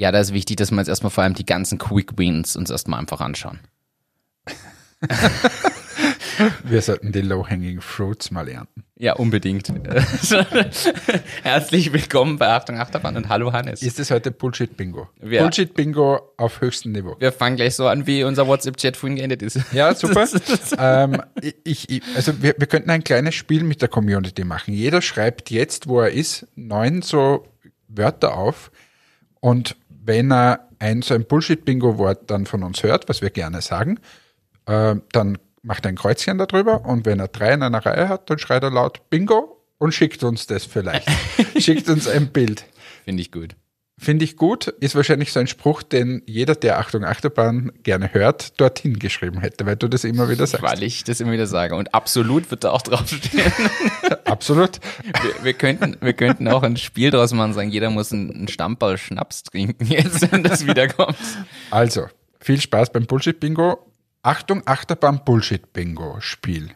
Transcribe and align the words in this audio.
Ja, 0.00 0.10
da 0.10 0.18
ist 0.18 0.32
wichtig, 0.32 0.56
dass 0.56 0.70
wir 0.70 0.78
jetzt 0.78 0.88
erstmal 0.88 1.10
vor 1.10 1.24
allem 1.24 1.34
die 1.34 1.44
ganzen 1.44 1.76
Quick 1.76 2.16
Wins 2.16 2.56
uns 2.56 2.70
erstmal 2.70 2.98
einfach 2.98 3.20
anschauen. 3.20 3.60
Wir 6.64 6.80
sollten 6.80 7.12
die 7.12 7.20
Low-Hanging 7.20 7.82
Fruits 7.82 8.30
mal 8.30 8.48
ernten. 8.48 8.84
Ja, 8.96 9.12
unbedingt. 9.16 9.70
Herzlich 11.42 11.92
willkommen 11.92 12.38
bei 12.38 12.48
Achtung 12.48 12.78
Achterbahn 12.78 13.18
und 13.18 13.28
hallo 13.28 13.52
Hannes. 13.52 13.82
Ist 13.82 14.00
es 14.00 14.10
heute 14.10 14.30
Bullshit-Bingo? 14.30 15.10
Ja. 15.22 15.42
Bullshit-Bingo 15.42 16.32
auf 16.38 16.62
höchstem 16.62 16.92
Niveau. 16.92 17.16
Wir 17.18 17.30
fangen 17.30 17.56
gleich 17.56 17.76
so 17.76 17.86
an, 17.86 18.06
wie 18.06 18.24
unser 18.24 18.46
WhatsApp-Chat 18.46 18.96
vorhin 18.96 19.16
geendet 19.16 19.42
ist. 19.42 19.60
Ja, 19.74 19.94
super. 19.96 20.26
ähm, 20.78 21.20
ich, 21.62 21.90
ich, 21.90 22.02
also 22.16 22.42
wir, 22.42 22.54
wir 22.56 22.66
könnten 22.68 22.88
ein 22.88 23.04
kleines 23.04 23.34
Spiel 23.34 23.64
mit 23.64 23.82
der 23.82 23.90
Community 23.90 24.44
machen. 24.44 24.72
Jeder 24.72 25.02
schreibt 25.02 25.50
jetzt, 25.50 25.88
wo 25.88 26.00
er 26.00 26.10
ist, 26.10 26.46
neun 26.56 27.02
so 27.02 27.46
Wörter 27.88 28.38
auf 28.38 28.70
und 29.40 29.76
wenn 30.10 30.32
er 30.32 30.68
ein 30.80 31.02
so 31.02 31.14
ein 31.14 31.24
Bullshit-Bingo-Wort 31.24 32.28
dann 32.32 32.44
von 32.44 32.64
uns 32.64 32.82
hört, 32.82 33.08
was 33.08 33.22
wir 33.22 33.30
gerne 33.30 33.60
sagen, 33.60 34.00
äh, 34.66 34.96
dann 35.12 35.38
macht 35.62 35.84
er 35.84 35.90
ein 35.90 35.96
Kreuzchen 35.96 36.36
darüber 36.36 36.84
und 36.84 37.06
wenn 37.06 37.20
er 37.20 37.28
drei 37.28 37.52
in 37.52 37.62
einer 37.62 37.86
Reihe 37.86 38.08
hat, 38.08 38.28
dann 38.28 38.40
schreit 38.40 38.64
er 38.64 38.72
laut 38.72 39.08
Bingo 39.08 39.64
und 39.78 39.94
schickt 39.94 40.24
uns 40.24 40.48
das 40.48 40.64
vielleicht. 40.64 41.08
schickt 41.58 41.88
uns 41.88 42.08
ein 42.08 42.32
Bild. 42.32 42.64
Finde 43.04 43.22
ich 43.22 43.30
gut. 43.30 43.54
Finde 44.02 44.24
ich 44.24 44.38
gut, 44.38 44.68
ist 44.68 44.94
wahrscheinlich 44.94 45.30
so 45.30 45.40
ein 45.40 45.46
Spruch, 45.46 45.82
den 45.82 46.22
jeder, 46.24 46.54
der 46.54 46.78
Achtung 46.78 47.04
Achterbahn 47.04 47.70
gerne 47.82 48.14
hört, 48.14 48.58
dorthin 48.58 48.98
geschrieben 48.98 49.40
hätte, 49.40 49.66
weil 49.66 49.76
du 49.76 49.88
das 49.88 50.04
immer 50.04 50.30
wieder 50.30 50.46
sagst. 50.46 50.64
Weil 50.64 50.82
ich 50.82 51.04
das 51.04 51.20
immer 51.20 51.32
wieder 51.32 51.46
sage. 51.46 51.74
Und 51.74 51.92
absolut 51.92 52.50
wird 52.50 52.64
da 52.64 52.70
auch 52.70 52.80
draufstehen. 52.80 53.52
Absolut. 54.24 54.80
Wir, 55.04 55.44
wir, 55.44 55.52
könnten, 55.52 55.98
wir 56.00 56.14
könnten 56.14 56.48
auch 56.48 56.62
ein 56.62 56.78
Spiel 56.78 57.10
draus 57.10 57.34
machen, 57.34 57.52
sagen, 57.52 57.68
jeder 57.68 57.90
muss 57.90 58.10
einen, 58.10 58.30
einen 58.30 58.48
Stammball 58.48 58.96
Schnaps 58.96 59.42
trinken, 59.42 59.84
jetzt, 59.84 60.32
wenn 60.32 60.44
das 60.44 60.66
wiederkommt. 60.66 61.18
Also, 61.70 62.06
viel 62.40 62.58
Spaß 62.58 62.92
beim 62.92 63.04
Bullshit-Bingo. 63.04 63.86
Achtung, 64.22 64.62
Achterbahn 64.64 65.26
Bullshit-Bingo-Spiel. 65.26 66.70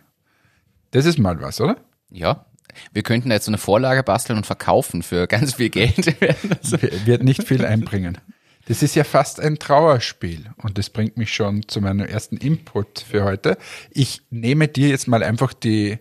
Das 0.90 1.06
ist 1.06 1.18
mal 1.18 1.40
was, 1.40 1.58
oder? 1.58 1.78
Ja. 2.10 2.44
Wir 2.92 3.02
könnten 3.02 3.28
da 3.28 3.36
jetzt 3.36 3.46
so 3.46 3.50
eine 3.50 3.58
Vorlage 3.58 4.02
basteln 4.02 4.36
und 4.36 4.46
verkaufen 4.46 5.02
für 5.02 5.26
ganz 5.26 5.54
viel 5.54 5.70
Geld. 5.70 6.06
Wird 7.06 7.22
nicht 7.22 7.44
viel 7.44 7.64
einbringen. 7.64 8.18
Das 8.66 8.82
ist 8.82 8.94
ja 8.94 9.04
fast 9.04 9.40
ein 9.40 9.58
Trauerspiel 9.58 10.50
und 10.56 10.78
das 10.78 10.88
bringt 10.88 11.18
mich 11.18 11.34
schon 11.34 11.68
zu 11.68 11.80
meinem 11.82 12.06
ersten 12.06 12.38
Input 12.38 13.00
für 13.00 13.24
heute. 13.24 13.58
Ich 13.90 14.22
nehme 14.30 14.68
dir 14.68 14.88
jetzt 14.88 15.06
mal 15.06 15.22
einfach 15.22 15.52
die, 15.52 15.98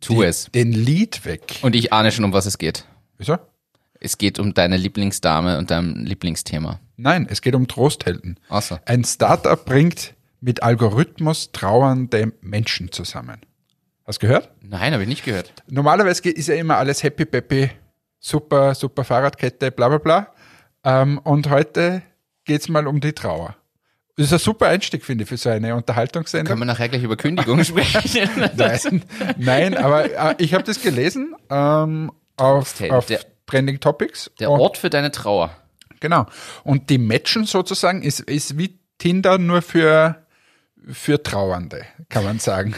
Tu 0.00 0.14
die 0.14 0.26
es. 0.26 0.50
den 0.54 0.72
Lied 0.72 1.26
weg. 1.26 1.58
Und 1.60 1.74
ich 1.74 1.92
ahne 1.92 2.10
schon, 2.10 2.24
um 2.24 2.32
was 2.32 2.46
es 2.46 2.56
geht. 2.56 2.86
Wieso? 3.18 3.36
Es 4.00 4.16
geht 4.16 4.38
um 4.38 4.54
deine 4.54 4.78
Lieblingsdame 4.78 5.58
und 5.58 5.70
dein 5.70 6.06
Lieblingsthema. 6.06 6.80
Nein, 6.96 7.26
es 7.28 7.42
geht 7.42 7.54
um 7.54 7.68
Trosthelden. 7.68 8.40
So. 8.60 8.78
Ein 8.86 9.04
Startup 9.04 9.62
bringt 9.62 10.14
mit 10.40 10.62
Algorithmus 10.62 11.52
trauernde 11.52 12.32
Menschen 12.40 12.92
zusammen. 12.92 13.40
Hast 14.10 14.20
du 14.20 14.26
gehört? 14.26 14.50
Nein, 14.60 14.92
habe 14.92 15.04
ich 15.04 15.08
nicht 15.08 15.24
gehört. 15.24 15.52
Normalerweise 15.68 16.20
geht- 16.20 16.36
ist 16.36 16.48
ja 16.48 16.56
immer 16.56 16.76
alles 16.78 17.04
happy 17.04 17.24
peppy, 17.24 17.70
super, 18.18 18.74
super 18.74 19.04
Fahrradkette, 19.04 19.70
bla 19.70 19.88
bla 19.88 19.98
bla. 19.98 20.34
Ähm, 20.82 21.18
und 21.18 21.48
heute 21.48 22.02
geht's 22.44 22.68
mal 22.68 22.88
um 22.88 23.00
die 23.00 23.12
Trauer. 23.12 23.54
Das 24.16 24.26
ist 24.26 24.32
ein 24.32 24.38
super 24.40 24.66
Einstieg, 24.66 25.04
finde 25.04 25.22
ich, 25.22 25.28
für 25.28 25.36
so 25.36 25.48
eine 25.48 25.76
Unterhaltungssendung. 25.76 26.48
Können 26.48 26.62
wir 26.62 26.64
nachher 26.64 26.88
gleich 26.88 27.04
über 27.04 27.16
Kündigung 27.16 27.62
sprechen? 27.64 28.28
Nein, 28.56 29.02
nein, 29.38 29.76
aber 29.76 30.06
äh, 30.12 30.34
ich 30.38 30.54
habe 30.54 30.64
das 30.64 30.82
gelesen 30.82 31.36
ähm, 31.48 32.10
auf, 32.36 32.80
auf 32.90 33.06
der- 33.06 33.20
Trending 33.46 33.78
Topics. 33.78 34.28
Der 34.40 34.50
Ort 34.50 34.76
für 34.76 34.90
deine 34.90 35.12
Trauer. 35.12 35.56
Genau. 36.00 36.26
Und 36.64 36.90
die 36.90 36.98
Matchen 36.98 37.44
sozusagen 37.44 38.02
ist, 38.02 38.18
ist 38.18 38.58
wie 38.58 38.76
Tinder 38.98 39.38
nur 39.38 39.62
für, 39.62 40.26
für 40.88 41.22
Trauernde, 41.22 41.84
kann 42.08 42.24
man 42.24 42.40
sagen. 42.40 42.74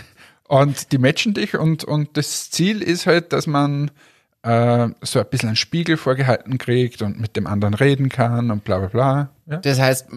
Und 0.52 0.92
die 0.92 0.98
matchen 0.98 1.32
dich 1.32 1.56
und, 1.56 1.82
und 1.82 2.14
das 2.18 2.50
Ziel 2.50 2.82
ist 2.82 3.06
halt, 3.06 3.32
dass 3.32 3.46
man 3.46 3.90
äh, 4.42 4.88
so 5.00 5.18
ein 5.18 5.26
bisschen 5.30 5.48
einen 5.48 5.56
Spiegel 5.56 5.96
vorgehalten 5.96 6.58
kriegt 6.58 7.00
und 7.00 7.18
mit 7.18 7.36
dem 7.36 7.46
anderen 7.46 7.72
reden 7.72 8.10
kann 8.10 8.50
und 8.50 8.62
bla 8.62 8.80
bla 8.80 8.88
bla. 8.88 9.30
Ja? 9.50 9.56
Das 9.56 9.80
heißt, 9.80 10.08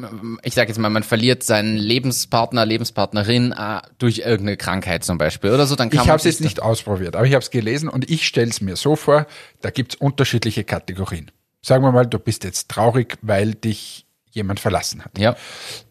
ich 0.44 0.54
sage 0.54 0.68
jetzt 0.68 0.78
mal, 0.78 0.90
man 0.90 1.04
verliert 1.04 1.44
seinen 1.44 1.78
Lebenspartner, 1.78 2.66
Lebenspartnerin 2.66 3.54
äh, 3.54 3.80
durch 3.98 4.18
irgendeine 4.18 4.58
Krankheit 4.58 5.06
zum 5.06 5.18
Beispiel 5.18 5.52
oder 5.52 5.66
so, 5.68 5.78
dann 5.78 5.90
kann 5.90 6.04
Ich 6.04 6.10
habe 6.10 6.18
es 6.18 6.26
jetzt 6.26 6.42
nicht 6.42 6.62
ausprobiert, 6.62 7.16
aber 7.16 7.26
ich 7.26 7.34
habe 7.34 7.42
es 7.42 7.50
gelesen 7.50 7.88
und 7.88 8.12
ich 8.12 8.28
stelle 8.28 8.50
es 8.50 8.60
mir 8.60 8.76
so 8.76 8.98
vor, 8.98 9.28
da 9.62 9.70
gibt's 9.70 9.96
unterschiedliche 9.96 10.66
Kategorien. 10.66 11.32
Sagen 11.62 11.82
wir 11.82 11.94
mal, 11.94 12.08
du 12.08 12.20
bist 12.20 12.44
jetzt 12.44 12.70
traurig, 12.70 13.18
weil 13.22 13.54
dich 13.54 14.06
jemand 14.32 14.60
verlassen 14.60 15.06
hat. 15.06 15.18
Ja. 15.18 15.38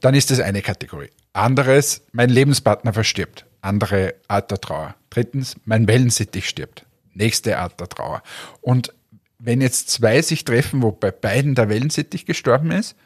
Dann 0.00 0.14
ist 0.14 0.30
das 0.30 0.40
eine 0.40 0.60
Kategorie. 0.60 1.08
Anderes, 1.32 2.02
mein 2.12 2.28
Lebenspartner 2.28 2.92
verstirbt. 2.92 3.46
Andere 3.64 4.14
Art 4.28 4.50
der 4.50 4.60
Trauer. 4.60 4.94
Drittens, 5.10 5.56
mein 5.64 5.86
Wellensittich 5.88 6.48
stirbt. 6.48 6.84
Nächste 7.14 7.58
Art 7.58 7.80
der 7.80 7.88
Trauer. 7.88 8.22
Und 8.60 8.92
wenn 9.38 9.60
jetzt 9.60 9.90
zwei 9.90 10.20
sich 10.22 10.44
treffen, 10.44 10.82
wo 10.82 10.90
bei 10.92 11.10
beiden 11.10 11.54
der 11.54 11.68
Wellensittich 11.68 12.26
gestorben 12.26 12.70
ist, 12.70 12.96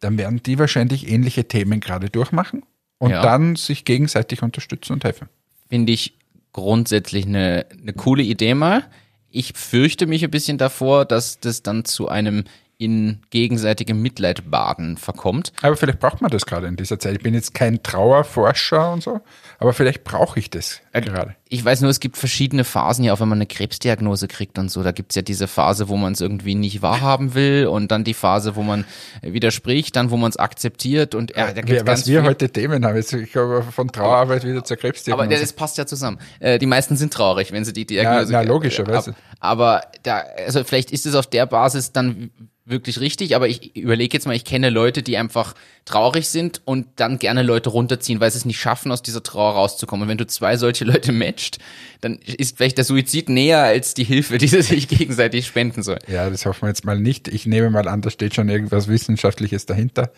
dann 0.00 0.18
werden 0.18 0.42
die 0.42 0.58
wahrscheinlich 0.58 1.08
ähnliche 1.10 1.48
Themen 1.48 1.80
gerade 1.80 2.10
durchmachen 2.10 2.62
und 2.98 3.10
Ja. 3.10 3.22
dann 3.22 3.56
sich 3.56 3.84
gegenseitig 3.84 4.42
unterstützen 4.42 4.92
und 4.94 5.04
helfen. 5.04 5.28
finde 5.68 5.92
ich 5.92 6.14
grundsätzlich 6.52 7.26
eine, 7.26 7.66
eine 7.72 7.92
coole 7.92 8.22
Idee 8.22 8.54
mal. 8.54 8.84
Ich 9.30 9.52
fürchte 9.54 10.06
mich 10.06 10.22
ein 10.24 10.30
bisschen 10.30 10.58
davor, 10.58 11.04
dass 11.04 11.40
das 11.40 11.62
dann 11.62 11.84
zu 11.84 12.08
einem 12.08 12.44
in 12.78 13.22
gegenseitigem 13.30 14.02
Mitleid 14.02 14.50
baden 14.50 14.98
verkommt. 14.98 15.52
Aber 15.62 15.76
vielleicht 15.76 15.98
braucht 15.98 16.20
man 16.20 16.30
das 16.30 16.44
gerade 16.44 16.66
in 16.66 16.76
dieser 16.76 16.98
Zeit. 16.98 17.14
Ich 17.16 17.22
bin 17.22 17.32
jetzt 17.32 17.54
kein 17.54 17.82
Trauerforscher 17.82 18.92
und 18.92 19.02
so, 19.02 19.20
aber 19.58 19.72
vielleicht 19.72 20.04
brauche 20.04 20.38
ich 20.38 20.50
das 20.50 20.80
gerade. 20.92 21.36
Ich 21.48 21.64
weiß 21.64 21.80
nur, 21.80 21.90
es 21.90 22.00
gibt 22.00 22.16
verschiedene 22.18 22.64
Phasen 22.64 23.04
ja, 23.04 23.12
auch 23.14 23.20
wenn 23.20 23.28
man 23.28 23.38
eine 23.38 23.46
Krebsdiagnose 23.46 24.28
kriegt 24.28 24.58
und 24.58 24.70
so. 24.70 24.82
Da 24.82 24.92
gibt's 24.92 25.14
ja 25.14 25.22
diese 25.22 25.46
Phase, 25.48 25.88
wo 25.88 25.96
man 25.96 26.12
es 26.12 26.20
irgendwie 26.20 26.54
nicht 26.54 26.82
wahrhaben 26.82 27.34
will 27.34 27.66
und 27.66 27.90
dann 27.92 28.04
die 28.04 28.14
Phase, 28.14 28.56
wo 28.56 28.62
man 28.62 28.84
widerspricht, 29.22 29.96
dann 29.96 30.10
wo 30.10 30.16
man 30.16 30.30
es 30.30 30.36
akzeptiert 30.36 31.14
und 31.14 31.34
ja, 31.36 31.52
da 31.52 31.62
gibt's 31.62 31.86
was 31.86 32.06
wir 32.06 32.20
viel. 32.20 32.28
heute 32.28 32.50
Themen 32.50 32.84
haben, 32.84 32.96
jetzt 32.96 33.12
ich 33.12 33.32
glaube 33.32 33.62
von 33.62 33.88
Trauerarbeit 33.88 34.44
wieder 34.44 34.64
zur 34.64 34.74
Aber 34.76 34.80
Krebsdiagnose. 34.82 35.40
das 35.40 35.52
passt 35.54 35.78
ja 35.78 35.86
zusammen. 35.86 36.18
Äh, 36.40 36.58
die 36.58 36.66
meisten 36.66 36.96
sind 36.96 37.12
traurig, 37.12 37.52
wenn 37.52 37.64
sie 37.64 37.72
die 37.72 37.86
Diagnose 37.86 38.32
Ja, 38.32 38.42
na, 38.42 38.48
logischerweise. 38.48 39.10
Ab- 39.12 39.16
Aber 39.40 39.82
da, 40.02 40.22
also 40.46 40.62
vielleicht 40.64 40.90
ist 40.90 41.06
es 41.06 41.14
auf 41.14 41.26
der 41.26 41.46
Basis 41.46 41.92
dann 41.92 42.30
wirklich 42.68 42.98
richtig, 43.00 43.36
aber 43.36 43.48
ich 43.48 43.76
überlege 43.76 44.14
jetzt 44.16 44.26
mal, 44.26 44.34
ich 44.34 44.44
kenne 44.44 44.70
Leute, 44.70 45.02
die 45.02 45.16
einfach 45.16 45.54
traurig 45.84 46.28
sind 46.28 46.60
und 46.64 46.86
dann 46.96 47.18
gerne 47.20 47.42
Leute 47.42 47.70
runterziehen, 47.70 48.18
weil 48.20 48.30
sie 48.32 48.38
es 48.38 48.44
nicht 48.44 48.58
schaffen, 48.58 48.90
aus 48.90 49.02
dieser 49.02 49.22
Trauer 49.22 49.52
rauszukommen. 49.52 50.02
Und 50.02 50.08
wenn 50.08 50.18
du 50.18 50.26
zwei 50.26 50.56
solche 50.56 50.84
Leute 50.84 51.12
matcht, 51.12 51.58
dann 52.00 52.18
ist 52.18 52.56
vielleicht 52.56 52.76
der 52.78 52.84
Suizid 52.84 53.28
näher 53.28 53.62
als 53.62 53.94
die 53.94 54.02
Hilfe, 54.04 54.38
die 54.38 54.48
sie 54.48 54.62
sich 54.62 54.88
gegenseitig 54.88 55.46
spenden 55.46 55.82
sollen. 55.84 56.00
Ja, 56.08 56.28
das 56.28 56.44
hoffen 56.44 56.62
wir 56.62 56.68
jetzt 56.68 56.84
mal 56.84 56.98
nicht. 56.98 57.28
Ich 57.28 57.46
nehme 57.46 57.70
mal 57.70 57.86
an, 57.88 58.02
da 58.02 58.10
steht 58.10 58.34
schon 58.34 58.48
irgendwas 58.48 58.88
Wissenschaftliches 58.88 59.64
dahinter. 59.66 60.10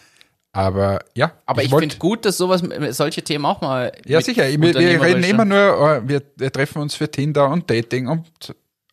Aber 0.52 1.00
ja, 1.14 1.32
Aber 1.44 1.62
ich, 1.62 1.70
wollt- 1.70 1.82
finde 1.82 1.96
gut, 1.98 2.24
dass 2.24 2.38
sowas, 2.38 2.62
solche 2.96 3.22
Themen 3.22 3.44
auch 3.44 3.60
mal. 3.60 3.92
Ja, 4.06 4.22
sicher. 4.22 4.48
Wir, 4.48 4.60
wir 4.74 5.02
reden 5.02 5.22
immer 5.22 5.44
nur, 5.44 5.58
äh, 5.58 6.08
wir, 6.08 6.22
wir 6.36 6.50
treffen 6.50 6.80
uns 6.80 6.94
für 6.94 7.10
Tinder 7.10 7.50
und 7.50 7.68
Dating 7.70 8.08
und, 8.08 8.24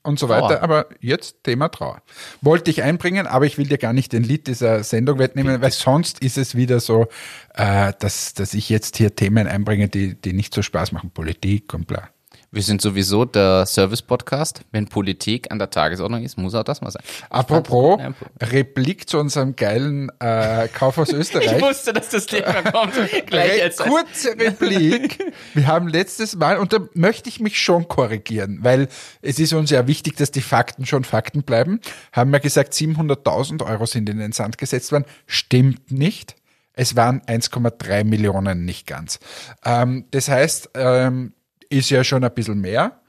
und 0.05 0.19
so 0.19 0.27
Trauer. 0.27 0.49
weiter. 0.49 0.63
Aber 0.63 0.87
jetzt 0.99 1.43
Thema 1.43 1.69
Trauer. 1.69 2.01
Wollte 2.41 2.71
ich 2.71 2.83
einbringen, 2.83 3.27
aber 3.27 3.45
ich 3.45 3.57
will 3.57 3.67
dir 3.67 3.77
gar 3.77 3.93
nicht 3.93 4.13
den 4.13 4.23
Lied 4.23 4.47
dieser 4.47 4.83
Sendung 4.83 5.19
wegnehmen, 5.19 5.61
weil 5.61 5.71
sonst 5.71 6.19
ist 6.19 6.37
es 6.37 6.55
wieder 6.55 6.79
so, 6.79 7.07
äh, 7.53 7.93
dass, 7.99 8.33
dass 8.33 8.53
ich 8.53 8.69
jetzt 8.69 8.97
hier 8.97 9.15
Themen 9.15 9.47
einbringe, 9.47 9.89
die, 9.89 10.15
die 10.15 10.33
nicht 10.33 10.53
so 10.53 10.61
Spaß 10.61 10.91
machen. 10.91 11.11
Politik 11.11 11.73
und 11.73 11.87
bla. 11.87 12.09
Wir 12.55 12.63
sind 12.63 12.81
sowieso 12.81 13.25
der 13.25 13.65
Service-Podcast. 13.65 14.61
Wenn 14.71 14.87
Politik 14.87 15.51
an 15.51 15.59
der 15.59 15.69
Tagesordnung 15.69 16.23
ist, 16.23 16.37
muss 16.37 16.55
auch 16.55 16.63
das 16.63 16.79
mal 16.79 16.89
sein. 16.89 17.03
Apropos, 17.29 17.99
Replik 18.41 19.09
zu 19.09 19.19
unserem 19.19 19.57
geilen 19.57 20.09
äh, 20.21 20.69
Kaufhaus 20.69 21.09
Österreich. 21.11 21.51
Ich 21.51 21.61
wusste, 21.61 21.91
dass 21.91 22.07
das 22.07 22.27
Thema 22.27 22.61
kommt. 22.61 22.93
Gleich 23.25 23.61
als 23.61 23.75
kurze 23.75 24.39
Replik. 24.39 25.33
Wir 25.53 25.67
haben 25.67 25.89
letztes 25.89 26.37
Mal, 26.37 26.57
und 26.57 26.71
da 26.71 26.79
möchte 26.93 27.27
ich 27.27 27.41
mich 27.41 27.59
schon 27.59 27.89
korrigieren, 27.89 28.59
weil 28.61 28.87
es 29.21 29.37
ist 29.37 29.51
uns 29.51 29.69
ja 29.69 29.85
wichtig, 29.85 30.15
dass 30.15 30.31
die 30.31 30.39
Fakten 30.39 30.85
schon 30.85 31.03
Fakten 31.03 31.43
bleiben, 31.43 31.81
haben 32.13 32.31
wir 32.31 32.39
gesagt, 32.39 32.71
700.000 32.71 33.65
Euro 33.69 33.85
sind 33.85 34.09
in 34.09 34.19
den 34.19 34.31
Sand 34.31 34.57
gesetzt 34.57 34.93
worden. 34.93 35.03
Stimmt 35.27 35.91
nicht. 35.91 36.37
Es 36.71 36.95
waren 36.95 37.19
1,3 37.23 38.05
Millionen, 38.05 38.63
nicht 38.63 38.87
ganz. 38.87 39.19
Ähm, 39.65 40.05
das 40.11 40.29
heißt, 40.29 40.69
ähm, 40.75 41.33
ist 41.69 41.89
ja 41.89 42.03
schon 42.03 42.23
ein 42.23 42.33
bisschen 42.33 42.59
mehr, 42.61 42.99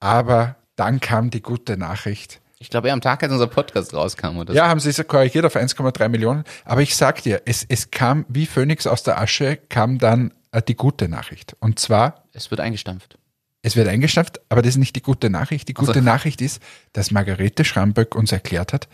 aber 0.00 0.56
dann 0.76 1.00
kam 1.00 1.30
die 1.30 1.42
gute 1.42 1.76
Nachricht. 1.76 2.40
Ich 2.58 2.68
glaube, 2.68 2.92
am 2.92 3.00
Tag, 3.00 3.22
als 3.22 3.32
unser 3.32 3.46
Podcast 3.46 3.94
rauskam 3.94 4.36
oder 4.38 4.52
Ja, 4.52 4.68
haben 4.68 4.80
sie 4.80 4.90
es 4.90 5.06
korrigiert 5.06 5.46
auf 5.46 5.56
1,3 5.56 6.08
Millionen. 6.08 6.44
Aber 6.66 6.82
ich 6.82 6.94
sag 6.94 7.22
dir, 7.22 7.40
es, 7.46 7.64
es 7.68 7.90
kam 7.90 8.26
wie 8.28 8.44
Phönix 8.46 8.86
aus 8.86 9.02
der 9.02 9.18
Asche, 9.18 9.56
kam 9.70 9.98
dann 9.98 10.34
äh, 10.52 10.60
die 10.60 10.76
gute 10.76 11.08
Nachricht. 11.08 11.56
Und 11.60 11.78
zwar. 11.78 12.24
Es 12.34 12.50
wird 12.50 12.60
eingestampft. 12.60 13.16
es 13.62 13.76
wird 13.76 13.88
eingestampft, 13.88 14.40
aber 14.50 14.60
das 14.60 14.70
ist 14.70 14.76
nicht 14.78 14.94
die 14.94 15.00
gute 15.02 15.30
Nachricht. 15.30 15.68
Die 15.68 15.74
gute 15.74 15.90
Also- 15.92 16.00
Nachricht 16.02 16.42
ist, 16.42 16.62
dass 16.92 17.10
Margarete 17.10 17.64
Schramböck 17.64 18.14
uns 18.14 18.30
erklärt 18.30 18.74
hat, 18.74 18.88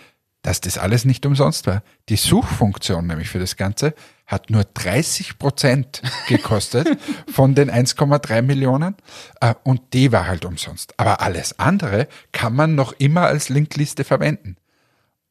dass 0.47 0.61
das 0.61 0.79
alles 0.79 1.05
nicht 1.05 1.27
umsonst 1.27 1.67
war. 1.67 1.83
Die 2.09 2.15
Suchfunktion 2.15 3.09
nämlich 3.09 3.29
für 3.29 3.41
das 3.41 3.57
Ganze 3.57 3.95
hat 4.27 4.49
nur 4.49 4.63
30 4.63 5.41
Prozent 5.41 6.03
gekostet 6.29 6.87
von 7.33 7.57
den 7.57 7.69
1,3 7.69 8.43
Millionen 8.43 8.95
äh, 9.41 9.55
und 9.65 9.93
die 9.93 10.13
war 10.13 10.29
halt 10.29 10.45
umsonst. 10.45 10.95
Aber 11.01 11.21
alles 11.21 11.59
andere 11.59 12.07
kann 12.31 12.55
man 12.55 12.77
noch 12.77 12.93
immer 12.93 13.23
als 13.23 13.49
Linkliste 13.49 14.05
verwenden. 14.05 14.55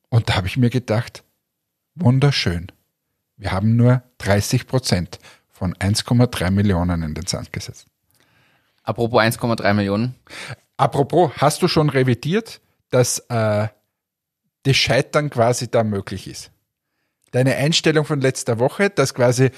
Und 0.09 0.27
da 0.27 0.35
habe 0.35 0.47
ich 0.47 0.57
mir 0.57 0.69
gedacht, 0.69 1.23
wunderschön. 1.95 2.69
Wir 3.37 3.53
haben 3.53 3.77
nur 3.77 4.03
30 4.17 4.67
Prozent 4.67 5.19
von 5.49 5.75
1,3 5.75 6.51
Millionen 6.51 7.03
in 7.03 7.13
den 7.13 7.25
Sand 7.25 7.53
gesetzt. 7.53 7.87
Apropos 8.83 9.21
1,3 9.21 9.73
Millionen. 9.75 10.15
Apropos, 10.75 11.31
hast 11.37 11.61
du 11.61 11.69
schon 11.69 11.89
revidiert, 11.89 12.59
dass 12.89 13.19
äh, 13.29 13.69
das 14.65 14.75
Scheitern 14.75 15.29
quasi 15.29 15.69
da 15.69 15.83
möglich 15.83 16.27
ist? 16.27 16.51
Deine 17.31 17.55
Einstellung 17.55 18.05
von 18.05 18.21
letzter 18.21 18.59
Woche, 18.59 18.89
dass 18.89 19.13
quasi, 19.13 19.49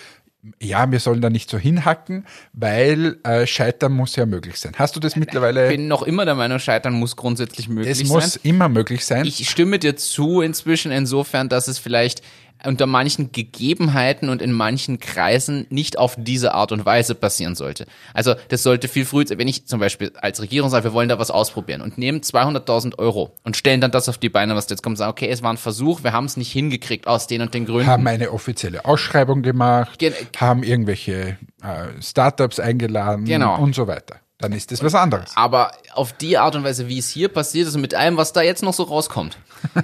ja, 0.61 0.89
wir 0.89 0.99
sollen 0.99 1.21
da 1.21 1.29
nicht 1.29 1.49
so 1.49 1.57
hinhacken, 1.57 2.25
weil 2.53 3.17
äh, 3.23 3.45
Scheitern 3.45 3.93
muss 3.93 4.15
ja 4.15 4.25
möglich 4.25 4.57
sein. 4.59 4.73
Hast 4.77 4.95
du 4.95 4.99
das 4.99 5.15
mittlerweile? 5.15 5.65
Ich 5.65 5.77
bin 5.77 5.87
noch 5.87 6.03
immer 6.03 6.25
der 6.25 6.35
Meinung, 6.35 6.59
Scheitern 6.59 6.93
muss 6.93 7.15
grundsätzlich 7.15 7.69
möglich 7.69 7.91
es 7.91 7.99
sein. 7.99 8.07
muss 8.07 8.35
immer 8.37 8.69
möglich 8.69 9.05
sein. 9.05 9.25
Ich 9.25 9.49
stimme 9.49 9.79
dir 9.79 9.95
zu 9.95 10.41
inzwischen 10.41 10.91
insofern, 10.91 11.49
dass 11.49 11.67
es 11.67 11.77
vielleicht 11.77 12.21
unter 12.65 12.85
manchen 12.87 13.31
Gegebenheiten 13.31 14.29
und 14.29 14.41
in 14.41 14.51
manchen 14.51 14.99
Kreisen 14.99 15.67
nicht 15.69 15.97
auf 15.97 16.15
diese 16.17 16.53
Art 16.53 16.71
und 16.71 16.85
Weise 16.85 17.15
passieren 17.15 17.55
sollte. 17.55 17.85
Also 18.13 18.35
das 18.49 18.63
sollte 18.63 18.87
viel 18.87 19.05
früher, 19.05 19.25
wenn 19.29 19.47
ich 19.47 19.65
zum 19.67 19.79
Beispiel 19.79 20.11
als 20.21 20.41
Regierung 20.41 20.69
sage, 20.69 20.85
wir 20.85 20.93
wollen 20.93 21.09
da 21.09 21.19
was 21.19 21.31
ausprobieren 21.31 21.81
und 21.81 21.97
nehmen 21.97 22.21
200.000 22.21 22.97
Euro 22.99 23.33
und 23.43 23.57
stellen 23.57 23.81
dann 23.81 23.91
das 23.91 24.09
auf 24.09 24.17
die 24.17 24.29
Beine, 24.29 24.55
was 24.55 24.69
jetzt 24.69 24.83
kommt, 24.83 24.97
sagen, 24.97 25.11
okay, 25.11 25.27
es 25.29 25.43
war 25.43 25.51
ein 25.51 25.57
Versuch, 25.57 26.03
wir 26.03 26.13
haben 26.13 26.25
es 26.25 26.37
nicht 26.37 26.51
hingekriegt 26.51 27.07
aus 27.07 27.27
den 27.27 27.41
und 27.41 27.53
den 27.53 27.65
Gründen. 27.65 27.87
haben 27.87 28.07
eine 28.07 28.31
offizielle 28.31 28.85
Ausschreibung 28.85 29.41
gemacht, 29.41 29.99
Gen- 29.99 30.13
haben 30.37 30.63
irgendwelche 30.63 31.37
äh, 31.63 32.01
Startups 32.01 32.59
eingeladen 32.59 33.25
Genau. 33.25 33.57
und 33.59 33.75
so 33.75 33.87
weiter. 33.87 34.17
Dann 34.39 34.51
ist 34.51 34.71
das 34.71 34.83
was 34.83 34.93
anderes. 34.93 35.31
Aber 35.35 35.71
auf 35.93 36.13
die 36.13 36.37
Art 36.37 36.55
und 36.55 36.63
Weise, 36.63 36.87
wie 36.87 36.99
es 36.99 37.09
hier 37.09 37.27
passiert 37.29 37.67
ist, 37.67 37.73
und 37.75 37.81
mit 37.81 37.95
allem, 37.95 38.17
was 38.17 38.33
da 38.33 38.41
jetzt 38.43 38.61
noch 38.61 38.73
so 38.73 38.83
rauskommt, 38.83 39.37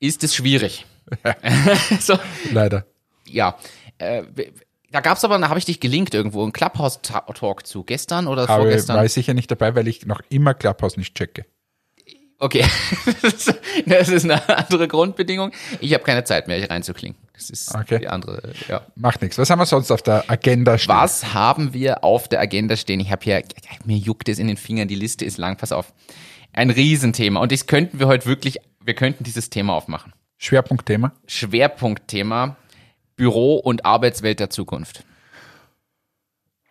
ist 0.00 0.22
es 0.22 0.34
schwierig. 0.34 0.86
so, 2.00 2.18
Leider. 2.52 2.86
ja. 3.26 3.56
Äh, 3.98 4.22
da 4.92 5.00
gab's 5.00 5.24
aber, 5.24 5.38
da 5.38 5.48
habe 5.48 5.58
ich 5.58 5.64
dich 5.64 5.80
gelinkt 5.80 6.14
irgendwo, 6.14 6.44
ein 6.44 6.52
Clubhouse-Talk 6.52 7.66
zu. 7.66 7.82
Gestern 7.84 8.26
oder 8.28 8.42
Aber 8.48 8.62
vorgestern? 8.62 8.96
war 8.96 9.04
ich 9.04 9.12
sicher 9.12 9.34
nicht 9.34 9.50
dabei, 9.50 9.74
weil 9.74 9.88
ich 9.88 10.06
noch 10.06 10.20
immer 10.30 10.54
Clubhouse 10.54 10.96
nicht 10.96 11.14
checke. 11.14 11.44
Okay, 12.38 12.64
das 13.86 14.08
ist 14.10 14.24
eine 14.24 14.46
andere 14.58 14.88
Grundbedingung. 14.88 15.52
Ich 15.80 15.94
habe 15.94 16.04
keine 16.04 16.22
Zeit 16.24 16.48
mehr, 16.48 16.58
hier 16.58 16.70
reinzuklingen. 16.70 17.16
Das 17.32 17.48
ist 17.50 17.74
Okay. 17.74 17.98
die 18.00 18.08
andere, 18.08 18.52
ja. 18.68 18.82
Macht 18.94 19.22
nichts. 19.22 19.38
Was 19.38 19.48
haben 19.48 19.58
wir 19.58 19.66
sonst 19.66 19.90
auf 19.90 20.02
der 20.02 20.30
Agenda 20.30 20.76
stehen? 20.76 20.94
Was 20.94 21.32
haben 21.32 21.72
wir 21.72 22.04
auf 22.04 22.28
der 22.28 22.40
Agenda 22.40 22.76
stehen? 22.76 23.00
Ich 23.00 23.10
habe 23.10 23.24
hier, 23.24 23.42
mir 23.86 23.96
juckt 23.96 24.28
es 24.28 24.38
in 24.38 24.48
den 24.48 24.58
Fingern, 24.58 24.86
die 24.86 24.94
Liste 24.96 25.24
ist 25.24 25.38
lang, 25.38 25.56
pass 25.56 25.72
auf. 25.72 25.92
Ein 26.52 26.70
Riesenthema 26.70 27.40
und 27.40 27.52
das 27.52 27.66
könnten 27.66 27.98
wir 27.98 28.06
heute 28.06 28.26
wirklich, 28.26 28.58
wir 28.84 28.94
könnten 28.94 29.24
dieses 29.24 29.48
Thema 29.50 29.72
aufmachen. 29.74 30.12
Schwerpunktthema? 30.38 31.12
Schwerpunktthema 31.26 32.56
Büro 33.16 33.56
und 33.56 33.84
Arbeitswelt 33.86 34.40
der 34.40 34.50
Zukunft. 34.50 35.04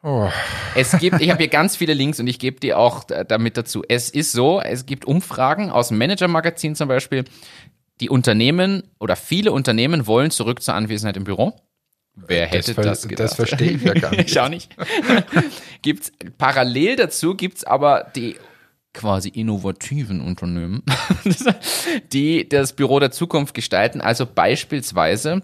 Oh, 0.03 0.29
Es 0.75 0.91
gibt, 0.99 1.19
ich 1.19 1.29
habe 1.31 1.39
hier 1.39 1.47
ganz 1.47 1.75
viele 1.75 1.95
Links 1.95 2.19
und 2.19 2.27
ich 2.27 2.37
gebe 2.37 2.59
die 2.59 2.75
auch 2.75 3.03
damit 3.05 3.57
dazu. 3.57 3.83
Es 3.87 4.09
ist 4.11 4.31
so, 4.33 4.61
es 4.61 4.85
gibt 4.85 5.05
Umfragen 5.05 5.71
aus 5.71 5.87
dem 5.87 5.97
Manager-Magazin 5.97 6.75
zum 6.75 6.87
Beispiel. 6.87 7.25
Die 8.01 8.09
Unternehmen 8.09 8.83
oder 8.99 9.15
viele 9.15 9.51
Unternehmen 9.51 10.05
wollen 10.05 10.29
zurück 10.29 10.61
zur 10.61 10.75
Anwesenheit 10.75 11.17
im 11.17 11.23
Büro. 11.23 11.59
Wer 12.13 12.45
hätte 12.45 12.75
ver- 12.75 12.83
das, 12.83 13.07
gedacht? 13.07 13.19
das 13.19 13.35
verstehe 13.35 13.71
ich 13.71 13.81
ja 13.83 13.93
gar 13.93 14.11
nicht. 14.15 14.29
ich 14.29 14.39
auch 14.39 14.47
nicht. 14.49 14.69
gibt's, 15.81 16.11
parallel 16.37 16.97
dazu 16.97 17.33
gibt's 17.35 17.63
aber 17.63 18.11
die 18.15 18.35
quasi 18.95 19.29
innovativen 19.29 20.21
Unternehmen, 20.21 20.81
die 22.13 22.49
das 22.49 22.73
Büro 22.73 22.99
der 22.99 23.11
Zukunft 23.11 23.53
gestalten. 23.53 24.01
Also 24.01 24.25
beispielsweise 24.25 25.43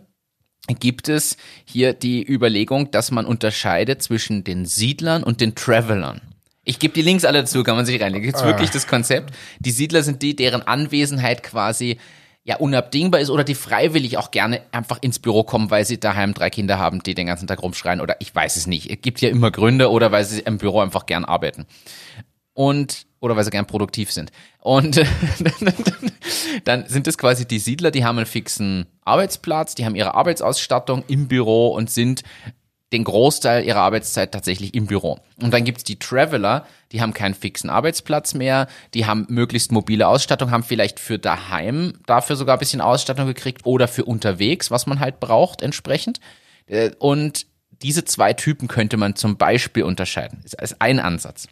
gibt 0.80 1.10
es 1.10 1.38
hier 1.66 1.94
die 1.94 2.28
Überlegung, 2.28 2.90
dass 2.92 3.12
man 3.12 3.26
unterscheidet 3.26 4.02
zwischen 4.02 4.44
den 4.44 4.66
Siedlern 4.66 5.24
und 5.24 5.42
den 5.42 5.54
Travelern. 5.54 6.22
Ich 6.64 6.80
gebe 6.80 6.94
die 6.94 7.02
Links 7.02 7.26
alle 7.26 7.40
dazu, 7.40 7.64
kann 7.64 7.76
man 7.76 7.86
sich 7.86 8.02
reinlegen. 8.02 8.26
Gibt's 8.26 8.44
wirklich 8.44 8.70
das 8.70 8.88
Konzept? 8.88 9.34
Die 9.60 9.72
Siedler 9.72 10.04
sind 10.04 10.22
die, 10.22 10.36
deren 10.36 10.62
Anwesenheit 10.62 11.44
quasi 11.44 11.98
ja 12.44 12.58
unabdingbar 12.58 13.22
ist 13.22 13.30
oder 13.30 13.44
die 13.44 13.56
freiwillig 13.56 14.18
auch 14.18 14.32
gerne 14.32 14.62
einfach 14.72 15.00
ins 15.02 15.20
Büro 15.20 15.44
kommen, 15.44 15.70
weil 15.70 15.86
sie 15.86 16.00
daheim 16.00 16.34
drei 16.34 16.50
Kinder 16.50 16.80
haben, 16.80 17.04
die 17.04 17.14
den 17.14 17.28
ganzen 17.28 17.48
Tag 17.48 17.62
rumschreien 17.62 18.02
oder 18.02 18.16
ich 18.20 18.34
weiß 18.34 18.56
es 18.56 18.68
nicht. 18.68 18.90
Es 18.90 19.02
gibt 19.02 19.22
ja 19.22 19.30
immer 19.30 19.52
Gründe 19.52 19.92
oder 19.92 20.12
weil 20.12 20.26
sie 20.26 20.42
im 20.42 20.58
Büro 20.58 20.80
einfach 20.80 21.06
gern 21.06 21.26
arbeiten. 21.26 21.66
Und 22.54 23.06
oder 23.22 23.36
weil 23.36 23.44
sie 23.44 23.52
gern 23.52 23.68
produktiv 23.68 24.12
sind. 24.12 24.32
Und 24.60 25.00
dann 26.66 26.88
sind 26.88 27.08
es 27.08 27.18
quasi 27.18 27.48
die 27.48 27.60
Siedler, 27.60 27.92
die 27.92 28.04
haben 28.04 28.18
einen 28.18 28.26
fixen 28.26 28.88
Arbeitsplatz, 29.06 29.76
die 29.76 29.86
haben 29.86 29.96
ihre 29.96 30.16
Arbeitsausstattung 30.16 31.04
im 31.08 31.28
Büro 31.28 31.70
und 31.70 31.90
sind 31.90 32.24
den 32.92 33.04
Großteil 33.06 33.64
ihrer 33.64 33.80
Arbeitszeit 33.80 34.34
tatsächlich 34.34 34.74
im 34.74 34.88
Büro. 34.88 35.20
Und 35.42 35.54
dann 35.54 35.64
gibt's 35.64 35.84
die 35.86 35.98
Traveler, 35.98 36.66
die 36.92 37.02
haben 37.02 37.14
keinen 37.14 37.36
fixen 37.36 37.70
Arbeitsplatz 37.70 38.34
mehr, 38.34 38.68
die 38.94 39.06
haben 39.06 39.26
möglichst 39.30 39.72
mobile 39.72 40.08
Ausstattung, 40.08 40.52
haben 40.52 40.64
vielleicht 40.64 41.00
für 41.00 41.18
daheim 41.18 41.94
dafür 42.06 42.36
sogar 42.36 42.58
ein 42.58 42.60
bisschen 42.60 42.82
Ausstattung 42.82 43.28
gekriegt 43.28 43.66
oder 43.66 43.88
für 43.88 44.04
unterwegs, 44.04 44.72
was 44.72 44.88
man 44.88 45.00
halt 45.00 45.22
braucht 45.22 45.62
entsprechend. 45.62 46.20
Äh, 46.66 46.92
Und 47.00 47.46
diese 47.82 48.04
zwei 48.04 48.34
Typen 48.34 48.68
könnte 48.68 48.98
man 48.98 49.16
zum 49.16 49.38
Beispiel 49.38 49.84
unterscheiden. 49.84 50.40
Das 50.44 50.54
ist 50.54 50.82
ein 50.82 51.00
Ansatz. 51.00 51.48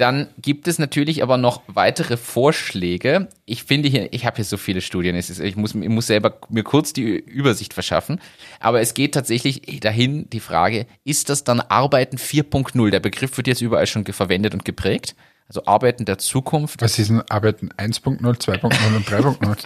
Dann 0.00 0.28
gibt 0.40 0.66
es 0.66 0.78
natürlich 0.78 1.22
aber 1.22 1.36
noch 1.36 1.60
weitere 1.66 2.16
Vorschläge. 2.16 3.28
Ich 3.44 3.64
finde 3.64 3.90
hier, 3.90 4.10
ich 4.14 4.24
habe 4.24 4.36
hier 4.36 4.46
so 4.46 4.56
viele 4.56 4.80
Studien, 4.80 5.14
ist, 5.14 5.28
ich, 5.38 5.56
muss, 5.56 5.74
ich 5.74 5.88
muss 5.90 6.06
selber 6.06 6.38
mir 6.48 6.62
kurz 6.62 6.94
die 6.94 7.02
Übersicht 7.18 7.74
verschaffen. 7.74 8.18
Aber 8.60 8.80
es 8.80 8.94
geht 8.94 9.12
tatsächlich 9.12 9.80
dahin 9.80 10.30
die 10.30 10.40
Frage, 10.40 10.86
ist 11.04 11.28
das 11.28 11.44
dann 11.44 11.60
Arbeiten 11.60 12.16
4.0? 12.16 12.88
Der 12.90 13.00
Begriff 13.00 13.36
wird 13.36 13.46
jetzt 13.46 13.60
überall 13.60 13.86
schon 13.86 14.06
verwendet 14.06 14.54
und 14.54 14.64
geprägt. 14.64 15.14
Also 15.48 15.66
Arbeiten 15.66 16.06
der 16.06 16.16
Zukunft. 16.16 16.80
Was 16.80 16.98
ist 16.98 17.10
denn 17.10 17.20
Arbeiten 17.28 17.68
1.0, 17.76 18.20
2.0 18.22 18.96
und 18.96 19.06
3.0? 19.06 19.56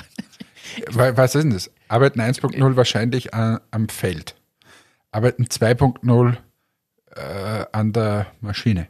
Wa- 0.96 1.16
Was 1.16 1.36
ist 1.36 1.42
denn 1.44 1.52
das? 1.52 1.70
Arbeiten 1.86 2.20
1.0 2.20 2.74
wahrscheinlich 2.74 3.34
an, 3.34 3.60
am 3.70 3.88
Feld. 3.88 4.34
Arbeiten 5.12 5.44
2.0 5.44 6.36
äh, 7.14 7.66
an 7.70 7.92
der 7.92 8.26
Maschine. 8.40 8.88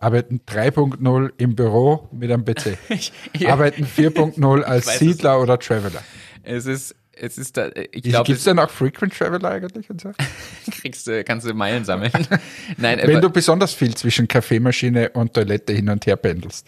Arbeiten 0.00 0.40
3.0 0.46 1.32
im 1.36 1.54
Büro 1.54 2.08
mit 2.10 2.32
einem 2.32 2.44
PC. 2.44 2.78
Ja. 3.38 3.52
Arbeiten 3.52 3.84
4.0 3.84 4.62
als 4.62 4.86
es 4.86 4.98
Siedler 4.98 5.40
oder 5.40 5.58
Traveler. 5.58 6.02
Es 6.42 6.66
ist, 6.66 6.94
es 7.12 7.38
ist 7.38 7.56
da, 7.56 7.68
ich 7.68 7.90
Gibt 7.90 8.08
glaube, 8.08 8.32
es 8.32 8.44
dann 8.44 8.58
auch 8.58 8.70
Frequent 8.70 9.16
Traveler 9.16 9.50
eigentlich? 9.50 9.88
Und 9.90 10.00
so? 10.00 10.10
kriegst 10.70 11.06
du, 11.06 11.22
kannst 11.22 11.46
du 11.46 11.54
Meilen 11.54 11.84
sammeln. 11.84 12.10
Nein, 12.76 12.98
Wenn 12.98 13.10
aber 13.10 13.20
du 13.20 13.30
besonders 13.30 13.74
viel 13.74 13.94
zwischen 13.94 14.26
Kaffeemaschine 14.26 15.10
und 15.10 15.34
Toilette 15.34 15.72
hin 15.74 15.88
und 15.90 16.06
her 16.06 16.16
pendelst. 16.16 16.66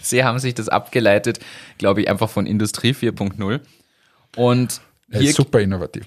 sie 0.00 0.24
haben 0.24 0.38
sich 0.40 0.54
das 0.54 0.68
abgeleitet, 0.68 1.38
glaube 1.78 2.02
ich, 2.02 2.10
einfach 2.10 2.28
von 2.28 2.46
Industrie 2.46 2.92
4.0. 2.92 3.60
Und 4.36 4.80
hier 5.20 5.32
super 5.32 5.60
innovativ. 5.60 6.06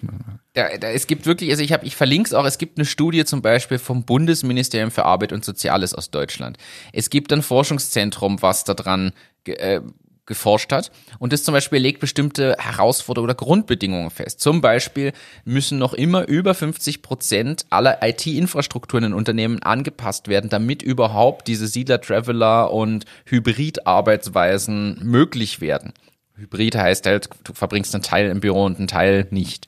da, 0.54 0.78
da, 0.78 0.90
es 0.90 1.08
gibt 1.08 1.26
wirklich, 1.26 1.50
also 1.52 1.64
ich 1.64 1.74
habe, 1.74 1.86
ich 1.86 1.96
verlinke 1.96 2.28
es 2.28 2.34
auch, 2.34 2.46
es 2.46 2.58
gibt 2.58 2.78
eine 2.78 2.86
Studie 2.86 3.26
zum 3.26 3.42
Beispiel 3.42 3.80
vom 3.80 4.04
Bundesministerium 4.04 4.92
für 4.92 5.06
Arbeit 5.06 5.34
und 5.34 5.46
Soziales 5.46 5.94
aus 5.94 6.12
Deutschland. 6.12 6.58
Es 6.94 7.10
gibt 7.10 7.32
ein 7.34 7.42
Forschungszentrum, 7.42 8.42
was 8.42 8.64
daran 8.64 9.14
ge, 9.44 9.56
äh, 9.56 9.82
geforscht 10.28 10.72
hat 10.72 10.92
und 11.20 11.34
das 11.34 11.44
zum 11.44 11.54
Beispiel 11.54 11.80
legt 11.80 12.00
bestimmte 12.00 12.56
Herausforderungen 12.60 13.30
oder 13.30 13.36
Grundbedingungen 13.36 14.12
fest. 14.12 14.42
Zum 14.42 14.62
Beispiel 14.62 15.14
müssen 15.46 15.80
noch 15.80 15.94
immer 15.94 16.28
über 16.28 16.54
50 16.54 17.02
Prozent 17.02 17.66
aller 17.70 18.00
IT-Infrastrukturen 18.02 19.06
in 19.06 19.14
Unternehmen 19.14 19.64
angepasst 19.64 20.28
werden, 20.28 20.50
damit 20.50 20.84
überhaupt 20.84 21.48
diese 21.48 21.68
Siedler, 21.68 22.02
Traveler 22.02 22.72
und 22.72 23.06
Hybrid-Arbeitsweisen 23.26 25.00
möglich 25.02 25.62
werden. 25.62 25.94
Hybrid 26.38 26.76
heißt 26.76 27.06
halt, 27.06 27.30
du 27.44 27.54
verbringst 27.54 27.94
einen 27.96 28.04
Teil 28.04 28.30
im 28.30 28.40
Büro 28.40 28.64
und 28.64 28.78
einen 28.78 28.88
Teil 28.88 29.28
nicht. 29.32 29.68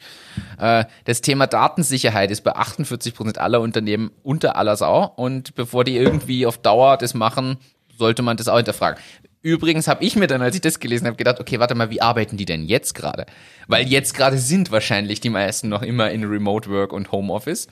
Äh, 0.59 0.85
Das 1.05 1.21
Thema 1.21 1.47
Datensicherheit 1.47 2.31
ist 2.31 2.41
bei 2.41 2.55
48 2.55 3.15
Prozent 3.15 3.38
aller 3.39 3.61
Unternehmen 3.61 4.11
unter 4.23 4.55
aller 4.55 4.75
Sau. 4.75 5.11
Und 5.15 5.55
bevor 5.55 5.83
die 5.83 5.97
irgendwie 5.97 6.45
auf 6.45 6.57
Dauer 6.57 6.97
das 6.97 7.13
machen, 7.13 7.57
sollte 7.97 8.21
man 8.21 8.38
das 8.38 8.47
auch 8.47 8.57
hinterfragen. 8.57 9.01
Übrigens 9.41 9.88
habe 9.88 10.03
ich 10.03 10.15
mir 10.15 10.27
dann, 10.27 10.41
als 10.41 10.55
ich 10.55 10.61
das 10.61 10.79
gelesen 10.79 11.07
habe, 11.07 11.15
gedacht, 11.15 11.39
okay, 11.39 11.59
warte 11.59 11.73
mal, 11.73 11.89
wie 11.89 12.01
arbeiten 12.01 12.35
die 12.35 12.45
denn 12.45 12.65
jetzt 12.65 12.93
gerade? 12.93 13.25
Weil 13.67 13.88
jetzt 13.88 14.13
gerade 14.13 14.38
sind 14.38 14.71
wahrscheinlich 14.71 15.21
die 15.21 15.29
meisten 15.29 15.69
noch 15.69 15.81
immer 15.81 16.11
in 16.11 16.25
Remote 16.25 16.69
Work 16.69 16.91
und 16.91 17.11
Homeoffice. 17.11 17.67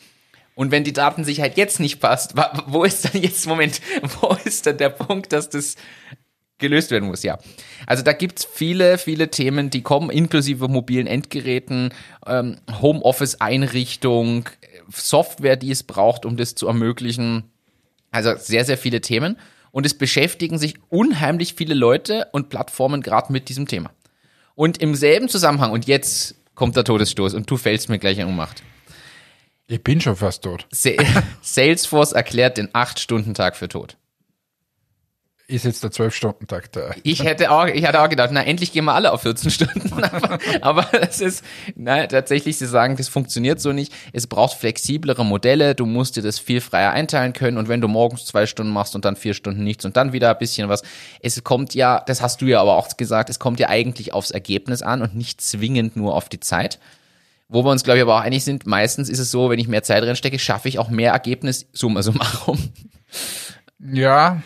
Und 0.55 0.71
wenn 0.71 0.83
die 0.83 0.93
Datensicherheit 0.93 1.57
jetzt 1.57 1.79
nicht 1.79 1.99
passt, 1.99 2.35
wo 2.67 2.83
ist 2.83 3.05
dann 3.05 3.21
jetzt, 3.21 3.45
Moment, 3.47 3.81
wo 4.21 4.35
ist 4.45 4.65
dann 4.65 4.77
der 4.77 4.89
Punkt, 4.89 5.33
dass 5.33 5.49
das 5.49 5.75
gelöst 6.59 6.91
werden 6.91 7.07
muss, 7.07 7.23
ja. 7.23 7.37
Also 7.85 8.03
da 8.03 8.13
gibt's 8.13 8.45
viele, 8.45 8.97
viele 8.97 9.29
Themen, 9.29 9.69
die 9.69 9.81
kommen, 9.81 10.09
inklusive 10.09 10.67
mobilen 10.67 11.07
Endgeräten, 11.07 11.93
ähm, 12.25 12.57
Homeoffice-Einrichtung, 12.81 14.49
Software, 14.91 15.55
die 15.55 15.71
es 15.71 15.83
braucht, 15.83 16.25
um 16.25 16.37
das 16.37 16.55
zu 16.55 16.67
ermöglichen. 16.67 17.43
Also 18.11 18.35
sehr, 18.37 18.65
sehr 18.65 18.77
viele 18.77 19.01
Themen. 19.01 19.37
Und 19.71 19.85
es 19.85 19.93
beschäftigen 19.93 20.57
sich 20.57 20.75
unheimlich 20.89 21.53
viele 21.53 21.75
Leute 21.75 22.27
und 22.31 22.49
Plattformen 22.49 23.01
gerade 23.01 23.31
mit 23.31 23.49
diesem 23.49 23.67
Thema. 23.67 23.91
Und 24.55 24.81
im 24.81 24.95
selben 24.95 25.29
Zusammenhang, 25.29 25.71
und 25.71 25.85
jetzt 25.85 26.35
kommt 26.55 26.75
der 26.75 26.83
Todesstoß 26.83 27.35
und 27.35 27.49
du 27.51 27.57
fällst 27.57 27.89
mir 27.89 27.99
gleich 27.99 28.17
in 28.17 28.27
Ohnmacht. 28.27 28.63
Ich 29.67 29.83
bin 29.83 30.01
schon 30.01 30.15
fast 30.15 30.43
tot. 30.43 30.65
Salesforce 31.41 32.13
erklärt 32.13 32.57
den 32.57 32.69
8-Stunden-Tag 32.69 33.55
für 33.55 33.67
tot 33.67 33.97
ist 35.49 35.63
jetzt 35.63 35.81
der 35.81 35.91
12-Stunden-Takt 35.91 36.75
da. 36.75 36.91
Ich 37.03 37.23
hätte 37.23 37.51
auch, 37.51 37.67
ich 37.67 37.85
hatte 37.85 38.01
auch 38.01 38.09
gedacht, 38.09 38.31
na, 38.33 38.43
endlich 38.43 38.73
gehen 38.73 38.83
wir 38.83 38.93
alle 38.93 39.13
auf 39.13 39.21
14 39.21 39.49
Stunden. 39.49 40.03
aber, 40.03 40.39
aber 40.61 41.01
es 41.01 41.21
ist, 41.21 41.43
na, 41.75 42.05
tatsächlich, 42.05 42.57
sie 42.57 42.67
sagen, 42.67 42.97
das 42.97 43.07
funktioniert 43.07 43.61
so 43.61 43.71
nicht. 43.71 43.93
Es 44.11 44.27
braucht 44.27 44.57
flexiblere 44.57 45.23
Modelle. 45.23 45.73
Du 45.73 45.85
musst 45.85 46.17
dir 46.17 46.21
das 46.21 46.37
viel 46.37 46.59
freier 46.59 46.91
einteilen 46.91 47.31
können. 47.31 47.57
Und 47.57 47.69
wenn 47.69 47.79
du 47.79 47.87
morgens 47.87 48.25
zwei 48.25 48.45
Stunden 48.45 48.73
machst 48.73 48.93
und 48.93 49.05
dann 49.05 49.15
vier 49.15 49.33
Stunden 49.33 49.63
nichts 49.63 49.85
und 49.85 49.95
dann 49.95 50.11
wieder 50.11 50.31
ein 50.31 50.37
bisschen 50.37 50.67
was, 50.67 50.83
es 51.21 51.41
kommt 51.45 51.73
ja, 51.73 52.01
das 52.05 52.21
hast 52.21 52.41
du 52.41 52.45
ja 52.45 52.59
aber 52.59 52.75
auch 52.75 52.97
gesagt, 52.97 53.29
es 53.29 53.39
kommt 53.39 53.61
ja 53.61 53.69
eigentlich 53.69 54.13
aufs 54.13 54.31
Ergebnis 54.31 54.81
an 54.81 55.01
und 55.01 55.15
nicht 55.15 55.39
zwingend 55.39 55.95
nur 55.95 56.13
auf 56.13 56.27
die 56.27 56.41
Zeit. 56.41 56.77
Wo 57.47 57.63
wir 57.63 57.71
uns, 57.71 57.85
glaube 57.85 57.99
ich, 57.99 58.01
aber 58.01 58.15
auch 58.15 58.21
einig 58.21 58.43
sind, 58.43 58.67
meistens 58.67 59.07
ist 59.07 59.19
es 59.19 59.31
so, 59.31 59.49
wenn 59.49 59.59
ich 59.59 59.69
mehr 59.69 59.83
Zeit 59.83 60.03
reinstecke, 60.03 60.37
schaffe 60.37 60.67
ich 60.67 60.79
auch 60.79 60.89
mehr 60.89 61.13
Ergebnis, 61.13 61.67
summa 61.71 62.03
summarum. 62.03 62.59
Ja, 63.79 64.41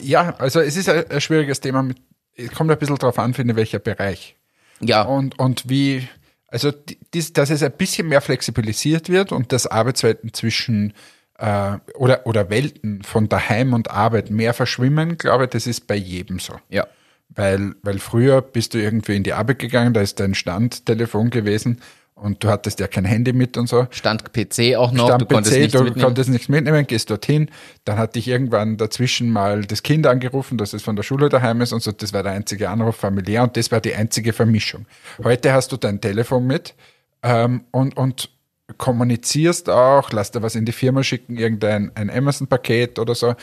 ja, 0.00 0.34
also 0.38 0.60
es 0.60 0.76
ist 0.76 0.88
ein, 0.88 1.10
ein 1.10 1.20
schwieriges 1.20 1.60
Thema. 1.60 1.82
Mit, 1.82 1.98
es 2.36 2.50
kommt 2.52 2.70
ein 2.70 2.78
bisschen 2.78 2.96
darauf 2.96 3.18
an, 3.18 3.34
finde 3.34 3.56
welcher 3.56 3.78
Bereich. 3.78 4.36
Ja. 4.80 5.02
Und, 5.02 5.38
und 5.38 5.68
wie, 5.68 6.08
also 6.48 6.72
dies, 7.14 7.32
dass 7.32 7.50
es 7.50 7.62
ein 7.62 7.72
bisschen 7.72 8.08
mehr 8.08 8.20
flexibilisiert 8.20 9.08
wird 9.08 9.32
und 9.32 9.52
dass 9.52 9.66
Arbeitswelten 9.66 10.32
zwischen 10.32 10.92
äh, 11.38 11.78
oder, 11.94 12.26
oder 12.26 12.50
Welten 12.50 13.02
von 13.02 13.28
daheim 13.28 13.74
und 13.74 13.90
Arbeit 13.90 14.30
mehr 14.30 14.54
verschwimmen, 14.54 15.18
glaube 15.18 15.44
ich, 15.44 15.50
das 15.50 15.66
ist 15.66 15.86
bei 15.86 15.96
jedem 15.96 16.38
so. 16.38 16.54
Ja. 16.68 16.86
Weil, 17.28 17.74
weil 17.82 17.98
früher 17.98 18.42
bist 18.42 18.74
du 18.74 18.78
irgendwie 18.78 19.16
in 19.16 19.22
die 19.22 19.32
Arbeit 19.32 19.58
gegangen, 19.58 19.94
da 19.94 20.02
ist 20.02 20.20
dein 20.20 20.34
Standtelefon 20.34 21.30
gewesen 21.30 21.80
und 22.22 22.42
du 22.44 22.48
hattest 22.48 22.80
ja 22.80 22.86
kein 22.86 23.04
Handy 23.04 23.32
mit 23.32 23.56
und 23.56 23.68
so. 23.68 23.86
Stand 23.90 24.32
PC 24.32 24.76
auch 24.76 24.92
noch, 24.92 25.08
Stand 25.08 25.22
du 25.22 25.26
konntest 25.26 25.54
PC, 25.54 25.60
nichts 25.60 25.72
du 25.72 25.84
mitnehmen. 25.84 26.04
konntest 26.04 26.30
nichts 26.30 26.48
mitnehmen, 26.48 26.86
gehst 26.86 27.10
dorthin. 27.10 27.50
Dann 27.84 27.98
hatte 27.98 28.18
ich 28.18 28.28
irgendwann 28.28 28.76
dazwischen 28.76 29.30
mal 29.30 29.62
das 29.62 29.82
Kind 29.82 30.06
angerufen, 30.06 30.56
dass 30.58 30.72
es 30.72 30.82
von 30.82 30.96
der 30.96 31.02
Schule 31.02 31.28
daheim 31.28 31.60
ist 31.60 31.72
und 31.72 31.82
so. 31.82 31.92
Das 31.92 32.12
war 32.12 32.22
der 32.22 32.32
einzige 32.32 32.70
Anruf 32.70 32.96
familiär 32.96 33.42
und 33.42 33.56
das 33.56 33.72
war 33.72 33.80
die 33.80 33.94
einzige 33.94 34.32
Vermischung. 34.32 34.86
Heute 35.22 35.52
hast 35.52 35.72
du 35.72 35.76
dein 35.76 36.00
Telefon 36.00 36.46
mit 36.46 36.74
ähm, 37.22 37.64
und, 37.72 37.96
und 37.96 38.30
kommunizierst 38.78 39.68
auch, 39.68 40.12
lass 40.12 40.30
dir 40.30 40.42
was 40.42 40.54
in 40.54 40.64
die 40.64 40.72
Firma 40.72 41.02
schicken, 41.02 41.36
irgendein 41.36 41.90
ein 41.94 42.10
Amazon-Paket 42.10 42.98
oder 42.98 43.14
so. 43.14 43.34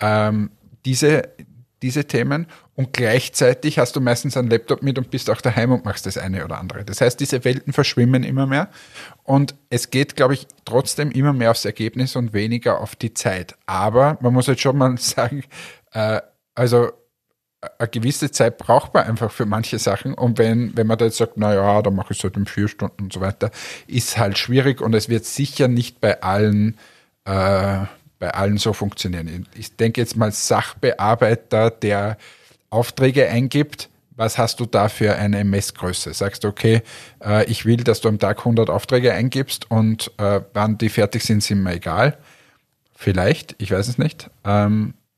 Ähm, 0.00 0.50
diese, 0.84 1.28
diese 1.82 2.04
Themen 2.04 2.46
und 2.78 2.92
gleichzeitig 2.92 3.80
hast 3.80 3.96
du 3.96 4.00
meistens 4.00 4.36
einen 4.36 4.50
Laptop 4.50 4.84
mit 4.84 4.98
und 4.98 5.10
bist 5.10 5.30
auch 5.30 5.40
daheim 5.40 5.72
und 5.72 5.84
machst 5.84 6.06
das 6.06 6.16
eine 6.16 6.44
oder 6.44 6.58
andere. 6.60 6.84
Das 6.84 7.00
heißt, 7.00 7.18
diese 7.18 7.44
Welten 7.44 7.72
verschwimmen 7.72 8.22
immer 8.22 8.46
mehr 8.46 8.68
und 9.24 9.56
es 9.68 9.90
geht, 9.90 10.14
glaube 10.14 10.34
ich, 10.34 10.46
trotzdem 10.64 11.10
immer 11.10 11.32
mehr 11.32 11.50
aufs 11.50 11.64
Ergebnis 11.64 12.14
und 12.14 12.32
weniger 12.34 12.80
auf 12.80 12.94
die 12.94 13.12
Zeit. 13.12 13.56
Aber 13.66 14.16
man 14.20 14.32
muss 14.32 14.46
jetzt 14.46 14.60
schon 14.60 14.78
mal 14.78 14.96
sagen, 14.98 15.42
äh, 15.92 16.20
also 16.54 16.92
eine 17.80 17.88
gewisse 17.88 18.30
Zeit 18.30 18.58
braucht 18.58 18.94
man 18.94 19.06
einfach 19.06 19.32
für 19.32 19.44
manche 19.44 19.80
Sachen. 19.80 20.14
Und 20.14 20.38
wenn, 20.38 20.76
wenn 20.76 20.86
man 20.86 20.98
da 20.98 21.06
jetzt 21.06 21.16
sagt, 21.16 21.32
na 21.34 21.52
ja, 21.52 21.82
dann 21.82 21.96
mache 21.96 22.12
ich 22.12 22.18
es 22.18 22.22
halt 22.22 22.36
in 22.36 22.46
vier 22.46 22.68
Stunden 22.68 23.02
und 23.02 23.12
so 23.12 23.20
weiter, 23.20 23.50
ist 23.88 24.18
halt 24.18 24.38
schwierig 24.38 24.80
und 24.80 24.94
es 24.94 25.08
wird 25.08 25.24
sicher 25.24 25.66
nicht 25.66 26.00
bei 26.00 26.22
allen 26.22 26.78
äh, 27.24 27.86
bei 28.20 28.30
allen 28.30 28.58
so 28.58 28.72
funktionieren. 28.72 29.46
Ich 29.54 29.76
denke 29.76 30.00
jetzt 30.00 30.16
mal 30.16 30.30
Sachbearbeiter, 30.32 31.70
der 31.70 32.18
Aufträge 32.70 33.28
eingibt, 33.28 33.88
was 34.16 34.36
hast 34.36 34.58
du 34.58 34.66
da 34.66 34.88
für 34.88 35.14
eine 35.14 35.44
Messgröße? 35.44 36.12
Sagst 36.12 36.42
du, 36.42 36.48
okay, 36.48 36.82
äh, 37.24 37.44
ich 37.44 37.64
will, 37.64 37.78
dass 37.78 38.00
du 38.00 38.08
am 38.08 38.18
Tag 38.18 38.38
100 38.38 38.68
Aufträge 38.68 39.12
eingibst 39.12 39.70
und 39.70 40.10
äh, 40.18 40.40
wann 40.54 40.76
die 40.76 40.88
fertig 40.88 41.22
sind, 41.22 41.42
sind 41.42 41.62
mir 41.62 41.74
egal. 41.74 42.18
Vielleicht, 42.94 43.54
ich 43.58 43.70
weiß 43.70 43.86
es 43.86 43.96
nicht. 43.96 44.28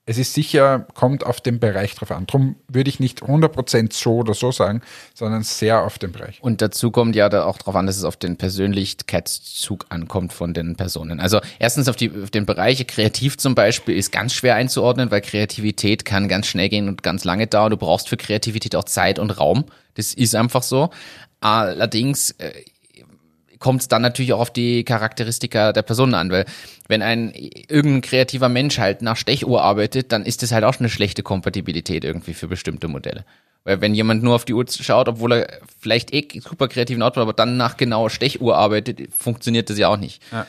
Es 0.07 0.19
ist 0.19 0.35
sicher, 0.35 0.87
kommt 0.95 1.25
auf 1.25 1.40
den 1.40 1.61
Bereich 1.61 1.95
drauf 1.95 2.11
an. 2.11 2.26
Darum 2.26 2.57
würde 2.69 2.88
ich 2.88 3.00
nicht 3.00 3.23
100% 3.23 3.92
so 3.92 4.16
oder 4.16 4.35
so 4.35 4.50
sagen, 4.50 4.80
sondern 5.14 5.42
sehr 5.42 5.83
auf 5.83 5.99
den 5.99 6.11
Bereich. 6.11 6.42
Und 6.42 6.62
dazu 6.62 6.90
kommt 6.90 7.14
ja 7.14 7.26
auch 7.45 7.59
darauf 7.59 7.76
an, 7.76 7.87
dass 7.87 7.97
es 7.97 8.04
auf 8.04 8.16
den 8.16 8.37
Persönlichkeitszug 8.37 9.87
ankommt 9.90 10.33
von 10.33 10.54
den 10.54 10.75
Personen. 10.75 11.21
Also 11.21 11.40
erstens 11.59 11.87
auf, 11.87 11.97
die, 11.97 12.11
auf 12.11 12.30
den 12.30 12.47
Bereich 12.47 12.85
kreativ 12.87 13.37
zum 13.37 13.54
Beispiel 13.54 13.95
ist 13.97 14.11
ganz 14.11 14.33
schwer 14.33 14.57
einzuordnen, 14.57 15.11
weil 15.11 15.21
Kreativität 15.21 16.04
kann 16.04 16.28
ganz 16.28 16.47
schnell 16.47 16.71
gehen 16.71 16.88
und 16.88 17.02
ganz 17.02 17.25
lange 17.25 17.47
dauern. 17.47 17.71
Du 17.71 17.76
brauchst 17.76 18.09
für 18.09 18.16
Kreativität 18.16 18.75
auch 18.75 18.85
Zeit 18.85 19.19
und 19.19 19.38
Raum. 19.38 19.66
Das 19.95 20.14
ist 20.14 20.35
einfach 20.35 20.62
so. 20.62 20.90
Allerdings 21.40 22.33
äh, 22.33 22.52
kommt 23.61 23.83
es 23.83 23.88
dann 23.88 24.02
natürlich 24.02 24.33
auch 24.33 24.40
auf 24.40 24.50
die 24.50 24.83
Charakteristika 24.85 25.73
der 25.73 25.83
Personen 25.83 26.14
an, 26.14 26.31
weil 26.33 26.47
wenn 26.88 27.02
ein 27.02 27.33
irgendein 27.33 28.00
kreativer 28.00 28.49
Mensch 28.49 28.79
halt 28.79 29.02
nach 29.02 29.17
Stechuhr 29.17 29.62
arbeitet, 29.62 30.11
dann 30.11 30.25
ist 30.25 30.43
das 30.43 30.50
halt 30.50 30.64
auch 30.64 30.75
schon 30.75 30.87
eine 30.87 30.90
schlechte 30.90 31.23
Kompatibilität 31.23 32.02
irgendwie 32.02 32.35
für 32.35 32.49
bestimmte 32.49 32.88
Modelle. 32.88 33.25
Weil 33.64 33.83
wenn 33.83 33.95
jemand 33.95 34.23
nur 34.23 34.35
auf 34.35 34.47
die 34.47 34.55
Uhr 34.55 34.64
schaut, 34.69 35.09
obwohl 35.09 35.33
er 35.33 35.61
vielleicht 35.79 36.12
eh 36.14 36.26
super 36.40 36.67
kreativen 36.69 37.02
Output, 37.02 37.23
aber 37.23 37.33
dann 37.35 37.59
nach 37.59 37.76
genauer 37.76 38.09
Stechuhr 38.11 38.57
arbeitet, 38.57 39.12
funktioniert 39.17 39.69
das 39.69 39.79
ja 39.79 39.88
auch 39.88 39.99
nicht. 39.99 40.23
Ja. 40.33 40.47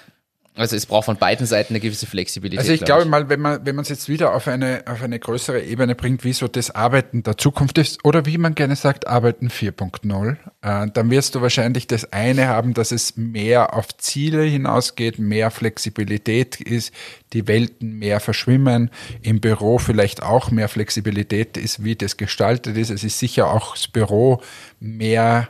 Also 0.54 0.76
es 0.76 0.86
braucht 0.86 1.06
von 1.06 1.16
beiden 1.16 1.46
Seiten 1.46 1.74
eine 1.74 1.80
gewisse 1.80 2.06
Flexibilität. 2.06 2.60
Also 2.60 2.74
ich 2.74 2.84
glaube 2.84 3.04
ich. 3.04 3.08
mal, 3.08 3.30
wenn 3.30 3.40
man 3.40 3.66
wenn 3.66 3.76
man 3.76 3.84
es 3.84 3.90
jetzt 3.90 4.10
wieder 4.10 4.36
auf 4.36 4.50
eine 4.50 4.84
auf 4.86 5.02
eine 5.02 5.18
größere 5.18 5.62
Ebene 5.62 5.96
bringt, 5.96 6.26
wie 6.26 6.34
so 6.34 6.50
das 6.50 6.72
Arbeiten 6.72 7.24
der 7.24 7.38
Zukunft 7.38 7.78
ist 7.78 8.04
oder 8.04 8.26
wie 8.26 8.38
man 8.38 8.54
gerne 8.54 8.76
sagt 8.76 9.08
Arbeiten 9.08 9.48
4.0, 9.48 10.32
äh, 10.62 10.92
dann 10.92 11.10
wirst 11.10 11.36
du 11.36 11.42
wahrscheinlich 11.42 11.88
das 11.88 12.12
eine 12.12 12.50
haben, 12.50 12.74
dass 12.74 12.92
es 12.92 13.16
mehr 13.16 13.74
auf 13.74 13.96
Ziele 13.98 14.44
hinausgeht, 14.44 15.20
mehr 15.20 15.52
Flexibilität 15.52 16.60
ist, 16.60 16.94
die 17.32 17.48
Welten 17.48 17.98
mehr 17.98 18.20
verschwimmen, 18.20 18.92
im 19.22 19.40
Büro 19.40 19.78
vielleicht 19.78 20.22
auch 20.22 20.52
mehr 20.52 20.68
Flexibilität 20.68 21.56
ist, 21.56 21.86
wie 21.86 21.96
das 21.96 22.18
gestaltet 22.18 22.76
ist. 22.76 22.90
Es 22.90 23.06
ist 23.06 23.20
sicher 23.20 23.50
auch 23.52 23.76
das 23.76 23.88
Büro 23.88 24.42
mehr 24.82 25.48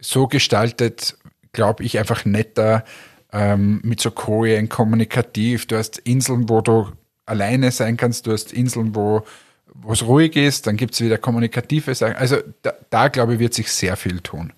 so 0.00 0.26
gestaltet, 0.26 1.16
glaube 1.52 1.84
ich, 1.84 2.00
einfach 2.00 2.24
netter 2.24 2.84
ähm, 3.32 3.80
mit 3.82 4.00
so 4.00 4.10
Korean 4.10 4.68
kommunikativ. 4.68 5.66
Du 5.66 5.76
hast 5.76 5.98
Inseln, 5.98 6.48
wo 6.48 6.60
du 6.60 6.88
alleine 7.26 7.70
sein 7.70 7.96
kannst, 7.96 8.26
du 8.26 8.32
hast 8.32 8.52
Inseln, 8.52 8.94
wo 8.94 9.24
es 9.90 10.04
ruhig 10.04 10.36
ist, 10.36 10.66
dann 10.66 10.76
gibt 10.76 10.94
es 10.94 11.00
wieder 11.00 11.18
kommunikative 11.18 11.94
Sachen. 11.94 12.16
Also 12.16 12.36
da, 12.62 12.74
da, 12.90 13.08
glaube 13.08 13.34
ich, 13.34 13.40
wird 13.40 13.54
sich 13.54 13.72
sehr 13.72 13.96
viel 13.96 14.20
tun. 14.20 14.52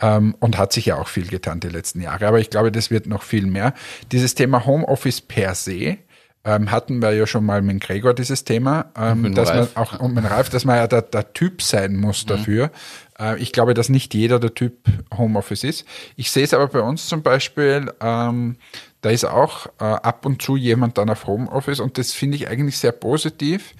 Ähm, 0.00 0.34
und 0.40 0.56
hat 0.58 0.72
sich 0.72 0.86
ja 0.86 0.96
auch 0.96 1.08
viel 1.08 1.26
getan 1.26 1.60
die 1.60 1.68
letzten 1.68 2.00
Jahre. 2.00 2.26
Aber 2.26 2.40
ich 2.40 2.50
glaube, 2.50 2.72
das 2.72 2.90
wird 2.90 3.06
noch 3.06 3.22
viel 3.22 3.46
mehr. 3.46 3.74
Dieses 4.10 4.34
Thema 4.34 4.64
Homeoffice 4.64 5.20
per 5.20 5.54
se 5.54 5.98
ähm, 6.44 6.70
hatten 6.70 7.00
wir 7.00 7.12
ja 7.12 7.26
schon 7.26 7.44
mal 7.44 7.62
mit 7.62 7.80
Gregor 7.80 8.14
dieses 8.14 8.44
Thema, 8.44 8.86
ähm, 8.96 9.34
dass 9.34 9.50
Ralf. 9.50 9.74
man 9.74 9.84
auch 9.84 10.00
und 10.00 10.14
mit 10.14 10.28
Ralf, 10.28 10.48
dass 10.48 10.64
man 10.64 10.76
ja 10.76 10.86
der, 10.86 11.02
der 11.02 11.32
Typ 11.32 11.62
sein 11.62 11.96
muss 11.96 12.24
mhm. 12.24 12.28
dafür. 12.28 12.70
Äh, 13.18 13.38
ich 13.40 13.52
glaube, 13.52 13.74
dass 13.74 13.88
nicht 13.88 14.14
jeder 14.14 14.40
der 14.40 14.54
Typ 14.54 14.74
Homeoffice 15.16 15.64
ist. 15.64 15.84
Ich 16.16 16.30
sehe 16.30 16.44
es 16.44 16.52
aber 16.52 16.68
bei 16.68 16.80
uns 16.80 17.06
zum 17.06 17.22
Beispiel, 17.22 17.92
ähm, 18.00 18.56
da 19.02 19.10
ist 19.10 19.24
auch 19.24 19.66
äh, 19.80 19.84
ab 19.84 20.26
und 20.26 20.42
zu 20.42 20.56
jemand 20.56 20.98
dann 20.98 21.10
auf 21.10 21.26
Homeoffice 21.26 21.80
und 21.80 21.98
das 21.98 22.12
finde 22.12 22.36
ich 22.36 22.48
eigentlich 22.48 22.78
sehr 22.78 22.92
positiv. 22.92 23.74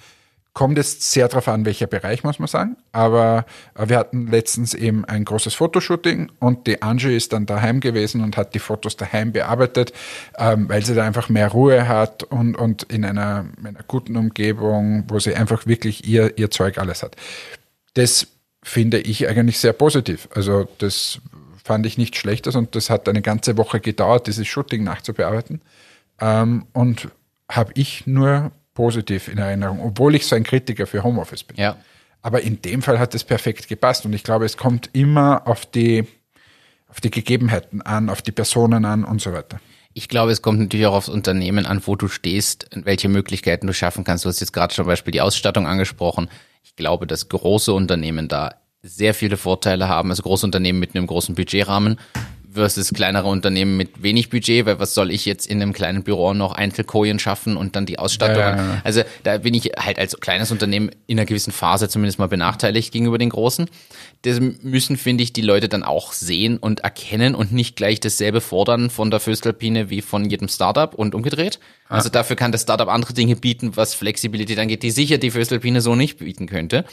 Kommt 0.53 0.77
jetzt 0.77 1.11
sehr 1.11 1.27
darauf 1.27 1.47
an, 1.47 1.65
welcher 1.65 1.87
Bereich, 1.87 2.23
muss 2.23 2.37
man 2.37 2.47
sagen. 2.47 2.77
Aber 2.91 3.45
äh, 3.73 3.89
wir 3.89 3.97
hatten 3.97 4.27
letztens 4.27 4.75
eben 4.75 5.03
ein 5.03 5.25
großes 5.25 5.55
Fotoshooting 5.55 6.31
und 6.39 6.67
die 6.67 6.83
Angie 6.83 7.15
ist 7.15 7.33
dann 7.33 7.47
daheim 7.47 7.79
gewesen 7.79 8.21
und 8.21 8.37
hat 8.37 8.53
die 8.53 8.59
Fotos 8.59 8.95
daheim 8.95 9.31
bearbeitet, 9.31 9.93
ähm, 10.37 10.69
weil 10.69 10.85
sie 10.85 10.93
da 10.93 11.03
einfach 11.03 11.27
mehr 11.29 11.49
Ruhe 11.49 11.87
hat 11.87 12.21
und, 12.23 12.55
und 12.55 12.83
in 12.83 13.03
einer, 13.03 13.45
in 13.57 13.65
einer 13.65 13.83
guten 13.87 14.15
Umgebung, 14.15 15.05
wo 15.07 15.17
sie 15.17 15.33
einfach 15.33 15.65
wirklich 15.65 16.07
ihr, 16.07 16.37
ihr 16.37 16.51
Zeug 16.51 16.77
alles 16.77 17.01
hat. 17.01 17.15
Das 17.95 18.27
finde 18.61 18.99
ich 18.99 19.27
eigentlich 19.27 19.57
sehr 19.57 19.73
positiv. 19.73 20.29
Also 20.35 20.67
das 20.77 21.19
fand 21.63 21.85
ich 21.87 21.97
nicht 21.97 22.15
schlecht 22.15 22.45
und 22.47 22.75
das 22.75 22.91
hat 22.91 23.09
eine 23.09 23.23
ganze 23.23 23.57
Woche 23.57 23.79
gedauert, 23.79 24.27
dieses 24.27 24.47
Shooting 24.47 24.83
nachzubearbeiten. 24.83 25.61
Ähm, 26.21 26.67
und 26.73 27.09
habe 27.49 27.71
ich 27.75 28.05
nur 28.05 28.51
positiv 28.73 29.27
in 29.27 29.37
Erinnerung, 29.37 29.81
obwohl 29.81 30.15
ich 30.15 30.25
so 30.25 30.35
ein 30.35 30.43
Kritiker 30.43 30.87
für 30.87 31.03
Homeoffice 31.03 31.43
bin. 31.43 31.57
Ja. 31.57 31.77
Aber 32.21 32.41
in 32.41 32.61
dem 32.61 32.81
Fall 32.81 32.99
hat 32.99 33.13
es 33.15 33.23
perfekt 33.23 33.67
gepasst 33.67 34.05
und 34.05 34.13
ich 34.13 34.23
glaube, 34.23 34.45
es 34.45 34.57
kommt 34.57 34.89
immer 34.93 35.47
auf 35.47 35.65
die, 35.65 36.05
auf 36.87 37.01
die 37.01 37.11
Gegebenheiten 37.11 37.81
an, 37.81 38.09
auf 38.09 38.21
die 38.21 38.31
Personen 38.31 38.85
an 38.85 39.03
und 39.03 39.21
so 39.21 39.33
weiter. 39.33 39.59
Ich 39.93 40.07
glaube, 40.07 40.31
es 40.31 40.41
kommt 40.41 40.59
natürlich 40.59 40.87
auch 40.87 40.95
aufs 40.95 41.09
Unternehmen 41.09 41.65
an, 41.65 41.81
wo 41.85 41.95
du 41.95 42.07
stehst, 42.07 42.67
welche 42.73 43.09
Möglichkeiten 43.09 43.67
du 43.67 43.73
schaffen 43.73 44.03
kannst. 44.03 44.25
Du 44.25 44.29
hast 44.29 44.39
jetzt 44.39 44.53
gerade 44.53 44.73
zum 44.73 44.87
Beispiel 44.87 45.11
die 45.11 45.21
Ausstattung 45.21 45.67
angesprochen 45.67 46.29
Ich 46.63 46.75
glaube, 46.75 47.05
dass 47.05 47.29
große 47.29 47.71
Unternehmen 47.73 48.27
da 48.27 48.55
sehr 48.81 49.13
viele 49.13 49.37
Vorteile 49.37 49.87
haben. 49.87 50.09
Also 50.09 50.23
große 50.23 50.45
Unternehmen 50.45 50.79
mit 50.79 50.95
einem 50.95 51.07
großen 51.07 51.35
Budgetrahmen 51.35 51.99
versus 52.53 52.93
kleinere 52.93 53.27
Unternehmen 53.27 53.77
mit 53.77 54.03
wenig 54.03 54.29
Budget, 54.29 54.65
weil 54.65 54.79
was 54.79 54.93
soll 54.93 55.11
ich 55.11 55.25
jetzt 55.25 55.47
in 55.47 55.61
einem 55.61 55.73
kleinen 55.73 56.03
Büro 56.03 56.33
noch 56.33 56.53
Einzelkojen 56.53 57.19
schaffen 57.19 57.57
und 57.57 57.75
dann 57.75 57.85
die 57.85 57.99
Ausstattung. 57.99 58.39
Ja, 58.39 58.55
ja, 58.55 58.73
ja. 58.73 58.81
Also 58.83 59.01
da 59.23 59.37
bin 59.39 59.53
ich 59.53 59.71
halt 59.77 59.99
als 59.99 60.19
kleines 60.19 60.51
Unternehmen 60.51 60.91
in 61.07 61.19
einer 61.19 61.25
gewissen 61.25 61.51
Phase 61.51 61.89
zumindest 61.89 62.19
mal 62.19 62.27
benachteiligt 62.27 62.91
gegenüber 62.91 63.17
den 63.17 63.29
großen. 63.29 63.69
Das 64.23 64.39
müssen, 64.39 64.97
finde 64.97 65.23
ich, 65.23 65.33
die 65.33 65.41
Leute 65.41 65.67
dann 65.67 65.83
auch 65.83 66.13
sehen 66.13 66.57
und 66.57 66.81
erkennen 66.81 67.35
und 67.35 67.51
nicht 67.51 67.75
gleich 67.75 67.99
dasselbe 67.99 68.41
fordern 68.41 68.89
von 68.89 69.11
der 69.11 69.19
Föstalpine 69.19 69.89
wie 69.89 70.01
von 70.01 70.29
jedem 70.29 70.47
Startup 70.47 70.93
und 70.93 71.15
umgedreht. 71.15 71.59
Also 71.89 72.09
dafür 72.09 72.35
kann 72.35 72.51
das 72.51 72.63
Startup 72.63 72.87
andere 72.87 73.13
Dinge 73.13 73.35
bieten, 73.35 73.75
was 73.75 73.93
Flexibilität 73.93 74.57
angeht, 74.57 74.81
die 74.81 74.91
sicher 74.91 75.17
die 75.17 75.31
Föstalpine 75.31 75.81
so 75.81 75.95
nicht 75.95 76.17
bieten 76.17 76.47
könnte. 76.47 76.85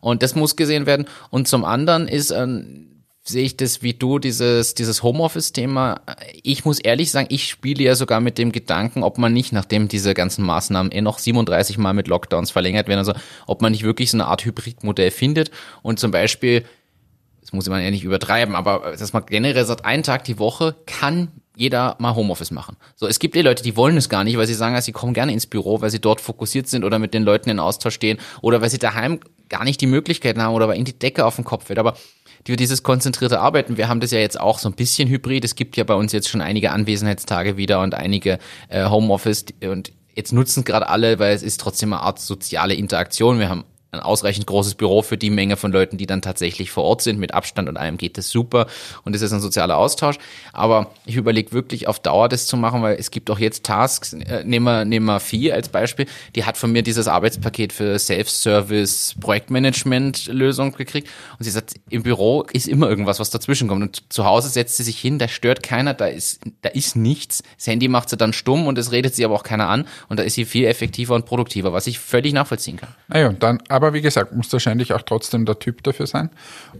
Und 0.00 0.22
das 0.22 0.34
muss 0.34 0.56
gesehen 0.56 0.86
werden. 0.86 1.06
Und 1.30 1.48
zum 1.48 1.64
anderen 1.64 2.06
ist 2.08 2.30
ähm, 2.30 2.95
sehe 3.28 3.44
ich 3.44 3.56
das 3.56 3.82
wie 3.82 3.94
du, 3.94 4.18
dieses, 4.18 4.74
dieses 4.74 5.02
Homeoffice-Thema. 5.02 6.00
Ich 6.42 6.64
muss 6.64 6.78
ehrlich 6.78 7.10
sagen, 7.10 7.26
ich 7.30 7.48
spiele 7.48 7.82
ja 7.82 7.94
sogar 7.96 8.20
mit 8.20 8.38
dem 8.38 8.52
Gedanken, 8.52 9.02
ob 9.02 9.18
man 9.18 9.32
nicht, 9.32 9.52
nachdem 9.52 9.88
diese 9.88 10.14
ganzen 10.14 10.44
Maßnahmen 10.44 10.92
eh 10.92 11.00
noch 11.00 11.18
37 11.18 11.76
Mal 11.78 11.92
mit 11.92 12.06
Lockdowns 12.06 12.50
verlängert 12.52 12.86
werden, 12.86 13.00
also 13.00 13.14
ob 13.46 13.62
man 13.62 13.72
nicht 13.72 13.82
wirklich 13.82 14.10
so 14.10 14.16
eine 14.16 14.26
Art 14.26 14.44
Hybridmodell 14.44 15.10
findet 15.10 15.50
und 15.82 15.98
zum 15.98 16.12
Beispiel, 16.12 16.64
das 17.40 17.52
muss 17.52 17.68
man 17.68 17.82
ja 17.82 17.90
nicht 17.90 18.04
übertreiben, 18.04 18.54
aber 18.54 18.94
dass 18.96 19.12
man 19.12 19.26
generell 19.26 19.64
sagt, 19.64 19.84
einen 19.84 20.04
Tag 20.04 20.24
die 20.24 20.38
Woche 20.38 20.76
kann 20.86 21.28
jeder 21.56 21.96
mal 21.98 22.14
Homeoffice 22.14 22.50
machen. 22.50 22.76
So, 22.94 23.08
es 23.08 23.18
gibt 23.18 23.34
eh 23.34 23.40
Leute, 23.40 23.62
die 23.62 23.76
wollen 23.76 23.96
es 23.96 24.08
gar 24.08 24.24
nicht, 24.24 24.36
weil 24.36 24.46
sie 24.46 24.54
sagen, 24.54 24.80
sie 24.82 24.92
kommen 24.92 25.14
gerne 25.14 25.32
ins 25.32 25.46
Büro, 25.46 25.80
weil 25.80 25.90
sie 25.90 26.00
dort 26.00 26.20
fokussiert 26.20 26.68
sind 26.68 26.84
oder 26.84 26.98
mit 26.98 27.14
den 27.14 27.24
Leuten 27.24 27.48
in 27.48 27.58
Austausch 27.58 27.94
stehen 27.94 28.18
oder 28.42 28.60
weil 28.60 28.70
sie 28.70 28.78
daheim 28.78 29.20
gar 29.48 29.64
nicht 29.64 29.80
die 29.80 29.86
Möglichkeiten 29.86 30.42
haben 30.42 30.54
oder 30.54 30.68
weil 30.68 30.76
ihnen 30.76 30.84
die 30.84 30.98
Decke 30.98 31.24
auf 31.24 31.36
den 31.36 31.44
Kopf 31.44 31.66
fällt. 31.66 31.78
Aber 31.78 31.96
die, 32.46 32.56
dieses 32.56 32.82
konzentrierte 32.82 33.40
Arbeiten, 33.40 33.76
wir 33.76 33.88
haben 33.88 34.00
das 34.00 34.10
ja 34.10 34.18
jetzt 34.18 34.38
auch 34.40 34.58
so 34.58 34.68
ein 34.68 34.74
bisschen 34.74 35.08
hybrid. 35.08 35.44
Es 35.44 35.54
gibt 35.54 35.76
ja 35.76 35.84
bei 35.84 35.94
uns 35.94 36.12
jetzt 36.12 36.28
schon 36.28 36.40
einige 36.40 36.70
Anwesenheitstage 36.72 37.56
wieder 37.56 37.80
und 37.80 37.94
einige 37.94 38.38
äh, 38.68 38.88
Homeoffice 38.88 39.46
und 39.62 39.92
jetzt 40.14 40.32
nutzen 40.32 40.64
gerade 40.64 40.88
alle, 40.88 41.18
weil 41.18 41.34
es 41.34 41.42
ist 41.42 41.60
trotzdem 41.60 41.92
eine 41.92 42.02
Art 42.02 42.18
soziale 42.20 42.74
Interaktion. 42.74 43.38
Wir 43.38 43.48
haben 43.48 43.64
ein 43.96 44.02
ausreichend 44.02 44.46
großes 44.46 44.74
Büro 44.74 45.02
für 45.02 45.16
die 45.16 45.30
Menge 45.30 45.56
von 45.56 45.72
Leuten, 45.72 45.96
die 45.96 46.06
dann 46.06 46.22
tatsächlich 46.22 46.70
vor 46.70 46.84
Ort 46.84 47.02
sind. 47.02 47.18
Mit 47.18 47.34
Abstand 47.34 47.68
und 47.68 47.76
allem 47.76 47.96
geht 47.96 48.18
das 48.18 48.30
super 48.30 48.66
und 49.04 49.14
es 49.14 49.22
ist 49.22 49.32
ein 49.32 49.40
sozialer 49.40 49.76
Austausch. 49.76 50.18
Aber 50.52 50.90
ich 51.04 51.16
überlege 51.16 51.52
wirklich 51.52 51.88
auf 51.88 52.00
Dauer 52.00 52.28
das 52.28 52.46
zu 52.46 52.56
machen, 52.56 52.82
weil 52.82 52.96
es 52.96 53.10
gibt 53.10 53.30
auch 53.30 53.38
jetzt 53.38 53.64
Tasks, 53.64 54.12
äh, 54.12 54.44
nehmen 54.44 54.64
wir, 54.64 54.84
nehmen 54.84 55.06
wir 55.06 55.20
Vieh 55.20 55.52
als 55.52 55.68
Beispiel, 55.68 56.06
die 56.34 56.44
hat 56.44 56.56
von 56.56 56.72
mir 56.72 56.82
dieses 56.82 57.08
Arbeitspaket 57.08 57.72
für 57.72 57.98
Self-Service 57.98 59.16
Projektmanagement-Lösung 59.20 60.72
gekriegt 60.72 61.08
und 61.38 61.44
sie 61.44 61.50
sagt, 61.50 61.74
im 61.90 62.02
Büro 62.02 62.42
ist 62.52 62.68
immer 62.68 62.88
irgendwas, 62.88 63.20
was 63.20 63.30
dazwischen 63.30 63.68
kommt 63.68 63.82
und 63.82 64.12
zu 64.12 64.24
Hause 64.24 64.48
setzt 64.48 64.76
sie 64.76 64.82
sich 64.82 64.98
hin, 64.98 65.18
da 65.18 65.28
stört 65.28 65.62
keiner, 65.62 65.94
da 65.94 66.06
ist, 66.06 66.40
da 66.62 66.68
ist 66.70 66.96
nichts. 66.96 67.42
Das 67.56 67.66
Handy 67.66 67.88
macht 67.88 68.10
sie 68.10 68.16
dann 68.16 68.32
stumm 68.32 68.66
und 68.66 68.78
es 68.78 68.92
redet 68.92 69.14
sie 69.14 69.24
aber 69.24 69.34
auch 69.34 69.42
keiner 69.42 69.68
an 69.68 69.86
und 70.08 70.18
da 70.18 70.22
ist 70.22 70.34
sie 70.34 70.44
viel 70.44 70.66
effektiver 70.66 71.14
und 71.14 71.26
produktiver, 71.26 71.72
was 71.72 71.86
ich 71.86 71.98
völlig 71.98 72.32
nachvollziehen 72.32 72.76
kann. 72.76 72.90
Naja, 73.08 73.28
und 73.28 73.42
dann, 73.42 73.62
aber 73.68 73.85
wie 73.92 74.02
gesagt, 74.02 74.34
muss 74.34 74.52
wahrscheinlich 74.52 74.92
auch 74.92 75.02
trotzdem 75.02 75.46
der 75.46 75.58
Typ 75.58 75.82
dafür 75.82 76.06
sein. 76.06 76.30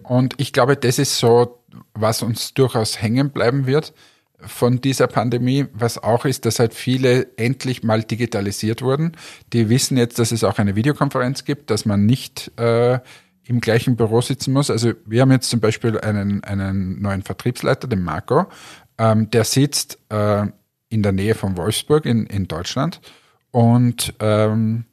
Und 0.03 0.35
ich 0.39 0.53
glaube, 0.53 0.77
das 0.77 0.99
ist 0.99 1.19
so, 1.19 1.63
was 1.95 2.23
uns 2.23 2.55
durchaus 2.55 3.01
hängen 3.01 3.31
bleiben 3.31 3.67
wird 3.67 3.93
von 4.39 4.81
dieser 4.81 5.07
Pandemie, 5.07 5.67
was 5.73 6.03
auch 6.03 6.25
ist, 6.25 6.45
dass 6.45 6.59
halt 6.59 6.75
viele 6.75 7.27
endlich 7.37 7.83
mal 7.83 8.03
digitalisiert 8.03 8.83
wurden. 8.83 9.13
Die 9.53 9.69
wissen 9.69 9.97
jetzt, 9.97 10.19
dass 10.19 10.33
es 10.33 10.45
auch 10.45 10.59
eine 10.59 10.77
Videokonferenz 10.77 11.45
gibt, 11.45 11.71
dass 11.71 11.87
man 11.87 12.05
nicht 12.05 12.53
äh, 12.59 13.01
im 13.45 13.61
gleichen 13.61 13.97
Büro 13.97 14.21
sitzen 14.21 14.53
muss. 14.53 14.71
Also 14.71 14.93
wir 15.07 15.23
haben 15.23 15.31
jetzt 15.31 15.49
zum 15.49 15.61
Beispiel 15.61 15.99
einen, 16.01 16.45
einen 16.45 17.01
neuen 17.01 17.23
Vertriebsleiter, 17.23 17.89
den 17.89 18.03
Marco, 18.03 18.47
ähm, 18.99 19.31
der 19.31 19.45
sitzt 19.45 19.99
äh, 20.11 20.47
in 20.89 21.03
der 21.03 21.13
Nähe 21.13 21.35
von 21.35 21.57
Wolfsburg 21.57 22.05
in, 22.05 22.27
in 22.27 22.49
Deutschland 22.49 23.01
und 23.51 24.15
ähm, 24.21 24.85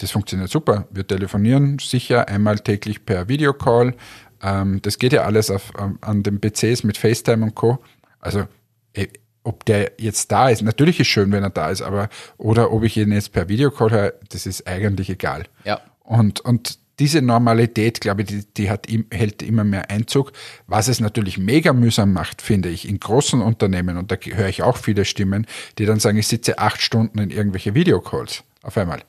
das 0.00 0.10
funktioniert 0.10 0.50
super. 0.50 0.86
Wir 0.90 1.06
telefonieren 1.06 1.78
sicher 1.78 2.28
einmal 2.28 2.58
täglich 2.58 3.04
per 3.04 3.28
Videocall. 3.28 3.94
Ähm, 4.42 4.80
das 4.82 4.98
geht 4.98 5.12
ja 5.12 5.22
alles 5.22 5.50
auf, 5.50 5.72
ähm, 5.78 5.98
an 6.00 6.22
den 6.22 6.40
PCs 6.40 6.84
mit 6.84 6.96
FaceTime 6.96 7.44
und 7.44 7.54
Co. 7.54 7.78
Also 8.18 8.46
eh, 8.94 9.08
ob 9.42 9.64
der 9.64 9.92
jetzt 9.98 10.32
da 10.32 10.48
ist, 10.48 10.62
natürlich 10.62 11.00
ist 11.00 11.08
schön, 11.08 11.32
wenn 11.32 11.42
er 11.42 11.50
da 11.50 11.70
ist, 11.70 11.82
aber 11.82 12.08
oder 12.36 12.72
ob 12.72 12.82
ich 12.82 12.96
ihn 12.96 13.12
jetzt 13.12 13.32
per 13.32 13.48
Videocall 13.48 13.90
höre, 13.90 14.14
das 14.28 14.46
ist 14.46 14.66
eigentlich 14.66 15.08
egal. 15.08 15.44
Ja. 15.64 15.80
Und, 16.02 16.40
und 16.40 16.78
diese 16.98 17.22
Normalität, 17.22 18.02
glaube 18.02 18.22
ich, 18.22 18.28
die, 18.28 18.44
die 18.54 18.70
hat, 18.70 18.86
hält 19.10 19.42
immer 19.42 19.64
mehr 19.64 19.90
Einzug. 19.90 20.32
Was 20.66 20.88
es 20.88 21.00
natürlich 21.00 21.38
mega 21.38 21.72
mühsam 21.72 22.12
macht, 22.12 22.42
finde 22.42 22.68
ich, 22.68 22.86
in 22.86 23.00
großen 23.00 23.40
Unternehmen, 23.40 23.96
und 23.96 24.12
da 24.12 24.16
höre 24.16 24.48
ich 24.48 24.62
auch 24.62 24.76
viele 24.76 25.06
Stimmen, 25.06 25.46
die 25.78 25.86
dann 25.86 25.98
sagen, 25.98 26.18
ich 26.18 26.28
sitze 26.28 26.58
acht 26.58 26.82
Stunden 26.82 27.18
in 27.18 27.30
irgendwelche 27.30 27.74
Videocalls 27.74 28.44
auf 28.62 28.76
einmal. 28.76 29.00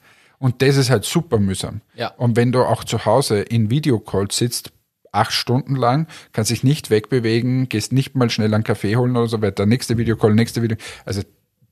Und 0.41 0.63
das 0.63 0.75
ist 0.75 0.89
halt 0.89 1.06
super 1.06 1.38
mühsam. 1.38 1.82
Ja. 1.95 2.08
Und 2.17 2.36
wenn 2.36 2.51
du 2.51 2.63
auch 2.63 2.84
zu 2.84 3.06
Hause 3.06 3.41
in 3.41 3.69
Videocalls 3.69 4.36
sitzt, 4.36 4.71
acht 5.12 5.34
Stunden 5.34 5.75
lang, 5.75 6.08
kannst 6.34 6.49
dich 6.49 6.63
nicht 6.63 6.89
wegbewegen, 6.89 7.69
gehst 7.69 7.93
nicht 7.93 8.15
mal 8.15 8.27
schnell 8.32 8.51
einen 8.51 8.63
Kaffee 8.63 8.95
holen 8.95 9.15
oder 9.15 9.27
so 9.27 9.39
weiter, 9.43 9.67
nächste 9.67 9.99
Videocall, 9.99 10.34
nächste 10.34 10.63
Video. 10.63 10.77
Also 11.06 11.21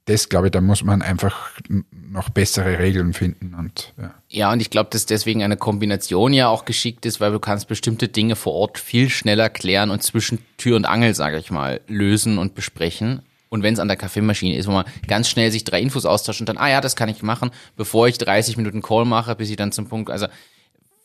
das, 0.06 0.30
glaube 0.30 0.48
ich, 0.48 0.52
da 0.52 0.62
muss 0.62 0.84
man 0.84 1.02
einfach 1.02 1.50
noch 1.92 2.30
bessere 2.30 2.78
Regeln 2.78 3.14
finden 3.14 3.56
und 3.56 3.92
ja. 4.00 4.14
Ja, 4.28 4.54
und 4.54 4.62
ich 4.62 4.70
glaube, 4.70 4.92
dass 4.92 5.08
deswegen 5.08 5.42
eine 5.42 5.58
Kombination 5.58 6.32
ja 6.32 6.48
auch 6.48 6.66
geschickt 6.66 7.08
ist, 7.08 7.20
weil 7.20 7.32
du 7.32 7.40
kannst 7.40 7.68
bestimmte 7.68 8.08
Dinge 8.08 8.36
vor 8.36 8.54
Ort 8.54 8.78
viel 8.78 9.10
schneller 9.10 9.50
klären 9.50 9.90
und 9.90 10.04
zwischen 10.04 10.38
Tür 10.58 10.76
und 10.76 10.86
Angel, 10.86 11.16
sage 11.16 11.40
ich 11.40 11.50
mal, 11.50 11.82
lösen 11.88 12.38
und 12.38 12.54
besprechen. 12.54 13.24
Und 13.50 13.64
wenn 13.64 13.74
es 13.74 13.80
an 13.80 13.88
der 13.88 13.98
Kaffeemaschine 13.98 14.56
ist, 14.56 14.68
wo 14.68 14.72
man 14.72 14.86
ganz 15.08 15.28
schnell 15.28 15.52
sich 15.52 15.64
drei 15.64 15.82
Infos 15.82 16.06
austauscht 16.06 16.40
und 16.40 16.48
dann, 16.50 16.58
ah 16.58 16.70
ja, 16.70 16.82
das 16.82 16.96
kann 16.96 17.10
ich 17.10 17.24
machen, 17.24 17.50
bevor 17.76 18.08
ich 18.08 18.18
30 18.20 18.58
Minuten 18.58 18.82
Call 18.82 19.06
mache, 19.06 19.36
bis 19.36 19.50
ich 19.50 19.56
dann 19.56 19.72
zum 19.72 19.88
Punkt, 19.88 20.12
also 20.12 20.28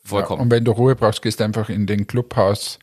vollkommen. 0.03 0.41
Und 0.43 0.51
wenn 0.51 0.63
du 0.63 0.71
Ruhe 0.71 0.95
brauchst, 0.95 1.21
gehst 1.21 1.39
du 1.39 1.43
einfach 1.43 1.69
in 1.69 1.87
den 1.87 2.05
Clubhaus 2.05 2.77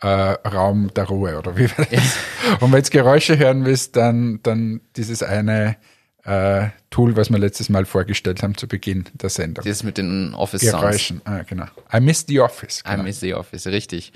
äh, 0.00 0.06
Raum 0.08 0.90
der 0.94 1.04
Ruhe 1.04 1.38
oder 1.38 1.56
wie 1.56 1.70
war 1.70 1.86
das? 1.90 2.18
Und 2.60 2.72
wenn 2.72 2.82
du 2.82 2.90
Geräusche 2.90 3.38
hören 3.38 3.64
willst, 3.64 3.94
dann, 3.96 4.40
dann 4.42 4.80
dieses 4.96 5.22
eine 5.22 5.76
äh, 6.24 6.68
Tool, 6.90 7.16
was 7.16 7.30
wir 7.30 7.38
letztes 7.38 7.68
Mal 7.68 7.84
vorgestellt 7.84 8.42
haben 8.42 8.56
zu 8.56 8.66
Beginn 8.66 9.04
der 9.14 9.30
Sendung. 9.30 9.64
das 9.64 9.82
mit 9.84 9.96
den 9.98 10.34
Office 10.34 10.62
Sounds. 10.62 10.80
Geräuschen, 10.80 11.20
ah, 11.24 11.42
genau. 11.46 11.66
I 11.92 12.00
miss 12.00 12.24
the 12.26 12.40
office. 12.40 12.80
I 12.86 12.90
Genau. 12.92 13.02
miss 13.04 13.20
the 13.20 13.34
office, 13.34 13.66
richtig. 13.66 14.12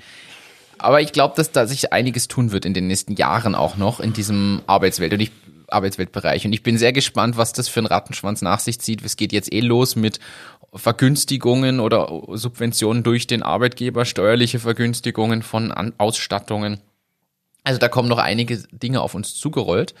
Aber 0.79 1.01
ich 1.01 1.11
glaube, 1.11 1.35
dass 1.35 1.51
da 1.51 1.67
sich 1.67 1.93
einiges 1.93 2.27
tun 2.27 2.51
wird 2.51 2.65
in 2.65 2.73
den 2.73 2.87
nächsten 2.87 3.15
Jahren 3.15 3.53
auch 3.53 3.77
noch 3.77 3.99
in 3.99 4.13
diesem 4.13 4.61
Arbeitswelt 4.65 5.13
und 5.13 5.19
ich, 5.19 5.31
Arbeitsweltbereich. 5.67 6.45
Und 6.45 6.53
ich 6.53 6.63
bin 6.63 6.77
sehr 6.77 6.93
gespannt, 6.93 7.37
was 7.37 7.53
das 7.53 7.67
für 7.67 7.81
ein 7.81 7.85
Rattenschwanz 7.85 8.41
nach 8.41 8.59
sich 8.59 8.79
zieht. 8.79 9.03
Es 9.03 9.17
geht 9.17 9.31
jetzt 9.31 9.53
eh 9.53 9.59
los 9.59 9.95
mit 9.95 10.19
Vergünstigungen 10.73 11.79
oder 11.79 12.09
Subventionen 12.29 13.03
durch 13.03 13.27
den 13.27 13.43
Arbeitgeber, 13.43 14.05
steuerliche 14.05 14.59
Vergünstigungen 14.59 15.41
von 15.41 15.71
An 15.71 15.93
Ausstattungen. 15.97 16.79
Also 17.63 17.79
da 17.79 17.87
kommen 17.87 18.09
noch 18.09 18.17
einige 18.17 18.57
Dinge 18.71 19.01
auf 19.01 19.15
uns 19.15 19.35
zugerollt. 19.35 19.93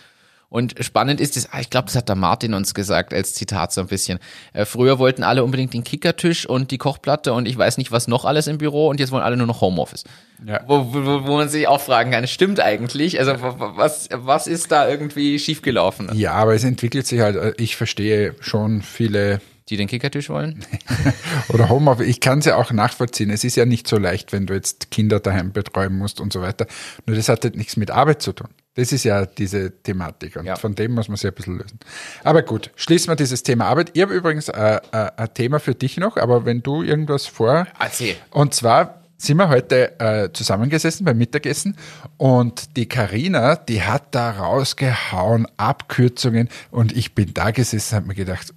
Und 0.49 0.75
spannend 0.83 1.21
ist 1.21 1.37
es, 1.37 1.51
ah, 1.51 1.59
ich 1.59 1.69
glaube, 1.69 1.85
das 1.85 1.95
hat 1.95 2.09
der 2.09 2.15
Martin 2.15 2.55
uns 2.55 2.73
gesagt 2.73 3.13
als 3.13 3.35
Zitat 3.35 3.71
so 3.71 3.81
ein 3.81 3.87
bisschen. 3.87 4.17
Äh, 4.53 4.65
früher 4.65 4.97
wollten 4.97 5.23
alle 5.23 5.43
unbedingt 5.43 5.73
den 5.73 5.83
Kickertisch 5.83 6.47
und 6.47 6.71
die 6.71 6.79
Kochplatte 6.79 7.33
und 7.33 7.47
ich 7.47 7.55
weiß 7.55 7.77
nicht, 7.77 7.91
was 7.91 8.07
noch 8.07 8.25
alles 8.25 8.47
im 8.47 8.57
Büro 8.57 8.87
und 8.89 8.99
jetzt 8.99 9.11
wollen 9.11 9.23
alle 9.23 9.37
nur 9.37 9.45
noch 9.45 9.61
Homeoffice. 9.61 10.05
Ja. 10.45 10.61
Wo, 10.67 10.93
wo, 10.93 11.27
wo 11.27 11.37
man 11.37 11.49
sich 11.49 11.67
auch 11.67 11.81
fragen 11.81 12.11
kann, 12.11 12.25
stimmt 12.27 12.59
eigentlich? 12.59 13.19
Also 13.19 13.41
wa- 13.41 13.59
wa- 13.59 13.73
was, 13.75 14.07
was 14.13 14.47
ist 14.47 14.71
da 14.71 14.87
irgendwie 14.87 15.37
schiefgelaufen? 15.39 16.09
Ja, 16.13 16.33
aber 16.33 16.53
es 16.55 16.63
entwickelt 16.63 17.05
sich 17.07 17.19
halt, 17.19 17.35
äh, 17.35 17.53
ich 17.57 17.75
verstehe 17.75 18.33
schon 18.39 18.81
viele 18.81 19.41
Die 19.69 19.75
den 19.77 19.87
Kickertisch 19.87 20.29
wollen? 20.29 20.63
oder 21.49 21.69
Homeoffice, 21.69 22.07
ich 22.07 22.19
kann 22.21 22.39
es 22.39 22.45
ja 22.45 22.55
auch 22.55 22.71
nachvollziehen. 22.71 23.29
Es 23.29 23.43
ist 23.43 23.55
ja 23.57 23.65
nicht 23.65 23.87
so 23.87 23.97
leicht, 23.97 24.31
wenn 24.31 24.45
du 24.47 24.53
jetzt 24.53 24.91
Kinder 24.91 25.19
daheim 25.19 25.51
betreuen 25.51 25.97
musst 25.97 26.19
und 26.21 26.31
so 26.33 26.41
weiter. 26.41 26.67
Nur 27.05 27.15
das 27.15 27.27
hat 27.29 27.43
halt 27.43 27.55
nichts 27.57 27.75
mit 27.77 27.91
Arbeit 27.91 28.21
zu 28.21 28.31
tun. 28.33 28.47
Das 28.75 28.93
ist 28.93 29.03
ja 29.03 29.25
diese 29.25 29.71
Thematik 29.83 30.37
und 30.37 30.45
Ja. 30.45 30.55
von 30.55 30.73
dem 30.73 30.93
muss 30.93 31.09
man 31.09 31.17
sich 31.17 31.27
ein 31.29 31.33
bisschen 31.35 31.57
lösen. 31.57 31.79
Aber 32.23 32.43
gut, 32.43 32.71
schließen 32.77 33.11
wir 33.11 33.15
dieses 33.17 33.43
Thema 33.43 33.65
Arbeit. 33.65 33.91
Ich 33.93 34.01
habe 34.01 34.13
übrigens 34.13 34.47
äh, 34.47 34.79
äh, 34.93 35.09
ein 35.17 35.33
Thema 35.33 35.59
für 35.59 35.75
dich 35.75 35.97
noch, 35.97 36.15
aber 36.15 36.45
wenn 36.45 36.63
du 36.63 36.81
irgendwas 36.81 37.27
vor... 37.27 37.67
Erzähl. 37.79 38.15
Und 38.31 38.53
zwar 38.53 38.98
sind 39.21 39.37
wir 39.37 39.49
heute 39.49 39.99
äh, 39.99 40.31
zusammengesessen 40.33 41.05
beim 41.05 41.17
Mittagessen 41.17 41.75
und 42.17 42.77
die 42.77 42.87
Karina, 42.87 43.57
die 43.57 43.83
hat 43.83 44.15
da 44.15 44.31
rausgehauen, 44.31 45.45
Abkürzungen 45.57 46.47
und 46.71 46.95
ich 46.95 47.13
bin 47.15 47.33
da 47.33 47.51
gesessen, 47.51 47.95
habe 47.97 48.07
mir 48.07 48.15
gedacht, 48.15 48.53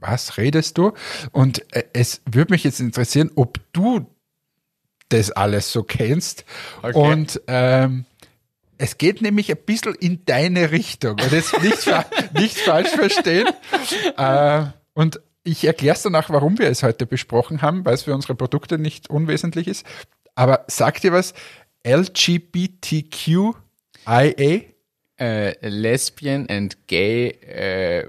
was 0.00 0.38
redest 0.38 0.78
du? 0.78 0.92
Und 1.30 1.62
äh, 1.76 1.84
es 1.92 2.22
würde 2.24 2.52
mich 2.54 2.64
jetzt 2.64 2.80
interessieren, 2.80 3.30
ob 3.36 3.58
du 3.72 4.06
das 5.10 5.30
alles 5.30 5.70
so 5.70 5.82
kennst. 5.82 6.44
Okay. 6.82 6.96
Und 6.98 7.40
ähm, 7.46 8.06
es 8.78 8.96
geht 8.98 9.20
nämlich 9.20 9.50
ein 9.50 9.58
bisschen 9.64 9.94
in 9.94 10.24
deine 10.24 10.70
Richtung. 10.72 11.12
Und 11.20 11.30
jetzt 11.30 11.62
nicht, 11.62 11.76
fa- 11.76 12.06
nicht 12.34 12.56
falsch 12.58 12.88
verstehen. 12.88 13.46
Äh, 14.16 14.64
und 14.94 15.20
ich 15.44 15.64
erkläre 15.64 15.96
es 15.96 16.02
danach, 16.02 16.30
warum 16.30 16.58
wir 16.58 16.68
es 16.68 16.82
heute 16.82 17.06
besprochen 17.06 17.62
haben, 17.62 17.84
weil 17.84 17.94
es 17.94 18.02
für 18.02 18.14
unsere 18.14 18.34
Produkte 18.34 18.78
nicht 18.78 19.10
unwesentlich 19.10 19.68
ist. 19.68 19.86
Aber 20.34 20.64
sagt 20.68 21.04
ihr 21.04 21.12
was? 21.12 21.34
LGBTQIA? 21.84 23.54
Äh, 25.18 25.68
Lesbian 25.68 26.48
and 26.48 26.88
Gay, 26.88 27.28
äh, 27.28 28.06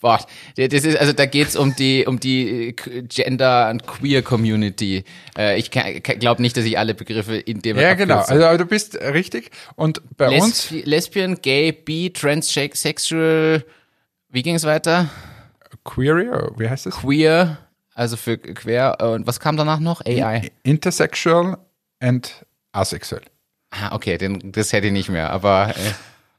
boah, 0.00 0.24
das 0.56 0.84
ist, 0.84 0.96
also 0.96 1.12
da 1.12 1.26
geht's 1.26 1.54
um 1.54 1.76
die, 1.76 2.06
um 2.06 2.18
die 2.18 2.74
Gender 3.08 3.66
and 3.66 3.86
Queer 3.86 4.22
Community. 4.22 5.04
Äh, 5.38 5.58
ich 5.58 5.70
glaube 5.70 6.42
nicht, 6.42 6.56
dass 6.56 6.64
ich 6.64 6.76
alle 6.78 6.94
Begriffe 6.94 7.36
in 7.36 7.62
dem 7.62 7.78
Ja, 7.78 7.94
genau. 7.94 8.20
Also 8.20 8.44
aber 8.44 8.58
du 8.58 8.64
bist 8.64 8.96
richtig. 8.96 9.50
Und 9.76 10.02
bei 10.16 10.28
Lesb 10.28 10.42
uns. 10.42 10.70
Lesbian, 10.70 11.40
Gay, 11.40 11.72
Bi, 11.72 12.10
Transsexual, 12.12 13.64
wie 14.30 14.42
ging 14.42 14.56
es 14.56 14.64
weiter? 14.64 15.08
Queer, 15.90 16.52
wie 16.56 16.68
heißt 16.68 16.86
es? 16.86 16.96
Queer, 16.96 17.58
also 17.94 18.16
für 18.16 18.38
quer. 18.38 18.98
Und 19.00 19.26
was 19.26 19.40
kam 19.40 19.56
danach 19.56 19.80
noch? 19.80 20.00
AI. 20.06 20.50
Intersexual 20.62 21.58
and 21.98 22.46
asexuell. 22.72 23.22
Ah, 23.70 23.94
okay, 23.94 24.16
den, 24.16 24.52
das 24.52 24.72
hätte 24.72 24.86
ich 24.86 24.92
nicht 24.92 25.08
mehr, 25.08 25.30
aber 25.30 25.70
äh, 25.70 25.92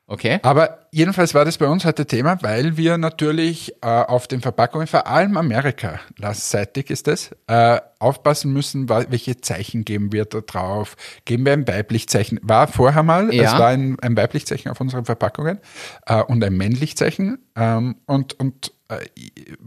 okay. 0.07 0.39
Aber 0.43 0.80
jedenfalls 0.91 1.33
war 1.33 1.45
das 1.45 1.57
bei 1.57 1.67
uns 1.67 1.85
heute 1.85 2.05
Thema, 2.05 2.37
weil 2.41 2.77
wir 2.77 2.97
natürlich 2.97 3.73
äh, 3.81 3.87
auf 3.87 4.27
den 4.27 4.41
Verpackungen, 4.41 4.87
vor 4.87 5.07
allem 5.07 5.37
Amerika, 5.37 5.99
lastseitig 6.17 6.89
ist 6.89 7.07
das, 7.07 7.31
äh, 7.47 7.79
aufpassen 7.99 8.51
müssen, 8.51 8.89
welche 8.89 9.39
Zeichen 9.41 9.85
geben 9.85 10.11
wir 10.11 10.25
da 10.25 10.41
drauf. 10.41 10.95
Geben 11.25 11.45
wir 11.45 11.53
ein 11.53 11.67
Weiblichzeichen? 11.67 12.39
War 12.43 12.67
vorher 12.67 13.03
mal, 13.03 13.33
Ja. 13.33 13.43
es 13.53 13.59
war 13.59 13.67
ein, 13.67 13.97
ein 14.01 14.17
Weiblichzeichen 14.17 14.71
auf 14.71 14.81
unseren 14.81 15.05
Verpackungen 15.05 15.59
äh, 16.05 16.21
und 16.21 16.43
ein 16.43 16.55
Männlichzeichen. 16.57 17.39
Ähm, 17.55 17.95
und 18.05 18.33
und 18.39 18.73
äh, 18.89 19.05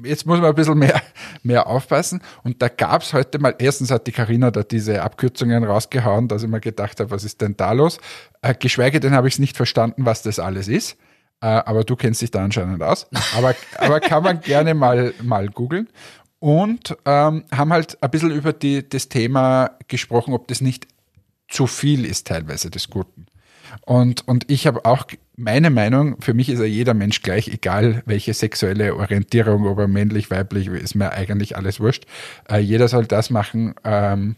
jetzt 0.05 0.27
muss 0.27 0.39
man 0.41 0.51
ein 0.51 0.55
bisschen 0.55 0.79
mehr, 0.79 1.01
mehr 1.43 1.67
aufpassen. 1.67 2.23
Und 2.43 2.61
da 2.61 2.69
gab 2.69 3.03
es 3.03 3.13
heute 3.15 3.39
mal, 3.39 3.55
erstens 3.59 3.91
hat 3.91 4.07
die 4.07 4.13
Carina 4.13 4.51
da 4.51 4.63
diese 4.63 5.03
Abkürzungen 5.03 5.65
rausgehauen, 5.65 6.29
dass 6.29 6.43
ich 6.43 6.49
mir 6.49 6.61
gedacht 6.61 7.01
habe, 7.01 7.11
was 7.11 7.25
ist 7.25 7.41
denn 7.41 7.57
da 7.57 7.73
los? 7.73 7.99
Äh, 8.43 8.55
geschweige 8.55 9.01
denn 9.01 9.15
habe 9.15 9.29
ich 9.29 9.35
es 9.35 9.39
nicht 9.39 9.57
verstanden, 9.57 10.05
was 10.05 10.23
das 10.23 10.39
alles 10.39 10.69
ist. 10.69 10.97
Äh, 11.41 11.47
aber 11.47 11.85
du 11.85 11.97
kennst 11.97 12.23
dich 12.23 12.31
da 12.31 12.45
anscheinend 12.45 12.83
aus. 12.83 13.07
Aber, 13.37 13.55
aber 13.79 14.01
kann 14.01 14.23
man 14.23 14.41
gerne 14.41 14.75
mal, 14.75 15.15
mal 15.23 15.49
googeln. 15.49 15.89
Und 16.39 16.97
ähm, 17.07 17.45
haben 17.51 17.73
halt 17.73 18.03
ein 18.03 18.11
bisschen 18.11 18.31
über 18.31 18.53
die, 18.53 18.87
das 18.87 19.09
Thema 19.09 19.79
gesprochen, 19.89 20.35
ob 20.35 20.49
das 20.49 20.61
nicht 20.61 20.87
zu 21.49 21.67
viel 21.67 22.05
ist 22.05 22.27
teilweise 22.27 22.71
des 22.71 22.91
Guten. 22.91 23.27
Und, 23.83 24.27
und 24.29 24.51
ich 24.51 24.67
habe 24.67 24.85
auch 24.85 25.07
meine 25.37 25.71
Meinung, 25.71 26.21
für 26.21 26.35
mich 26.35 26.49
ist 26.49 26.59
ja 26.59 26.65
jeder 26.65 26.95
Mensch 26.95 27.23
gleich, 27.23 27.49
egal 27.49 28.03
welche 28.07 28.35
sexuelle 28.35 28.95
Orientierung, 28.95 29.67
ob 29.67 29.79
er 29.79 29.89
männlich, 29.89 30.31
weiblich, 30.31 30.69
ist 30.69 30.95
mir 30.95 31.13
eigentlich 31.13 31.57
alles 31.57 31.81
wurscht. 31.81 32.05
Äh, 32.49 32.59
jeder 32.59 32.89
soll 32.89 33.07
das 33.07 33.31
machen, 33.31 33.75
ähm, 33.85 34.37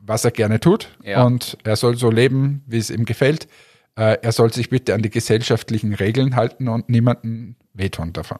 was 0.00 0.24
er 0.24 0.30
gerne 0.30 0.60
tut. 0.60 0.96
Ja. 1.04 1.24
Und 1.24 1.58
er 1.64 1.76
soll 1.76 1.96
so 1.96 2.10
leben, 2.10 2.62
wie 2.66 2.78
es 2.78 2.90
ihm 2.90 3.04
gefällt. 3.04 3.46
Äh, 3.96 4.18
er 4.22 4.32
soll 4.32 4.52
sich 4.52 4.70
bitte 4.70 4.94
an 4.94 5.02
die 5.02 5.10
gesellschaftlichen 5.10 5.94
Regeln 5.94 6.36
halten 6.36 6.68
und 6.68 6.88
niemanden 6.88 7.56
wehtun 7.74 8.12
davon. 8.12 8.38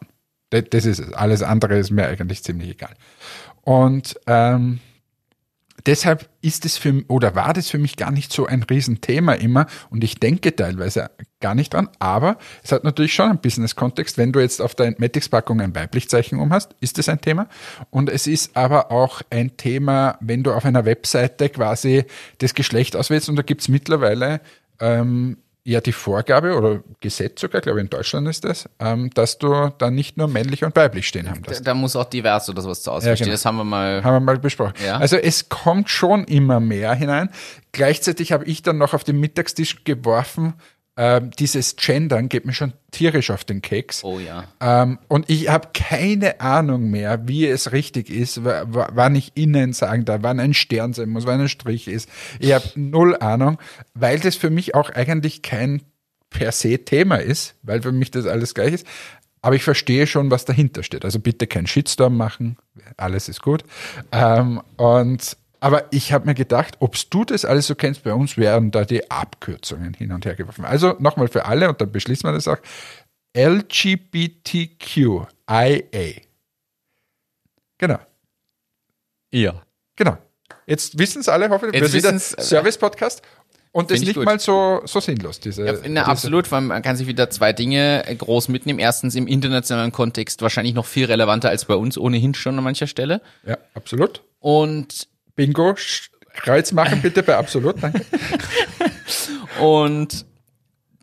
Das, 0.49 0.63
das 0.69 0.85
ist 0.85 0.99
es. 0.99 1.13
Alles 1.13 1.43
andere 1.43 1.77
ist 1.77 1.91
mir 1.91 2.07
eigentlich 2.07 2.43
ziemlich 2.43 2.69
egal. 2.69 2.93
Und 3.61 4.19
ähm, 4.27 4.79
deshalb 5.85 6.29
ist 6.41 6.65
es 6.65 6.77
für 6.77 7.03
oder 7.07 7.35
war 7.35 7.53
das 7.53 7.69
für 7.69 7.77
mich 7.77 7.97
gar 7.97 8.11
nicht 8.11 8.31
so 8.31 8.45
ein 8.45 8.63
Riesenthema 8.63 9.33
immer 9.33 9.67
und 9.89 10.03
ich 10.03 10.19
denke 10.19 10.55
teilweise 10.55 11.11
gar 11.39 11.55
nicht 11.55 11.73
dran, 11.73 11.89
aber 11.99 12.37
es 12.63 12.71
hat 12.71 12.83
natürlich 12.83 13.13
schon 13.13 13.29
einen 13.29 13.41
Business-Kontext. 13.41 14.17
Wenn 14.17 14.31
du 14.31 14.39
jetzt 14.39 14.61
auf 14.61 14.75
der 14.75 14.87
Entmatics-Packung 14.87 15.61
ein 15.61 15.75
Weiblichzeichen 15.75 16.39
um 16.39 16.53
hast, 16.53 16.75
ist 16.79 16.97
das 16.97 17.09
ein 17.09 17.21
Thema. 17.21 17.47
Und 17.89 18.09
es 18.09 18.27
ist 18.27 18.55
aber 18.55 18.91
auch 18.91 19.21
ein 19.29 19.57
Thema, 19.57 20.17
wenn 20.21 20.43
du 20.43 20.53
auf 20.53 20.65
einer 20.65 20.85
Webseite 20.85 21.49
quasi 21.49 22.05
das 22.37 22.53
Geschlecht 22.53 22.95
auswählst 22.95 23.29
und 23.29 23.35
da 23.35 23.41
gibt's 23.41 23.67
mittlerweile 23.67 24.41
ähm, 24.79 25.37
ja 25.65 25.79
die 25.79 25.93
Vorgabe 25.93 26.55
oder 26.57 26.83
Gesetz 26.99 27.39
sogar, 27.41 27.61
glaube 27.61 27.79
ich 27.79 27.83
in 27.83 27.89
Deutschland 27.89 28.27
ist 28.27 28.43
das, 28.43 28.67
ähm, 28.79 29.09
dass 29.13 29.37
du 29.37 29.71
dann 29.77 29.95
nicht 29.95 30.17
nur 30.17 30.27
männlich 30.27 30.63
und 30.63 30.75
weiblich 30.75 31.07
stehen 31.07 31.29
haben 31.29 31.41
Da, 31.43 31.51
darfst. 31.51 31.65
da 31.67 31.73
muss 31.73 31.95
auch 31.95 32.05
divers 32.05 32.49
oder 32.49 32.61
sowas 32.61 32.81
zu 32.83 32.91
Auswahl 32.91 33.11
Ja, 33.11 33.15
genau. 33.15 33.31
Das 33.31 33.45
haben 33.45 33.57
wir 33.57 33.63
mal. 33.63 34.03
Haben 34.03 34.15
wir 34.15 34.19
mal 34.19 34.39
besprochen. 34.39 34.73
Ja. 34.85 34.97
Also 34.97 35.15
es 35.15 35.47
kommt 35.49 35.89
schon 35.89 36.25
immer 36.25 36.59
mehr 36.59 36.93
hinein. 36.93 37.29
Gleichzeitig 37.71 38.31
habe 38.31 38.45
ich 38.45 38.61
dann 38.61 38.77
noch 38.77 38.93
auf 38.93 39.03
den 39.03 39.19
Mittagstisch 39.19 39.83
geworfen, 39.83 40.53
ähm, 40.95 41.31
dieses 41.39 41.75
Gendern 41.75 42.29
geht 42.29 42.45
mir 42.45 42.53
schon 42.53 42.73
tierisch 42.91 43.31
auf 43.31 43.43
den 43.43 43.61
Keks. 43.61 44.03
Oh 44.03 44.19
ja. 44.19 44.45
Ähm, 44.61 44.99
und 45.07 45.29
ich 45.29 45.49
habe 45.49 45.69
keine 45.73 46.39
Ahnung 46.39 46.91
mehr, 46.91 47.27
wie 47.27 47.47
es 47.47 47.71
richtig 47.71 48.11
ist, 48.11 48.41
wann 48.43 49.15
ich 49.15 49.31
innen 49.35 49.73
sagen 49.73 50.05
darf, 50.05 50.21
wann 50.21 50.39
ein 50.39 50.53
Stern 50.53 50.93
sein 50.93 51.09
muss, 51.09 51.25
wann 51.25 51.41
ein 51.41 51.49
Strich 51.49 51.87
ist. 51.87 52.07
Ich 52.39 52.53
habe 52.53 52.65
null 52.75 53.17
Ahnung, 53.17 53.57
weil 53.95 54.19
das 54.19 54.35
für 54.35 54.51
mich 54.51 54.75
auch 54.75 54.91
eigentlich 54.91 55.41
kein 55.41 55.81
per 56.29 56.51
se 56.51 56.77
Thema 56.79 57.17
ist, 57.17 57.55
weil 57.63 57.81
für 57.81 57.91
mich 57.91 58.11
das 58.11 58.27
alles 58.27 58.53
gleich 58.53 58.73
ist. 58.73 58.87
Aber 59.41 59.55
ich 59.55 59.63
verstehe 59.63 60.07
schon, 60.07 60.31
was 60.31 60.45
dahinter 60.45 60.83
steht. 60.83 61.05
Also 61.05 61.19
bitte 61.19 61.47
kein 61.47 61.67
Shitstorm 61.67 62.15
machen, 62.15 62.57
alles 62.97 63.27
ist 63.29 63.41
gut. 63.41 63.63
Ähm, 64.11 64.61
und 64.77 65.37
aber 65.63 65.85
ich 65.93 66.11
habe 66.11 66.25
mir 66.25 66.33
gedacht, 66.35 66.75
ob's 66.79 67.09
du 67.09 67.23
das 67.23 67.45
alles 67.45 67.67
so 67.67 67.75
kennst, 67.75 68.03
bei 68.03 68.13
uns 68.13 68.35
wären 68.35 68.69
da 68.71 68.83
die 68.83 69.09
Abkürzungen 69.09 69.93
hin 69.93 70.11
und 70.11 70.25
her 70.25 70.35
geworfen. 70.35 70.65
Also 70.65 70.97
nochmal 70.99 71.29
für 71.29 71.45
alle, 71.45 71.69
und 71.69 71.79
dann 71.79 71.89
beschließen 71.89 72.27
wir 72.29 72.33
das 72.33 72.49
auch. 72.49 72.57
LGBTQIA. 73.35 75.23
Genau, 77.77 77.99
Ja. 79.31 79.61
genau. 79.95 80.17
Jetzt 80.65 80.97
wissen 80.97 81.21
es 81.21 81.29
alle, 81.29 81.49
hoffe 81.49 81.67
ich. 81.69 81.73
Jetzt 81.73 81.93
wissen's, 81.93 82.33
äh, 82.33 82.41
Service-Podcast. 82.41 83.21
Und 83.71 83.89
das 83.89 84.01
ich 84.01 84.07
nicht 84.07 84.15
gut. 84.17 84.25
mal 84.25 84.39
so, 84.39 84.81
so 84.85 84.99
sinnlos, 84.99 85.39
diese. 85.39 85.65
Ja, 85.65 85.73
na, 85.73 85.79
diese 86.01 86.05
absolut, 86.05 86.51
weil 86.51 86.61
man 86.61 86.81
kann 86.83 86.95
sich 86.95 87.07
wieder 87.07 87.29
zwei 87.29 87.53
Dinge 87.53 88.05
äh, 88.05 88.15
groß 88.15 88.49
mitnehmen. 88.49 88.79
Erstens 88.79 89.15
im 89.15 89.27
internationalen 89.27 89.91
Kontext 89.91 90.41
wahrscheinlich 90.41 90.75
noch 90.75 90.85
viel 90.85 91.05
relevanter 91.05 91.49
als 91.49 91.65
bei 91.65 91.75
uns 91.75 91.97
ohnehin 91.97 92.33
schon 92.35 92.57
an 92.57 92.63
mancher 92.63 92.85
Stelle. 92.87 93.21
Ja, 93.45 93.57
absolut. 93.73 94.21
Und, 94.39 95.07
Bingo, 95.35 95.75
Kreuz 96.35 96.71
machen 96.71 97.01
bitte 97.01 97.23
bei 97.23 97.35
absolut, 97.37 97.81
danke. 97.81 98.01
und 99.61 100.25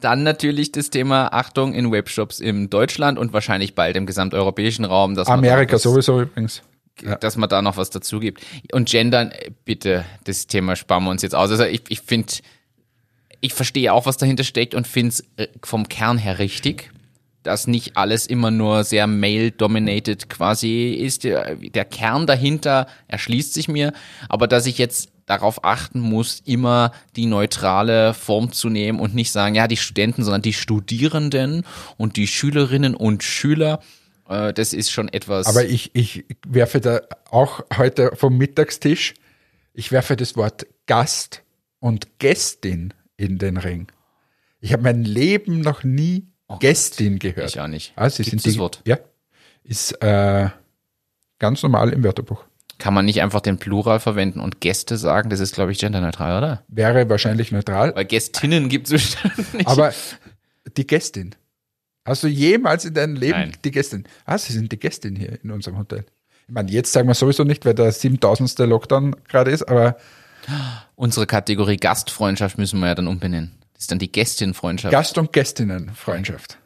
dann 0.00 0.22
natürlich 0.22 0.72
das 0.72 0.90
Thema 0.90 1.28
Achtung 1.32 1.74
in 1.74 1.92
Webshops 1.92 2.40
in 2.40 2.70
Deutschland 2.70 3.18
und 3.18 3.32
wahrscheinlich 3.32 3.74
bald 3.74 3.96
im 3.96 4.06
gesamteuropäischen 4.06 4.84
Raum. 4.84 5.14
Dass 5.14 5.28
Amerika 5.28 5.74
was- 5.74 5.82
sowieso 5.82 6.20
übrigens. 6.22 6.62
Ja. 7.02 7.16
dass 7.16 7.36
man 7.38 7.48
da 7.48 7.62
noch 7.62 7.78
was 7.78 7.88
dazu 7.88 8.20
gibt. 8.20 8.42
Und 8.72 8.90
Gendern, 8.90 9.30
äh, 9.30 9.52
bitte, 9.64 10.04
das 10.24 10.46
Thema 10.48 10.76
sparen 10.76 11.04
wir 11.04 11.10
uns 11.10 11.22
jetzt 11.22 11.34
aus. 11.34 11.50
Also 11.50 11.64
ich, 11.64 11.82
ich 11.88 12.02
finde, 12.02 12.30
ich 13.40 13.54
verstehe 13.54 13.92
auch, 13.94 14.04
was 14.04 14.18
dahinter 14.18 14.44
steckt 14.44 14.74
und 14.74 14.86
finde 14.86 15.08
es 15.10 15.24
vom 15.64 15.88
Kern 15.88 16.18
her 16.18 16.38
richtig, 16.38 16.90
dass 17.42 17.66
nicht 17.66 17.96
alles 17.96 18.26
immer 18.26 18.50
nur 18.50 18.84
sehr 18.84 19.06
male-dominated 19.06 20.28
quasi 20.28 20.90
ist. 20.92 21.24
Der, 21.24 21.84
Kern 21.84 22.26
dahinter 22.26 22.86
erschließt 23.08 23.54
sich 23.54 23.68
mir, 23.68 23.92
aber 24.28 24.46
dass 24.46 24.66
ich 24.66 24.78
jetzt 24.78 25.10
darauf 25.26 25.64
achten 25.64 26.00
muss, 26.00 26.42
immer 26.44 26.92
die 27.16 27.26
neutrale 27.26 28.14
Form 28.14 28.52
zu 28.52 28.68
nehmen 28.68 28.98
und 28.98 29.14
nicht 29.14 29.30
sagen, 29.30 29.54
ja, 29.54 29.68
die 29.68 29.76
Studenten, 29.76 30.24
sondern 30.24 30.42
die 30.42 30.52
Studierenden 30.52 31.64
und 31.96 32.16
die 32.16 32.26
Schülerinnen 32.26 32.94
und 32.94 33.22
Schüler, 33.22 33.80
äh, 34.28 34.52
das 34.52 34.72
ist 34.72 34.90
schon 34.90 35.08
etwas. 35.08 35.46
Aber 35.46 35.64
ich, 35.64 35.90
ich 35.94 36.24
werfe 36.46 36.80
da 36.80 37.02
auch 37.30 37.62
heute 37.76 38.12
vom 38.16 38.36
Mittagstisch, 38.36 39.14
ich 39.72 39.92
werfe 39.92 40.16
das 40.16 40.36
Wort 40.36 40.66
Gast 40.86 41.42
und 41.78 42.18
Gästin 42.18 42.92
in 43.16 43.38
den 43.38 43.56
Ring. 43.56 43.86
Ich 44.60 44.72
habe 44.72 44.82
mein 44.82 45.04
Leben 45.04 45.60
noch 45.60 45.84
nie 45.84 46.26
Gästin 46.58 47.18
gehört. 47.18 47.38
Oh 47.38 47.44
Ich 47.48 47.60
auch 47.60 47.68
nicht. 47.68 47.92
Ah, 47.96 48.08
sie 48.10 48.22
Gibt's 48.22 48.42
sind 48.42 48.54
das 48.54 48.58
Wort? 48.58 48.82
Ja. 48.86 48.98
Ist 49.62 49.92
äh, 50.02 50.48
ganz 51.38 51.62
normal 51.62 51.90
im 51.90 52.02
Wörterbuch. 52.02 52.44
Kann 52.78 52.94
man 52.94 53.04
nicht 53.04 53.20
einfach 53.22 53.40
den 53.40 53.58
Plural 53.58 54.00
verwenden 54.00 54.40
und 54.40 54.60
Gäste 54.60 54.96
sagen? 54.96 55.28
Das 55.28 55.38
ist, 55.38 55.54
glaube 55.54 55.70
ich, 55.72 55.78
genderneutral, 55.78 56.38
oder? 56.38 56.64
Wäre 56.68 57.08
wahrscheinlich 57.10 57.52
neutral. 57.52 57.94
Weil 57.94 58.06
Gästinnen 58.06 58.68
gibt 58.68 58.86
es 58.86 58.92
bestimmt 58.92 59.54
nicht. 59.54 59.68
Aber 59.68 59.92
die 60.76 60.86
Gästin. 60.86 61.34
Hast 62.06 62.22
du 62.22 62.28
jemals 62.28 62.86
in 62.86 62.94
deinem 62.94 63.16
Leben 63.16 63.38
Nein. 63.38 63.52
die 63.64 63.70
Gästin? 63.70 64.04
Ah, 64.24 64.38
sie 64.38 64.54
sind 64.54 64.72
die 64.72 64.78
Gästin 64.78 65.14
hier 65.14 65.38
in 65.44 65.50
unserem 65.50 65.78
Hotel. 65.78 66.06
Ich 66.48 66.54
meine, 66.54 66.70
jetzt 66.72 66.92
sagen 66.92 67.06
wir 67.06 67.14
sowieso 67.14 67.44
nicht, 67.44 67.64
weil 67.66 67.74
der 67.74 67.92
7000. 67.92 68.58
Lockdown 68.60 69.14
gerade 69.28 69.50
ist, 69.50 69.62
aber 69.68 69.96
Unsere 70.96 71.26
Kategorie 71.26 71.76
Gastfreundschaft 71.76 72.58
müssen 72.58 72.80
wir 72.80 72.88
ja 72.88 72.94
dann 72.94 73.08
umbenennen. 73.08 73.52
Das 73.80 73.84
ist 73.84 73.92
dann 73.92 73.98
die 73.98 74.12
Gästinfreundschaft. 74.12 74.92
Gast- 74.92 75.16
und 75.16 75.32
Gästinnen-Freundschaft. 75.32 76.58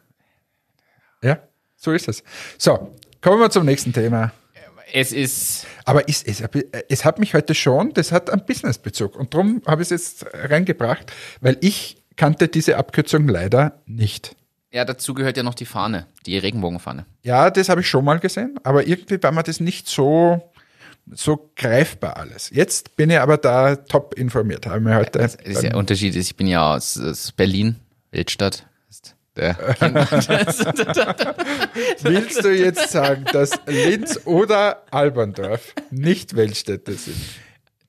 Ja, 1.23 1.39
so 1.77 1.93
ist 1.93 2.09
es. 2.09 2.25
So, 2.59 2.93
kommen 3.21 3.39
wir 3.39 3.51
zum 3.51 3.65
nächsten 3.65 3.93
Thema. 3.93 4.33
es 4.93 5.13
ist, 5.13 5.65
Aber 5.85 6.09
es, 6.09 6.25
es, 6.25 6.43
es 6.89 7.05
hat 7.05 7.21
mich 7.21 7.35
heute 7.35 7.55
schon, 7.55 7.93
das 7.93 8.11
hat 8.11 8.31
einen 8.31 8.45
Businessbezug. 8.45 9.15
Und 9.15 9.33
darum 9.33 9.63
habe 9.65 9.83
ich 9.83 9.93
es 9.93 10.23
jetzt 10.23 10.27
reingebracht, 10.35 11.13
weil 11.41 11.57
ich 11.61 12.03
kannte 12.17 12.49
diese 12.49 12.79
Abkürzung 12.79 13.29
leider 13.29 13.81
nicht. 13.87 14.35
Ja, 14.73 14.85
dazu 14.85 15.15
gehört 15.15 15.37
ja 15.37 15.45
noch 15.45 15.55
die 15.55 15.67
Fahne, 15.67 16.09
die 16.27 16.37
Regenbogenfahne. 16.37 17.07
Ja, 17.23 17.49
das 17.53 17.69
habe 17.69 17.83
ich 17.83 17.89
schon 17.89 18.05
mal 18.05 18.19
gesehen, 18.19 18.59
aber 18.65 18.89
irgendwie 18.89 19.23
war 19.23 19.31
mir 19.31 19.45
das 19.45 19.61
nicht 19.61 19.87
so, 19.87 20.51
so 21.13 21.51
greifbar 21.57 22.17
alles. 22.17 22.51
Jetzt 22.51 22.97
bin 22.97 23.11
ich 23.11 23.19
aber 23.19 23.37
da 23.37 23.77
top 23.77 24.15
informiert. 24.15 24.67
Habe 24.67 24.81
mir 24.81 24.97
heute 24.97 25.19
Das 25.19 25.35
ist 25.37 25.63
der 25.63 25.77
Unterschied 25.77 26.17
ist, 26.17 26.27
ich 26.29 26.37
bin 26.37 26.47
ja 26.47 26.75
aus, 26.75 26.99
aus 26.99 27.33
Berlin, 27.33 27.77
Weltstadt. 28.11 28.67
Willst 32.03 32.45
du 32.45 32.55
jetzt 32.55 32.91
sagen, 32.91 33.25
dass 33.33 33.51
Linz 33.67 34.21
oder 34.27 34.85
Alberndorf 34.93 35.75
nicht 35.91 36.37
Weltstädte 36.37 36.93
sind? 36.93 37.17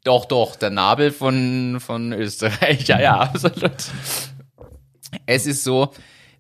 Doch, 0.04 0.26
doch, 0.26 0.56
der 0.56 0.72
Nabel 0.72 1.12
von, 1.12 1.80
von 1.80 2.14
Österreich. 2.14 2.88
Ja, 2.88 3.00
ja, 3.00 3.20
absolut. 3.20 3.76
Es 5.28 5.46
ist 5.46 5.64
so, 5.64 5.94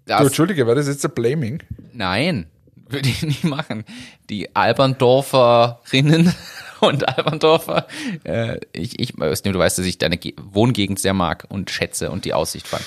Du, 0.05 0.11
dass. 0.11 0.21
Entschuldige, 0.21 0.67
war 0.67 0.75
das 0.75 0.88
jetzt 0.88 1.03
ein 1.03 1.11
Blaming? 1.13 1.63
Nein, 1.93 2.45
würde 2.88 3.09
ich 3.09 3.23
nicht 3.23 3.43
machen. 3.43 3.83
Die 4.29 4.55
Alberndorferinnen 4.55 6.33
und 6.81 7.07
Alberndorfer, 7.07 7.88
äh, 8.23 8.59
ich, 8.71 8.99
ich 8.99 9.13
du 9.13 9.59
weißt, 9.59 9.77
dass 9.77 9.85
ich 9.85 9.97
deine 9.97 10.17
Ge 10.17 10.33
Wohngegend 10.38 10.99
sehr 10.99 11.13
mag 11.13 11.45
und 11.49 11.69
schätze 11.71 12.11
und 12.11 12.25
die 12.25 12.33
Aussicht 12.33 12.67
fand. 12.67 12.83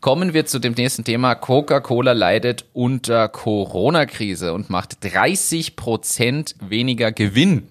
Kommen 0.00 0.34
wir 0.34 0.46
zu 0.46 0.58
dem 0.58 0.72
nächsten 0.72 1.04
Thema. 1.04 1.34
Coca-Cola 1.34 2.12
leidet 2.12 2.64
unter 2.72 3.28
Corona-Krise 3.28 4.52
und 4.52 4.68
macht 4.68 5.04
30 5.04 5.76
Prozent 5.76 6.56
weniger 6.60 7.12
Gewinn. 7.12 7.68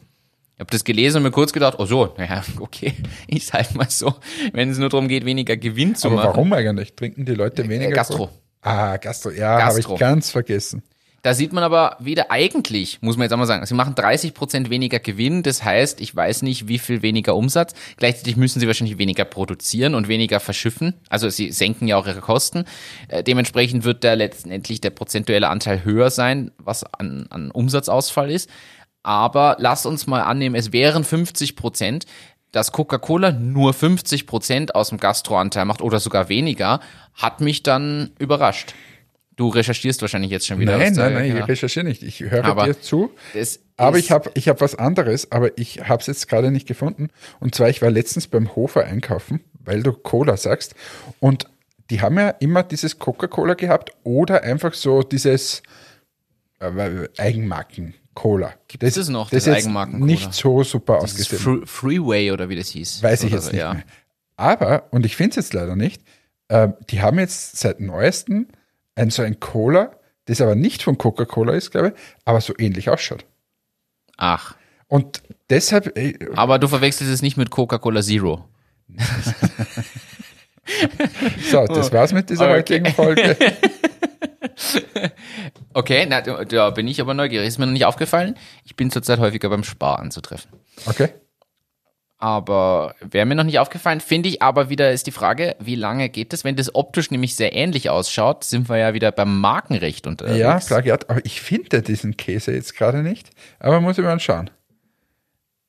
Ich 0.55 0.59
habe 0.59 0.71
das 0.71 0.83
gelesen 0.83 1.17
und 1.17 1.23
mir 1.23 1.31
kurz 1.31 1.53
gedacht, 1.53 1.75
oh 1.79 1.85
so, 1.85 2.13
naja, 2.17 2.43
okay, 2.59 2.93
ich 3.27 3.47
sag 3.47 3.73
mal 3.75 3.89
so, 3.89 4.13
wenn 4.53 4.69
es 4.69 4.77
nur 4.77 4.89
darum 4.89 5.07
geht, 5.07 5.25
weniger 5.25 5.57
Gewinn 5.57 5.95
zu 5.95 6.07
Aber 6.07 6.17
machen. 6.17 6.27
warum 6.27 6.53
eigentlich? 6.53 6.95
Trinken 6.95 7.25
die 7.25 7.33
Leute 7.33 7.67
weniger? 7.67 7.91
Gastro. 7.91 8.27
Cola? 8.27 8.31
Ah, 8.61 8.97
Gastro, 8.97 9.31
ja, 9.31 9.61
habe 9.63 9.79
ich 9.79 9.87
ganz 9.97 10.29
vergessen. 10.29 10.83
Da 11.21 11.35
sieht 11.35 11.53
man 11.53 11.63
aber 11.63 11.97
wieder 11.99 12.31
eigentlich, 12.31 12.99
muss 13.01 13.15
man 13.15 13.25
jetzt 13.25 13.31
einmal 13.31 13.45
sagen, 13.45 13.63
sie 13.65 13.75
machen 13.75 13.93
30 13.93 14.33
Prozent 14.33 14.69
weniger 14.71 14.99
Gewinn. 14.99 15.43
Das 15.43 15.63
heißt, 15.63 16.01
ich 16.01 16.15
weiß 16.15 16.41
nicht, 16.41 16.67
wie 16.67 16.79
viel 16.79 17.03
weniger 17.03 17.35
Umsatz. 17.35 17.73
Gleichzeitig 17.97 18.37
müssen 18.37 18.59
sie 18.59 18.65
wahrscheinlich 18.65 18.97
weniger 18.97 19.25
produzieren 19.25 19.93
und 19.93 20.07
weniger 20.07 20.39
verschiffen. 20.39 20.95
Also 21.09 21.29
sie 21.29 21.51
senken 21.51 21.87
ja 21.87 21.97
auch 21.97 22.07
ihre 22.07 22.21
Kosten. 22.21 22.65
Äh, 23.07 23.23
dementsprechend 23.23 23.83
wird 23.83 24.03
da 24.03 24.15
letztendlich 24.15 24.81
der 24.81 24.89
prozentuelle 24.89 25.49
Anteil 25.49 25.85
höher 25.85 26.09
sein, 26.09 26.51
was 26.57 26.83
an, 26.83 27.27
an 27.29 27.51
Umsatzausfall 27.51 28.31
ist. 28.31 28.49
Aber 29.03 29.57
lass 29.59 29.85
uns 29.85 30.07
mal 30.07 30.21
annehmen, 30.21 30.55
es 30.55 30.73
wären 30.73 31.03
50 31.03 31.55
Prozent. 31.55 32.05
Dass 32.51 32.73
Coca-Cola 32.73 33.31
nur 33.31 33.73
50 33.73 34.27
Prozent 34.27 34.75
aus 34.75 34.89
dem 34.89 34.97
Gastroanteil 34.97 35.63
macht 35.63 35.81
oder 35.81 36.01
sogar 36.01 36.27
weniger, 36.27 36.81
hat 37.13 37.39
mich 37.39 37.63
dann 37.63 38.11
überrascht. 38.19 38.73
Du 39.35 39.47
recherchierst 39.47 40.01
wahrscheinlich 40.01 40.29
jetzt 40.31 40.45
schon 40.45 40.59
wieder. 40.59 40.77
Nein, 40.77 40.89
was 40.91 40.97
da- 40.97 41.03
nein, 41.05 41.13
nein, 41.13 41.27
genau. 41.29 41.43
ich 41.43 41.47
recherchiere 41.49 41.85
nicht. 41.85 42.03
Ich 42.03 42.19
höre 42.19 42.43
Aber 42.45 42.65
dir 42.65 42.79
zu. 42.79 43.11
Das 43.33 43.59
Aber 43.77 43.97
ich 43.97 44.11
habe 44.11 44.29
ich 44.33 44.49
hab 44.49 44.61
was 44.61 44.75
anderes, 44.75 45.31
aber 45.31 45.57
ich 45.57 45.87
habe 45.87 46.01
es 46.01 46.07
jetzt 46.07 46.27
gerade 46.27 46.51
nicht 46.51 46.67
gefunden. 46.67 47.07
Und 47.39 47.55
zwar, 47.55 47.69
ich 47.69 47.81
war 47.81 47.89
letztens 47.89 48.27
beim 48.27 48.55
Hofer 48.55 48.83
einkaufen, 48.85 49.41
weil 49.53 49.83
du 49.83 49.93
Cola 49.93 50.37
sagst. 50.37 50.75
Und 51.19 51.45
die 51.89 52.01
haben 52.01 52.17
ja 52.17 52.29
immer 52.29 52.63
dieses 52.63 52.99
Coca-Cola 52.99 53.53
gehabt 53.53 53.91
oder 54.03 54.43
einfach 54.43 54.73
so 54.73 55.01
dieses 55.01 55.63
äh, 56.59 57.07
Eigenmarken-Cola. 57.17 58.53
Gibt 58.67 58.83
es 58.83 59.09
noch, 59.09 59.29
das 59.29 59.45
das 59.45 59.55
jetzt 59.55 59.63
Eigenmarken-Cola? 59.65 60.05
nicht 60.05 60.33
so 60.33 60.63
super 60.63 60.95
Das 60.95 61.03
ausgesehen. 61.05 61.41
Fre 61.41 61.67
Freeway 61.67 62.31
oder 62.31 62.49
wie 62.49 62.55
das 62.55 62.69
hieß. 62.69 63.01
Weiß 63.03 63.23
ich 63.23 63.31
jetzt 63.31 63.45
so, 63.45 63.51
nicht 63.51 63.59
ja. 63.59 63.73
mehr. 63.73 63.83
Aber, 64.35 64.87
und 64.91 65.05
ich 65.05 65.15
finde 65.15 65.31
es 65.31 65.35
jetzt 65.37 65.53
leider 65.53 65.75
nicht, 65.75 66.01
ähm, 66.49 66.73
die 66.89 67.01
haben 67.01 67.19
jetzt 67.19 67.57
seit 67.57 67.79
neuestem 67.79 68.47
ein 68.95 69.09
so 69.09 69.21
ein 69.23 69.39
Cola, 69.39 69.91
das 70.25 70.41
aber 70.41 70.55
nicht 70.55 70.83
von 70.83 70.97
Coca-Cola 70.97 71.53
ist, 71.53 71.71
glaube 71.71 71.89
ich, 71.89 71.93
aber 72.25 72.41
so 72.41 72.53
ähnlich 72.57 72.89
ausschaut. 72.89 73.25
Ach, 74.17 74.55
Und 74.87 75.23
deshalb, 75.49 75.97
äh, 75.97 76.17
aber 76.35 76.59
du 76.59 76.67
verwechselst 76.67 77.11
es 77.11 77.21
nicht 77.21 77.37
mit 77.37 77.49
Coca-Cola 77.49 78.01
Zero. 78.01 78.45
so, 81.49 81.65
das 81.65 81.91
war's 81.91 82.13
mit 82.13 82.29
dieser 82.29 82.45
Okay. 82.45 82.53
heutigen 82.57 82.85
Folge. 82.93 83.35
Okay, 85.73 86.05
na, 86.09 86.21
da- 86.21 86.43
da 86.45 86.69
bin 86.71 86.87
ich 86.87 86.99
aber 87.01 87.13
neugierig. 87.13 87.47
Ist 87.47 87.57
mir 87.57 87.65
noch 87.65 87.73
nicht 87.73 87.85
aufgefallen. 87.85 88.35
Ich 88.65 88.75
bin 88.75 88.91
zurzeit 88.91 89.19
häufiger 89.19 89.49
beim 89.49 89.63
Spar 89.63 89.99
anzutreffen. 89.99 90.51
Okay. 90.85 91.09
Aber 92.21 92.93
wäre 93.01 93.25
mir 93.25 93.33
noch 93.33 93.43
nicht 93.43 93.57
aufgefallen, 93.57 93.99
finde 93.99 94.29
ich 94.29 94.43
aber 94.43 94.69
wieder 94.69 94.91
ist 94.91 95.07
die 95.07 95.11
Frage, 95.11 95.55
wie 95.59 95.73
lange 95.73 96.07
geht 96.07 96.33
das? 96.33 96.43
Wenn 96.43 96.55
das 96.55 96.75
optisch 96.75 97.09
nämlich 97.09 97.35
sehr 97.35 97.53
ähnlich 97.53 97.89
ausschaut, 97.89 98.43
sind 98.43 98.69
wir 98.69 98.77
ja 98.77 98.93
wieder 98.93 99.11
beim 99.11 99.41
Markenrecht 99.41 100.05
unterwegs. 100.05 100.37
Ja, 100.37 100.59
Plagiat, 100.59 101.09
aber 101.09 101.25
ich 101.25 101.41
finde 101.41 101.81
diesen 101.81 102.17
Käse 102.17 102.53
jetzt 102.53 102.75
gerade 102.75 103.01
nicht. 103.01 103.31
Aber 103.59 103.81
muss 103.81 103.97
ich 103.97 104.03
mal 104.03 104.19
schauen. 104.19 104.51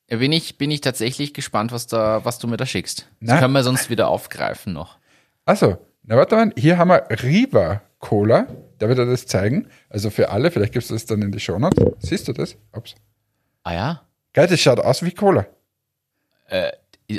Bin 0.07 0.31
ich, 0.31 0.59
bin 0.59 0.69
ich 0.69 0.81
tatsächlich 0.81 1.33
gespannt, 1.33 1.71
was 1.71 1.87
da, 1.87 2.23
was 2.23 2.37
du 2.37 2.47
mir 2.47 2.57
da 2.57 2.67
schickst. 2.67 3.09
Das 3.19 3.39
können 3.39 3.53
wir 3.53 3.63
sonst 3.63 3.89
wieder 3.89 4.09
aufgreifen 4.09 4.73
noch. 4.73 4.99
Also, 5.45 5.77
na 6.03 6.17
warte 6.17 6.35
mal, 6.35 6.51
hier 6.55 6.77
haben 6.77 6.89
wir 6.89 7.07
Riva 7.23 7.81
Cola. 7.97 8.45
Darf 8.77 8.91
ich 8.91 8.95
dir 8.95 9.07
das 9.07 9.25
zeigen? 9.25 9.69
Also 9.89 10.11
für 10.11 10.29
alle, 10.29 10.51
vielleicht 10.51 10.73
gibst 10.73 10.91
du 10.91 10.93
das 10.93 11.07
dann 11.07 11.23
in 11.23 11.31
die 11.31 11.39
Shownotes. 11.39 11.93
Siehst 11.97 12.27
du 12.27 12.33
das? 12.33 12.57
Ups. 12.73 12.93
Ah 13.63 13.73
ja? 13.73 14.01
Geil, 14.33 14.47
das 14.47 14.59
schaut 14.59 14.79
aus 14.79 15.03
wie 15.03 15.11
Cola. 15.11 15.47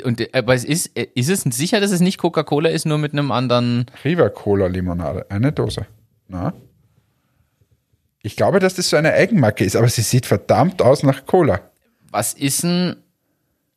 Und, 0.03 0.21
äh, 0.21 0.29
aber 0.33 0.53
es 0.53 0.63
ist, 0.63 0.97
äh, 0.97 1.07
ist 1.13 1.29
es 1.29 1.41
sicher, 1.41 1.79
dass 1.79 1.91
es 1.91 1.99
nicht 1.99 2.17
Coca-Cola 2.17 2.69
ist, 2.69 2.85
nur 2.85 2.97
mit 2.97 3.13
einem 3.13 3.31
anderen. 3.31 3.85
Riva 4.03 4.29
Cola 4.29 4.67
Limonade, 4.67 5.25
eine 5.29 5.51
Dose. 5.51 5.85
Na? 6.27 6.53
Ich 8.21 8.35
glaube, 8.35 8.59
dass 8.59 8.73
das 8.73 8.89
so 8.89 8.97
eine 8.97 9.13
Eigenmarke 9.13 9.63
ist, 9.63 9.75
aber 9.75 9.87
sie 9.87 10.01
sieht 10.01 10.25
verdammt 10.25 10.81
aus 10.81 11.03
nach 11.03 11.25
Cola. 11.25 11.59
Was 12.09 12.33
ist 12.33 12.63
denn, 12.63 12.95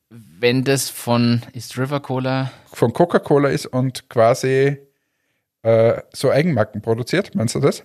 wenn 0.08 0.64
das 0.64 0.88
von, 0.88 1.42
ist 1.52 1.76
River 1.76 2.00
Cola? 2.00 2.50
Von 2.72 2.92
Coca-Cola 2.92 3.50
ist 3.50 3.66
und 3.66 4.08
quasi 4.08 4.78
äh, 5.62 6.00
so 6.14 6.30
Eigenmarken 6.30 6.80
produziert. 6.80 7.34
Meinst 7.34 7.54
du 7.54 7.60
das? 7.60 7.84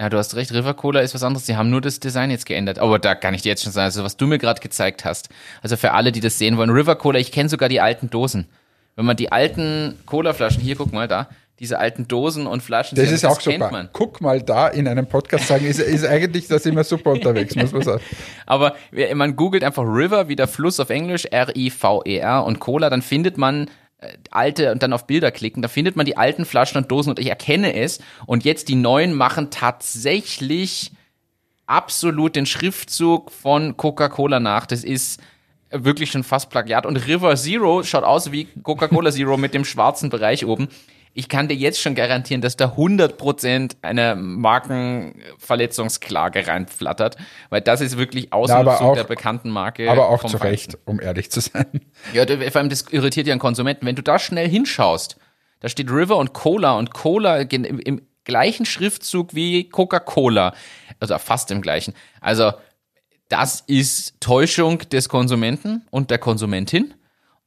Ja, 0.00 0.08
du 0.08 0.16
hast 0.16 0.36
recht, 0.36 0.52
River 0.52 0.74
Cola 0.74 1.00
ist 1.00 1.14
was 1.14 1.24
anderes. 1.24 1.46
Sie 1.46 1.56
haben 1.56 1.70
nur 1.70 1.80
das 1.80 1.98
Design 1.98 2.30
jetzt 2.30 2.46
geändert. 2.46 2.78
Aber 2.78 2.98
da 2.98 3.14
kann 3.16 3.34
ich 3.34 3.42
dir 3.42 3.48
jetzt 3.48 3.64
schon 3.64 3.72
sagen, 3.72 3.86
also 3.86 4.04
was 4.04 4.16
du 4.16 4.26
mir 4.26 4.38
gerade 4.38 4.60
gezeigt 4.60 5.04
hast. 5.04 5.28
Also 5.60 5.76
für 5.76 5.92
alle, 5.92 6.12
die 6.12 6.20
das 6.20 6.38
sehen 6.38 6.56
wollen, 6.56 6.70
River 6.70 6.94
Cola, 6.96 7.18
ich 7.18 7.32
kenne 7.32 7.48
sogar 7.48 7.68
die 7.68 7.80
alten 7.80 8.08
Dosen. 8.08 8.46
Wenn 8.94 9.04
man 9.04 9.16
die 9.16 9.32
alten 9.32 9.98
Cola-Flaschen, 10.06 10.62
hier 10.62 10.76
guck 10.76 10.92
mal 10.92 11.08
da, 11.08 11.28
diese 11.58 11.78
alten 11.80 12.06
Dosen 12.06 12.46
und 12.46 12.62
Flaschen, 12.62 12.96
Das 12.96 13.10
ist 13.10 13.24
auch 13.24 13.40
kennt 13.40 13.56
super. 13.56 13.72
man. 13.72 13.88
Guck 13.92 14.20
mal 14.20 14.40
da 14.40 14.68
in 14.68 14.86
einem 14.86 15.06
Podcast 15.06 15.48
sagen, 15.48 15.66
ist, 15.66 15.80
ist 15.80 16.04
eigentlich 16.06 16.46
das 16.46 16.64
immer 16.66 16.84
super 16.84 17.10
unterwegs, 17.10 17.56
muss 17.56 17.72
man 17.72 17.82
sagen. 17.82 18.02
Aber 18.46 18.76
man 19.14 19.34
googelt 19.34 19.64
einfach 19.64 19.82
River, 19.82 20.28
wie 20.28 20.36
der 20.36 20.46
Fluss 20.46 20.78
auf 20.78 20.90
Englisch, 20.90 21.24
R-I-V-E-R 21.26 22.44
und 22.44 22.60
Cola, 22.60 22.90
dann 22.90 23.02
findet 23.02 23.38
man 23.38 23.68
alte 24.30 24.72
und 24.72 24.82
dann 24.82 24.92
auf 24.92 25.06
Bilder 25.06 25.30
klicken, 25.30 25.62
da 25.62 25.68
findet 25.68 25.96
man 25.96 26.06
die 26.06 26.16
alten 26.16 26.44
Flaschen 26.44 26.78
und 26.78 26.90
Dosen 26.90 27.10
und 27.10 27.18
ich 27.18 27.28
erkenne 27.28 27.74
es. 27.74 28.00
Und 28.26 28.44
jetzt 28.44 28.68
die 28.68 28.76
neuen 28.76 29.12
machen 29.12 29.50
tatsächlich 29.50 30.92
absolut 31.66 32.36
den 32.36 32.46
Schriftzug 32.46 33.30
von 33.30 33.76
Coca-Cola 33.76 34.40
nach. 34.40 34.66
Das 34.66 34.84
ist 34.84 35.20
wirklich 35.70 36.10
schon 36.10 36.24
fast 36.24 36.50
Plagiat. 36.50 36.86
Und 36.86 36.96
River 37.06 37.36
Zero 37.36 37.82
schaut 37.82 38.04
aus 38.04 38.32
wie 38.32 38.46
Coca-Cola 38.62 39.10
Zero 39.10 39.36
mit 39.36 39.54
dem 39.54 39.64
schwarzen 39.64 40.10
Bereich 40.10 40.46
oben. 40.46 40.68
Ich 41.14 41.28
kann 41.28 41.48
dir 41.48 41.54
jetzt 41.54 41.80
schon 41.80 41.94
garantieren, 41.94 42.40
dass 42.40 42.56
da 42.56 42.74
100% 42.76 43.76
eine 43.82 44.14
Markenverletzungsklage 44.14 46.46
reinflattert, 46.46 47.16
weil 47.50 47.60
das 47.60 47.80
ist 47.80 47.98
wirklich 47.98 48.32
Ausnutzung 48.32 48.94
der 48.94 49.02
bekannten 49.04 49.50
Marke. 49.50 49.90
Aber 49.90 50.08
auch 50.08 50.24
zu. 50.24 50.36
Recht, 50.38 50.78
um 50.84 51.00
ehrlich 51.00 51.30
zu 51.30 51.40
sein. 51.40 51.66
Ja, 52.12 52.24
vor 52.26 52.56
allem 52.56 52.68
das 52.68 52.84
irritiert 52.90 53.26
ja 53.26 53.32
einen 53.32 53.40
Konsumenten. 53.40 53.86
Wenn 53.86 53.96
du 53.96 54.02
da 54.02 54.18
schnell 54.18 54.48
hinschaust, 54.48 55.16
da 55.60 55.68
steht 55.68 55.90
River 55.90 56.16
und 56.16 56.32
Cola 56.32 56.78
und 56.78 56.94
Cola 56.94 57.38
im, 57.38 57.80
im 57.80 58.02
gleichen 58.24 58.66
Schriftzug 58.66 59.34
wie 59.34 59.68
Coca-Cola. 59.68 60.54
Also 61.00 61.18
fast 61.18 61.50
im 61.50 61.62
gleichen. 61.62 61.94
Also 62.20 62.52
das 63.28 63.62
ist 63.66 64.20
Täuschung 64.20 64.78
des 64.90 65.08
Konsumenten 65.08 65.86
und 65.90 66.10
der 66.10 66.18
Konsumentin. 66.18 66.94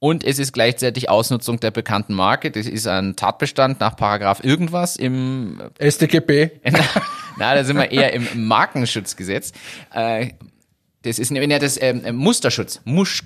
Und 0.03 0.23
es 0.23 0.39
ist 0.39 0.51
gleichzeitig 0.51 1.09
Ausnutzung 1.09 1.59
der 1.59 1.69
bekannten 1.69 2.15
Marke. 2.15 2.49
Das 2.49 2.65
ist 2.65 2.87
ein 2.87 3.15
Tatbestand 3.15 3.79
nach 3.79 3.95
Paragraph 3.95 4.43
irgendwas 4.43 4.95
im 4.95 5.61
StGB, 5.79 6.49
na, 7.37 7.53
da 7.53 7.63
sind 7.63 7.77
wir 7.77 7.91
eher 7.91 8.11
im 8.11 8.47
Markenschutzgesetz. 8.47 9.51
Äh, 9.93 10.29
das 11.03 11.19
ist 11.19 11.29
nämlich 11.29 11.51
ja 11.51 11.59
das 11.59 11.79
ähm, 11.79 12.15
Musterschutz. 12.15 12.81
Musch, 12.83 13.21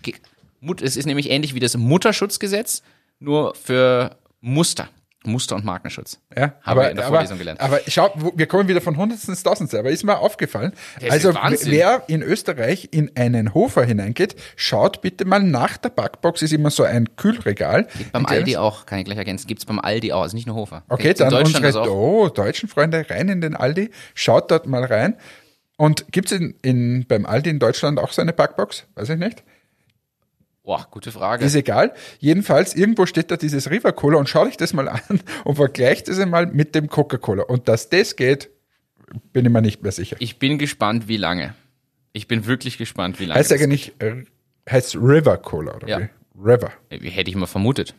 es 0.82 0.98
ist 0.98 1.06
nämlich 1.06 1.30
ähnlich 1.30 1.56
wie 1.56 1.62
das 1.62 1.78
Mutterschutzgesetz, 1.78 2.84
nur 3.20 3.56
für 3.56 4.18
Muster. 4.42 4.90
Muster- 5.28 5.56
und 5.56 5.66
Markenschutz. 5.66 6.20
Ja, 6.36 6.42
Haben 6.42 6.54
wir 6.64 6.66
aber, 6.66 6.90
in 6.92 6.96
der 6.98 7.06
aber, 7.06 7.16
Vorlesung 7.16 7.38
gelernt. 7.38 7.62
aber 7.62 7.80
schau, 7.88 8.14
wir 8.36 8.48
kommen 8.48 8.68
wieder 8.68 8.82
von 8.82 8.98
Hundertsten 8.98 9.34
ins 9.34 9.44
Tausendste, 9.44 9.80
aber 9.80 9.90
ist 9.90 10.04
mir 10.04 10.18
aufgefallen. 10.20 10.74
Das 11.02 11.12
also 11.12 11.34
wer 11.66 12.04
in 12.08 12.22
Österreich 12.22 12.90
in 12.92 13.12
einen 13.16 13.54
Hofer 13.54 13.84
hineingeht, 13.84 14.36
schaut 14.56 15.02
bitte 15.02 15.26
mal 15.26 15.42
nach 15.42 15.78
der 15.78 15.90
Backbox, 15.90 16.42
ist 16.42 16.54
immer 16.54 16.72
so 16.72 16.84
ein 16.84 17.16
Kühlregal. 17.16 17.84
Beim 18.12 18.24
Ein 18.24 18.26
kleines- 18.26 18.32
Aldi 18.32 18.58
auch, 18.58 18.86
kann 18.86 19.00
ich 19.00 19.06
gleich 19.06 19.18
ergänzen. 19.18 19.48
Gibt's 19.48 19.66
beim 19.66 19.80
Aldi 19.80 20.14
auch, 20.14 20.22
also 20.22 20.36
nicht 20.36 20.48
nur 20.48 20.56
Hofer. 20.56 20.84
Okay, 20.90 21.04
Gibt's 21.04 21.20
dann 21.20 21.34
unsere 21.34 21.92
oh, 21.92 22.30
deutschen 22.30 22.70
Freunde 22.70 23.06
rein 23.10 23.30
in 23.30 23.42
den 23.42 23.56
Aldi, 23.56 23.92
schaut 24.14 24.52
dort 24.52 24.68
mal 24.68 24.84
rein. 24.84 25.16
Und 25.78 26.12
gibt's 26.12 26.32
in, 26.32 26.56
in, 26.62 27.06
beim 27.08 27.26
Aldi 27.26 27.50
in 27.50 27.60
Deutschland 27.60 28.00
auch 28.00 28.12
so 28.12 28.22
eine 28.22 28.34
Backbox? 28.34 28.86
Weiß 28.96 29.10
ich 29.10 29.18
nicht. 29.18 29.44
Boah, 30.66 30.88
gute 30.90 31.12
Frage. 31.12 31.46
Ist 31.46 31.56
egal. 31.56 31.94
Jedenfalls, 32.20 32.74
irgendwo 32.76 33.06
steht 33.06 33.30
da 33.32 33.38
dieses 33.38 33.70
River 33.70 33.94
Cola 33.94 34.18
und 34.18 34.28
schau 34.28 34.46
dich 34.46 34.58
das 34.58 34.74
mal 34.74 34.90
an 34.90 35.22
und 35.44 35.56
vergleicht 35.56 36.08
es 36.10 36.20
einmal 36.20 36.48
mit 36.48 36.74
dem 36.76 36.88
Coca-Cola. 36.90 37.44
Und 37.44 37.68
dass 37.68 37.90
das 37.90 38.16
geht, 38.16 38.50
bin 39.32 39.46
ich 39.46 39.52
mir 39.52 39.62
nicht 39.62 39.84
mehr 39.84 39.92
sicher. 39.92 40.16
Ich 40.20 40.40
bin 40.40 40.58
gespannt, 40.58 41.08
wie 41.08 41.18
lange. 41.18 41.54
Ich 42.14 42.28
bin 42.28 42.48
wirklich 42.48 42.78
gespannt, 42.80 43.20
wie 43.20 43.26
lange. 43.26 43.40
Heißt 43.40 43.52
das- 43.52 43.62
eigentlich, 43.62 43.94
äh, 44.00 44.24
heißt 44.70 44.96
River 44.96 45.38
Cola, 45.38 45.76
oder 45.76 45.88
Ja. 45.88 46.00
wie? 46.00 46.10
River. 46.44 46.72
Wie 46.90 47.10
hätte 47.12 47.30
ich 47.30 47.36
mal 47.36 47.46
vermutet. 47.46 47.94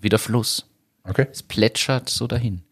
Wie 0.00 0.08
der 0.08 0.18
Fluss. 0.18 0.66
Okay. 1.04 1.26
Es 1.30 1.42
plätschert 1.42 2.08
so 2.08 2.26
dahin. 2.26 2.62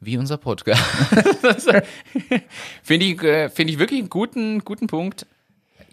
Wie 0.00 0.18
unser 0.18 0.36
Podcast. 0.36 0.82
Finde 2.82 3.06
ich, 3.06 3.22
äh, 3.22 3.48
finde 3.48 3.72
ich 3.72 3.78
wirklich 3.78 4.00
einen 4.00 4.10
guten, 4.10 4.60
guten 4.64 4.86
Punkt. 4.86 5.26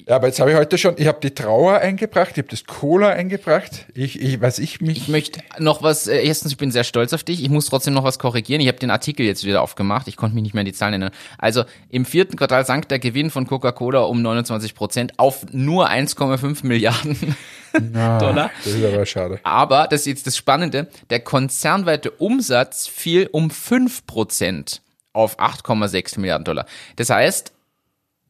Ja, 0.08 0.16
aber 0.16 0.28
jetzt 0.28 0.40
habe 0.40 0.52
ich 0.52 0.58
heute 0.58 0.78
schon, 0.78 0.96
ich 0.98 1.08
habe 1.08 1.20
die 1.22 1.32
Trauer 1.32 1.80
eingebracht, 1.80 2.32
ich 2.32 2.38
habe 2.40 2.48
das 2.50 2.66
Cola 2.66 3.10
eingebracht. 3.10 3.86
Ich, 3.94 4.22
ich, 4.22 4.42
was 4.42 4.60
ich 4.60 4.82
mich. 4.82 4.98
Ich 4.98 5.08
möchte 5.08 5.42
noch 5.60 5.84
was, 5.84 6.08
äh, 6.08 6.24
erstens, 6.24 6.52
ich 6.52 6.58
bin 6.58 6.72
sehr 6.72 6.84
stolz 6.84 7.14
auf 7.14 7.24
dich. 7.24 7.44
Ich 7.44 7.50
muss 7.50 7.68
trotzdem 7.68 7.94
noch 7.94 8.04
was 8.04 8.20
korrigieren. 8.20 8.62
Ich 8.62 8.68
habe 8.68 8.80
den 8.80 8.92
Artikel 8.92 9.26
jetzt 9.26 9.44
wieder 9.44 9.62
aufgemacht. 9.62 10.08
Ich 10.08 10.18
konnte 10.18 10.36
mich 10.36 10.44
nicht 10.44 10.54
mehr 10.54 10.62
an 10.62 10.66
die 10.66 10.74
Zahlen 10.74 10.94
erinnern. 10.94 11.12
Also 11.38 11.64
im 11.90 12.06
vierten 12.06 12.38
Quartal 12.38 12.66
sank 12.66 12.90
der 12.90 13.00
Gewinn 13.00 13.30
von 13.30 13.48
Coca-Cola 13.48 14.02
um 14.02 14.22
29 14.22 14.76
Prozent 14.76 15.14
auf 15.18 15.46
nur 15.52 15.90
1,5 15.90 16.66
Milliarden 16.66 17.36
Ah, 17.94 18.18
Dollar. 18.18 18.52
Das 18.64 18.74
ist 18.74 18.84
aber 18.84 19.06
schade. 19.06 19.40
Aber, 19.44 19.88
das 19.88 20.02
ist 20.02 20.08
jetzt 20.08 20.28
das 20.28 20.36
Spannende, 20.36 20.88
der 21.10 21.22
konzernweite 21.22 22.12
Umsatz 22.12 22.88
fiel 22.88 23.30
um 23.32 23.50
5% 23.50 24.80
auf 25.14 25.40
8,6 25.40 26.20
Milliarden 26.20 26.46
Dollar. 26.46 26.66
Das 26.98 27.10
heißt, 27.10 27.54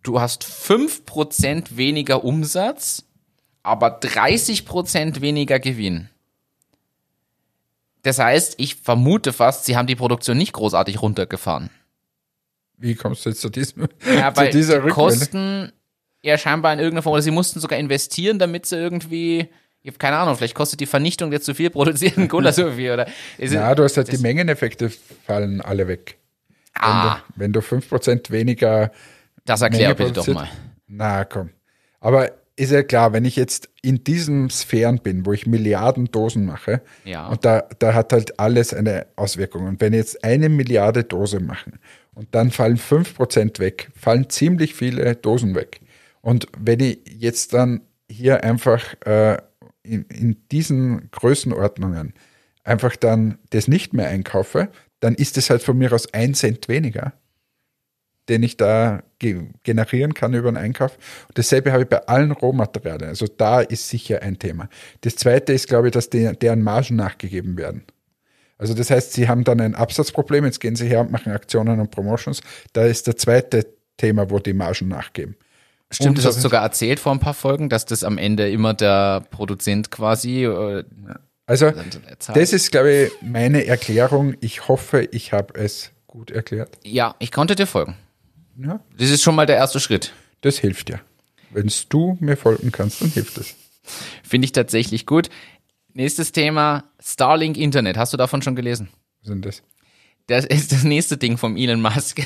du 0.03 0.19
hast 0.19 0.43
5% 0.45 1.77
weniger 1.77 2.23
Umsatz, 2.23 3.03
aber 3.63 3.99
30% 3.99 5.21
weniger 5.21 5.59
Gewinn. 5.59 6.09
Das 8.03 8.17
heißt, 8.17 8.55
ich 8.57 8.75
vermute 8.75 9.31
fast, 9.31 9.65
sie 9.65 9.77
haben 9.77 9.85
die 9.87 9.95
Produktion 9.95 10.37
nicht 10.37 10.53
großartig 10.53 11.01
runtergefahren. 11.01 11.69
Wie 12.77 12.95
kommst 12.95 13.25
du 13.25 13.29
jetzt 13.29 13.41
zu 13.41 13.49
diesem, 13.49 13.87
Ja, 14.05 14.33
zu 14.33 14.41
weil 14.41 14.49
dieser 14.51 14.81
die? 14.81 14.89
Kosten 14.89 15.71
ja 16.23 16.37
scheinbar 16.37 16.73
in 16.73 16.79
irgendeiner 16.79 17.03
Form, 17.03 17.13
oder 17.13 17.21
sie 17.21 17.29
mussten 17.31 17.59
sogar 17.59 17.77
investieren, 17.77 18.39
damit 18.39 18.65
sie 18.65 18.75
irgendwie, 18.77 19.49
ich 19.83 19.89
habe 19.89 19.99
keine 19.99 20.17
Ahnung, 20.17 20.35
vielleicht 20.35 20.55
kostet 20.55 20.79
die 20.79 20.87
Vernichtung 20.87 21.31
jetzt 21.31 21.45
zu 21.45 21.53
viel, 21.53 21.69
produzieren 21.69 22.27
Cola 22.27 22.51
so 22.51 22.71
viel, 22.71 22.91
oder? 22.91 23.07
Ist- 23.37 23.53
Ja, 23.53 23.73
du 23.75 23.83
hast 23.83 23.97
halt 23.97 24.11
die 24.11 24.17
Mengeneffekte 24.17 24.91
fallen 25.27 25.61
alle 25.61 25.87
weg. 25.87 26.17
ah, 26.73 27.19
Wenn 27.35 27.53
du 27.53 27.59
5% 27.59 28.31
weniger 28.31 28.91
das 29.45 29.61
erklär 29.61 29.95
bitte 29.95 30.13
doch 30.13 30.27
mal. 30.27 30.47
Na 30.87 31.23
komm. 31.25 31.49
Aber 31.99 32.31
ist 32.55 32.71
ja 32.71 32.83
klar, 32.83 33.13
wenn 33.13 33.25
ich 33.25 33.35
jetzt 33.35 33.69
in 33.81 34.03
diesen 34.03 34.49
Sphären 34.49 34.99
bin, 34.99 35.25
wo 35.25 35.33
ich 35.33 35.47
Milliarden 35.47 36.05
Dosen 36.11 36.45
mache, 36.45 36.81
Ja. 37.05 37.27
und 37.27 37.43
da, 37.45 37.63
da 37.79 37.93
hat 37.93 38.13
halt 38.13 38.39
alles 38.39 38.73
eine 38.73 39.07
Auswirkung. 39.15 39.65
Und 39.67 39.81
wenn 39.81 39.93
jetzt 39.93 40.23
eine 40.23 40.49
Milliarde 40.49 41.03
Dose 41.03 41.39
machen 41.39 41.79
und 42.13 42.35
dann 42.35 42.51
fallen 42.51 42.77
5% 42.77 43.59
weg, 43.59 43.89
fallen 43.95 44.29
ziemlich 44.29 44.75
viele 44.75 45.15
Dosen 45.15 45.55
weg. 45.55 45.79
Und 46.21 46.47
wenn 46.57 46.79
ich 46.81 46.99
jetzt 47.17 47.53
dann 47.53 47.81
hier 48.09 48.43
einfach 48.43 48.83
äh, 49.05 49.37
in, 49.83 50.03
in 50.05 50.37
diesen 50.51 51.09
Größenordnungen 51.11 52.13
einfach 52.63 52.95
dann 52.95 53.39
das 53.49 53.67
nicht 53.67 53.93
mehr 53.93 54.09
einkaufe, 54.09 54.69
dann 54.99 55.15
ist 55.15 55.37
es 55.37 55.49
halt 55.49 55.63
von 55.63 55.77
mir 55.77 55.91
aus 55.93 56.13
ein 56.13 56.35
Cent 56.35 56.67
weniger 56.67 57.13
den 58.29 58.43
ich 58.43 58.57
da 58.57 59.03
ge 59.19 59.49
generieren 59.63 60.13
kann 60.13 60.33
über 60.33 60.51
den 60.51 60.57
Einkauf. 60.57 60.97
Und 61.27 61.37
dasselbe 61.37 61.71
habe 61.71 61.83
ich 61.83 61.89
bei 61.89 62.07
allen 62.07 62.31
Rohmaterialien. 62.31 63.09
Also 63.09 63.27
da 63.27 63.61
ist 63.61 63.89
sicher 63.89 64.21
ein 64.21 64.39
Thema. 64.39 64.69
Das 65.01 65.15
zweite 65.15 65.53
ist, 65.53 65.67
glaube 65.67 65.87
ich, 65.87 65.93
dass 65.93 66.09
die, 66.09 66.31
deren 66.39 66.61
Margen 66.61 66.95
nachgegeben 66.95 67.57
werden. 67.57 67.83
Also 68.57 68.75
das 68.75 68.91
heißt, 68.91 69.13
sie 69.13 69.27
haben 69.27 69.43
dann 69.43 69.59
ein 69.59 69.73
Absatzproblem, 69.73 70.45
jetzt 70.45 70.59
gehen 70.59 70.75
sie 70.75 70.87
her 70.87 71.01
und 71.01 71.11
machen 71.11 71.31
Aktionen 71.31 71.79
und 71.79 71.89
Promotions. 71.89 72.41
Da 72.73 72.85
ist 72.85 73.07
der 73.07 73.17
zweite 73.17 73.65
Thema, 73.97 74.29
wo 74.29 74.37
die 74.37 74.53
Margen 74.53 74.87
nachgeben. 74.87 75.35
Stimmt, 75.89 76.19
das 76.19 76.25
hast 76.25 76.37
du 76.37 76.41
sogar 76.41 76.63
erzählt 76.63 76.99
vor 76.99 77.11
ein 77.11 77.19
paar 77.19 77.33
Folgen, 77.33 77.69
dass 77.69 77.85
das 77.85 78.03
am 78.03 78.17
Ende 78.17 78.49
immer 78.49 78.73
der 78.73 79.25
Produzent 79.31 79.91
quasi 79.91 80.45
äh, 80.45 80.83
Also 81.47 81.73
das 82.33 82.53
ist, 82.53 82.71
glaube 82.71 82.91
ich, 82.91 83.11
meine 83.21 83.65
Erklärung. 83.65 84.35
Ich 84.39 84.67
hoffe, 84.67 85.09
ich 85.11 85.33
habe 85.33 85.59
es 85.59 85.91
gut 86.07 86.31
erklärt. 86.31 86.77
Ja, 86.83 87.15
ich 87.19 87.31
konnte 87.31 87.55
dir 87.55 87.67
folgen. 87.67 87.95
Ja, 88.57 88.79
Das 88.97 89.09
ist 89.09 89.23
schon 89.23 89.35
mal 89.35 89.45
der 89.45 89.55
erste 89.57 89.79
Schritt. 89.79 90.13
das 90.41 90.57
hilft 90.57 90.89
ja. 90.89 90.99
Wenn 91.51 91.69
du 91.89 92.17
mir 92.19 92.37
folgen 92.37 92.71
kannst, 92.71 93.01
dann 93.01 93.09
hilft 93.09 93.37
es. 93.37 93.55
Finde 94.23 94.45
ich 94.45 94.51
tatsächlich 94.53 95.05
gut. 95.05 95.29
Nächstes 95.93 96.31
Thema, 96.31 96.85
Starlink 97.03 97.57
Internet. 97.57 97.97
Hast 97.97 98.13
du 98.13 98.17
davon 98.17 98.41
schon 98.41 98.55
gelesen? 98.55 98.87
Was 99.21 99.27
sind 99.27 99.45
das? 99.45 99.61
Das 100.31 100.45
ist 100.45 100.71
das 100.71 100.83
nächste 100.83 101.17
Ding 101.17 101.37
vom 101.37 101.57
Elon 101.57 101.81
Musk. 101.81 102.21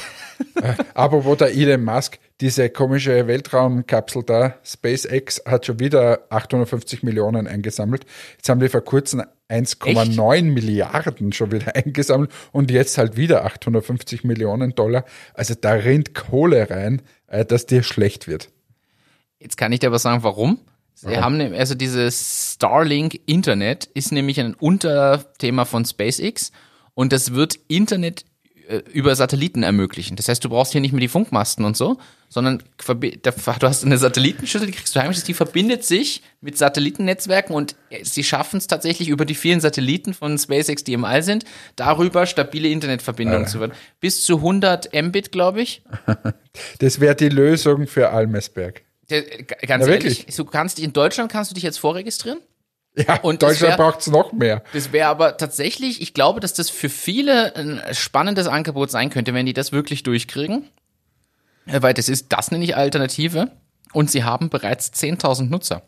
Aber 0.94 1.26
wo 1.26 1.36
der 1.36 1.54
Elon 1.54 1.84
Musk, 1.84 2.20
diese 2.40 2.70
komische 2.70 3.28
Weltraumkapsel 3.28 4.24
da, 4.24 4.56
SpaceX, 4.64 5.42
hat 5.46 5.66
schon 5.66 5.80
wieder 5.80 6.26
850 6.30 7.04
Millionen 7.04 7.48
eingesammelt. 7.48 8.06
Jetzt 8.38 8.48
haben 8.50 8.60
die 8.60 8.70
vor 8.70 8.82
kurzem 8.82 9.24
1,9 9.50 10.44
Milliarden 10.44 11.32
schon 11.34 11.52
wieder 11.52 11.76
eingesammelt 11.76 12.32
und 12.52 12.72
jetzt 12.72 12.98
halt 12.98 13.18
wieder 13.18 13.46
850 13.46 14.24
Millionen 14.24 14.76
Dollar. 14.76 15.06
Also 15.34 15.56
da 15.60 15.72
rinnt 15.74 16.14
Kohle 16.14 16.70
rein, 16.70 17.02
äh, 17.28 17.44
dass 17.44 17.66
dir 17.66 17.84
schlecht 17.84 18.28
wird. 18.28 18.50
Jetzt 19.40 19.58
kann 19.58 19.72
ich 19.72 19.80
dir 19.80 19.88
aber 19.88 20.00
sagen, 20.00 20.24
warum. 20.24 20.60
Sie 20.94 21.08
Warum? 21.08 21.24
haben 21.24 21.38
ne- 21.38 21.58
also 21.58 21.76
dieses 21.76 22.54
Starlink 22.54 23.20
Internet 23.26 23.86
ist 23.94 24.12
nämlich 24.14 24.40
ein 24.40 24.54
Unterthema 24.54 25.66
von 25.66 25.84
SpaceX 25.86 26.52
und 26.96 27.14
das 27.14 27.34
wird 27.36 27.60
Internet 27.68 28.26
äh, 28.68 28.78
über 28.92 29.16
Satelliten 29.16 29.62
ermöglichen. 29.62 30.16
Das 30.16 30.28
heißt, 30.28 30.44
du 30.44 30.50
brauchst 30.50 30.72
hier 30.72 30.82
nicht 30.82 30.92
mehr 30.94 31.02
die 31.02 31.08
Funkmasten 31.08 31.64
und 31.66 31.78
so, 31.78 31.98
sondern 32.30 32.64
du 32.88 33.68
hast 33.68 33.86
eine 33.86 33.98
Satellitenschüssel, 34.00 34.66
die 34.68 34.74
kriegst 34.74 34.96
du 34.96 35.00
heimisch, 35.00 35.22
die 35.24 35.36
verbindet 35.36 35.84
sich 35.84 36.24
mit 36.42 36.58
Satellitennetzwerken 36.58 37.56
und 37.56 37.76
äh, 37.92 38.04
sie 38.04 38.24
schaffen 38.24 38.58
es 38.58 38.66
tatsächlich 38.68 39.10
über 39.10 39.26
die 39.26 39.36
vielen 39.36 39.62
Satelliten 39.62 40.14
von 40.16 40.38
SpaceX, 40.40 40.84
die 40.84 40.94
im 40.94 41.06
All 41.06 41.22
sind, 41.22 41.46
darüber 41.76 42.26
stabile 42.26 42.70
Internetverbindungen 42.70 43.48
zu 43.48 43.60
werden. 43.60 43.74
Bis 44.00 44.24
zu 44.24 44.38
100 44.38 44.92
Mbit, 44.94 45.32
glaube 45.32 45.62
ich. 45.62 45.84
Das 46.80 47.02
wäre 47.02 47.16
die 47.16 47.28
Lösung 47.30 47.86
für 47.86 48.12
Almesberg. 48.12 48.82
Der, 49.10 49.22
g- 49.24 49.44
ganz 49.68 49.86
Ja, 49.86 49.92
ehrlich, 49.94 50.20
wirklich? 50.20 50.36
du 50.36 50.46
kannst 50.46 50.80
in 50.80 50.94
Deutschland 50.94 51.30
kannst 51.32 51.52
du 51.52 51.54
dich 51.56 51.64
jetzt 51.64 51.78
vorregistrieren. 51.80 52.40
Ja, 52.96 53.20
Und 53.22 53.44
Deutschland 53.44 53.78
braucht 53.78 54.00
es 54.02 54.08
noch 54.08 54.32
mehr. 54.32 54.64
Das 54.74 54.92
wäre 54.92 55.10
aber 55.10 55.38
tatsächlich, 55.38 56.02
ich 56.02 56.14
glaube, 56.14 56.40
dass 56.40 56.54
das 56.54 56.70
für 56.70 56.90
viele 56.90 57.56
ein 57.56 57.82
spannendes 57.92 58.48
Angebot 58.48 58.92
sein 58.92 59.10
könnte, 59.10 59.34
wenn 59.34 59.46
die 59.46 59.54
das 59.54 59.72
wirklich 59.72 60.04
durchkriegen. 60.04 60.70
Äh, 61.66 61.82
Weil 61.82 61.94
das 61.94 62.10
ist 62.10 62.28
das 62.30 62.52
nenne 62.52 62.64
ich 62.64 62.76
Alternative. 62.76 63.52
Und 63.94 64.12
sie 64.12 64.24
haben 64.24 64.50
bereits 64.50 64.92
10.000 64.94 65.50
Nutzer. 65.50 65.84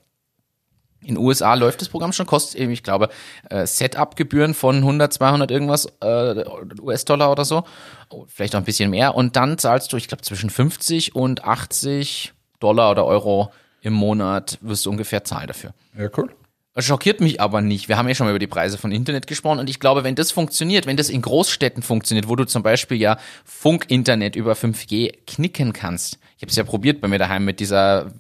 In 1.02 1.16
den 1.16 1.18
USA 1.18 1.54
läuft 1.54 1.82
das 1.82 1.90
Programm 1.90 2.12
schon, 2.12 2.26
kostet 2.26 2.60
eben, 2.60 2.72
ich 2.72 2.84
glaube, 2.84 3.10
äh, 3.50 3.68
Setup-Gebühren 3.68 4.54
von 4.54 4.78
100, 4.78 5.14
200 5.14 5.52
irgendwas 5.52 5.86
äh, 6.02 6.44
US-Dollar 6.82 7.32
oder 7.32 7.46
so. 7.46 7.64
Oh, 8.10 8.26
Vielleicht 8.28 8.56
auch 8.56 8.60
ein 8.60 8.66
bisschen 8.66 8.90
mehr. 8.90 9.14
Und 9.14 9.36
dann 9.36 9.58
zahlst 9.58 9.94
du, 9.94 9.98
ich 9.98 10.08
glaube, 10.08 10.24
zwischen 10.24 10.50
50 10.50 11.16
und 11.16 11.44
80 11.44 12.34
Dollar 12.60 12.92
oder 12.92 13.06
Euro 13.06 13.52
im 13.82 13.94
Monat 13.94 14.58
wirst 14.62 14.86
du 14.86 14.90
ungefähr 14.90 15.24
zahlen 15.24 15.48
dafür. 15.48 15.74
Ja, 15.98 16.10
cool. 16.18 16.34
Schockiert 16.80 17.22
mich 17.22 17.42
aber 17.42 17.62
nicht. 17.62 17.90
Wir 17.90 17.98
haben 17.98 18.08
ja 18.08 18.14
schon 18.16 18.26
mal 18.28 18.32
über 18.32 18.40
die 18.40 18.48
Preise 18.48 18.78
von 18.78 18.92
Internet 18.92 19.26
gesprochen 19.26 19.60
und 19.60 19.70
ich 19.70 19.80
glaube, 19.80 20.04
wenn 20.04 20.16
das 20.16 20.32
funktioniert, 20.32 20.86
wenn 20.86 20.98
das 20.98 21.10
in 21.10 21.22
Großstädten 21.22 21.82
funktioniert, 21.82 22.30
wo 22.30 22.36
du 22.36 22.46
zum 22.46 22.62
Beispiel 22.62 22.98
ja 22.98 23.18
Funk-Internet 23.46 24.36
über 24.36 24.54
5G 24.54 25.12
knicken 25.26 25.74
kannst. 25.74 26.20
Ich 26.38 26.44
habe 26.44 26.52
es 26.52 26.56
ja 26.56 26.64
probiert 26.64 27.02
bei 27.02 27.08
mir 27.08 27.18
daheim 27.18 27.46
mit 27.46 27.60
dieser 27.60 28.12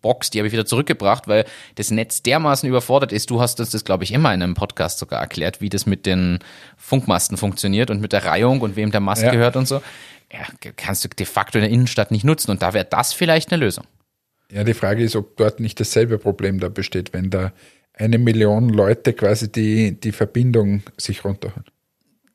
Box, 0.00 0.30
die 0.30 0.38
habe 0.38 0.46
ich 0.46 0.52
wieder 0.52 0.64
zurückgebracht, 0.66 1.26
weil 1.26 1.44
das 1.74 1.90
Netz 1.90 2.22
dermaßen 2.22 2.68
überfordert 2.68 3.10
ist. 3.10 3.30
Du 3.30 3.40
hast 3.40 3.58
uns 3.58 3.70
das, 3.70 3.84
glaube 3.84 4.04
ich, 4.04 4.12
immer 4.12 4.32
in 4.32 4.40
einem 4.40 4.54
Podcast 4.54 5.00
sogar 5.00 5.20
erklärt, 5.20 5.60
wie 5.60 5.68
das 5.68 5.86
mit 5.86 6.06
den 6.06 6.38
Funkmasten 6.76 7.36
funktioniert 7.36 7.90
und 7.90 8.00
mit 8.00 8.12
der 8.12 8.24
Reihung 8.24 8.60
und 8.60 8.76
wem 8.76 8.92
der 8.92 9.00
Mast 9.00 9.24
Ja. 9.24 9.32
gehört 9.32 9.56
und 9.56 9.66
so. 9.66 9.82
Ja, 10.32 10.46
kannst 10.76 11.04
du 11.04 11.08
de 11.08 11.26
facto 11.26 11.58
in 11.58 11.62
der 11.62 11.72
Innenstadt 11.72 12.12
nicht 12.12 12.24
nutzen 12.24 12.52
und 12.52 12.62
da 12.62 12.74
wäre 12.74 12.84
das 12.84 13.12
vielleicht 13.12 13.52
eine 13.52 13.58
Lösung. 13.64 13.84
Ja, 14.52 14.62
die 14.62 14.74
Frage 14.74 15.02
ist, 15.02 15.16
ob 15.16 15.36
dort 15.36 15.58
nicht 15.58 15.80
dasselbe 15.80 16.18
Problem 16.18 16.60
da 16.60 16.68
besteht, 16.68 17.12
wenn 17.12 17.30
da 17.30 17.52
eine 17.96 18.18
Million 18.18 18.68
Leute 18.68 19.12
quasi 19.12 19.50
die, 19.50 19.98
die 19.98 20.12
Verbindung 20.12 20.82
sich 20.96 21.24
runterholen. 21.24 21.64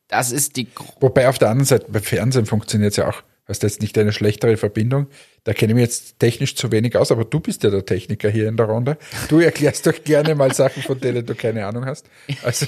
Das 0.08 0.32
ist 0.32 0.58
die. 0.58 0.68
gro- 0.74 0.94
Wobei 1.00 1.30
auf 1.30 1.38
der 1.40 1.50
anderen 1.50 1.66
Seite, 1.66 1.86
bei 1.90 2.00
Fernsehen 2.02 2.46
funktioniert 2.46 2.92
es 2.92 2.98
ja 2.98 3.08
auch. 3.10 3.24
Hast 3.48 3.64
du 3.64 3.68
jetzt 3.68 3.82
nicht 3.82 3.98
eine 3.98 4.12
schlechtere 4.14 4.56
Verbindung? 4.56 5.08
Da 5.44 5.54
kenne 5.54 5.72
ich 5.72 5.76
mich 5.76 5.84
jetzt 5.84 6.20
technisch 6.20 6.56
zu 6.56 6.72
wenig 6.72 6.96
aus, 6.96 7.12
aber 7.12 7.26
du 7.26 7.40
bist 7.40 7.64
ja 7.64 7.70
der 7.70 7.86
Techniker 7.86 8.30
hier 8.30 8.48
in 8.48 8.56
der 8.56 8.68
Runde. 8.68 8.98
Du 9.30 9.40
erklärst 9.40 9.86
doch 9.88 10.04
gerne 10.04 10.36
mal 10.36 10.54
Sachen, 10.54 10.84
von 10.84 11.00
denen 11.00 11.26
du 11.26 11.34
keine 11.36 11.66
Ahnung 11.66 11.86
hast. 11.86 12.06
Also 12.44 12.66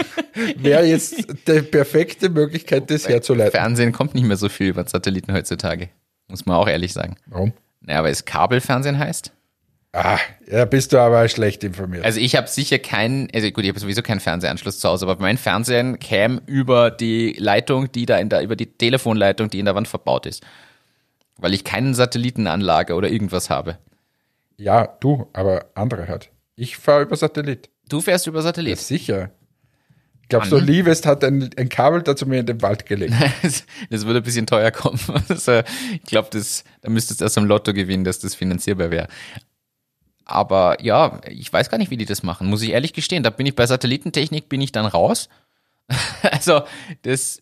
wäre 0.56 0.84
jetzt 0.84 1.26
die 1.48 1.62
perfekte 1.62 2.28
Möglichkeit, 2.28 2.90
das 2.90 3.08
herzuleiten. 3.08 3.52
Fernsehen 3.52 3.92
kommt 3.92 4.14
nicht 4.14 4.24
mehr 4.26 4.36
so 4.36 4.48
viel 4.48 4.68
über 4.68 4.86
Satelliten 4.86 5.32
heutzutage. 5.32 5.88
Muss 6.28 6.44
man 6.44 6.56
auch 6.56 6.68
ehrlich 6.68 6.92
sagen. 6.92 7.16
Warum? 7.26 7.52
Naja, 7.80 8.02
weil 8.02 8.12
es 8.12 8.24
Kabelfernsehen 8.24 8.98
heißt. 8.98 9.32
Ah, 9.96 10.18
ja, 10.50 10.66
bist 10.66 10.92
du 10.92 10.98
aber 10.98 11.26
schlecht 11.28 11.64
informiert. 11.64 12.04
Also 12.04 12.20
ich 12.20 12.36
habe 12.36 12.48
sicher 12.48 12.78
keinen, 12.78 13.30
also 13.34 13.50
gut, 13.50 13.64
ich 13.64 13.70
habe 13.70 13.80
sowieso 13.80 14.02
keinen 14.02 14.20
Fernsehanschluss 14.20 14.78
zu 14.78 14.88
Hause, 14.88 15.06
aber 15.08 15.20
mein 15.22 15.38
Fernsehen 15.38 15.98
käme 15.98 16.42
über 16.44 16.90
die 16.90 17.34
Leitung, 17.38 17.90
die 17.92 18.04
da 18.04 18.18
in 18.18 18.28
der, 18.28 18.42
über 18.42 18.56
die 18.56 18.66
Telefonleitung, 18.66 19.48
die 19.48 19.58
in 19.58 19.64
der 19.64 19.74
Wand 19.74 19.88
verbaut 19.88 20.26
ist. 20.26 20.42
Weil 21.38 21.54
ich 21.54 21.64
keine 21.64 21.94
Satellitenanlage 21.94 22.94
oder 22.94 23.08
irgendwas 23.08 23.48
habe. 23.48 23.78
ja, 24.58 24.86
du, 25.00 25.28
aber 25.32 25.66
andere 25.74 26.08
hat. 26.08 26.28
Ich 26.56 26.76
fahre 26.76 27.02
über 27.02 27.16
Satellit. 27.16 27.70
Du 27.88 28.00
fährst 28.02 28.26
über 28.26 28.38
Ja, 28.40 28.42
Satellit. 28.44 28.78
sicher. 28.78 29.30
Ich 30.22 30.28
glaube, 30.28 30.46
so 30.46 30.58
Liebest 30.58 31.06
hat 31.06 31.22
ein, 31.22 31.50
ein 31.56 31.68
Kabel 31.68 32.02
dazu 32.02 32.26
mir 32.26 32.40
in 32.40 32.46
den 32.46 32.60
Wald 32.60 32.84
gelegt. 32.84 33.14
Das, 33.90 34.04
würde 34.04 34.20
ein 34.20 34.24
bisschen 34.24 34.46
teuer 34.46 34.72
kommen. 34.72 34.98
Äh, 35.46 35.62
ich 35.94 36.02
glaube, 36.04 36.28
da 36.30 36.90
müsstest 36.90 37.20
du 37.20 37.24
erst 37.24 37.38
am 37.38 37.44
Lotto 37.44 37.72
gewinnen, 37.72 38.04
dass 38.04 38.18
das 38.18 38.34
finanzierbar 38.34 38.90
wäre. 38.90 39.08
Aber 40.28 40.82
ja, 40.82 41.20
ich 41.28 41.50
weiß 41.52 41.70
gar 41.70 41.78
nicht, 41.78 41.90
wie 41.90 41.96
die 41.96 42.04
das 42.04 42.22
machen, 42.24 42.48
muss 42.48 42.60
ich 42.62 42.70
ehrlich 42.70 42.92
gestehen. 42.92 43.22
Da 43.22 43.30
bin 43.30 43.46
ich 43.46 43.54
bei 43.54 43.64
Satellitentechnik, 43.66 44.48
bin 44.48 44.60
ich 44.60 44.72
dann 44.72 44.84
raus. 44.84 45.28
also, 46.22 46.62
das 47.02 47.40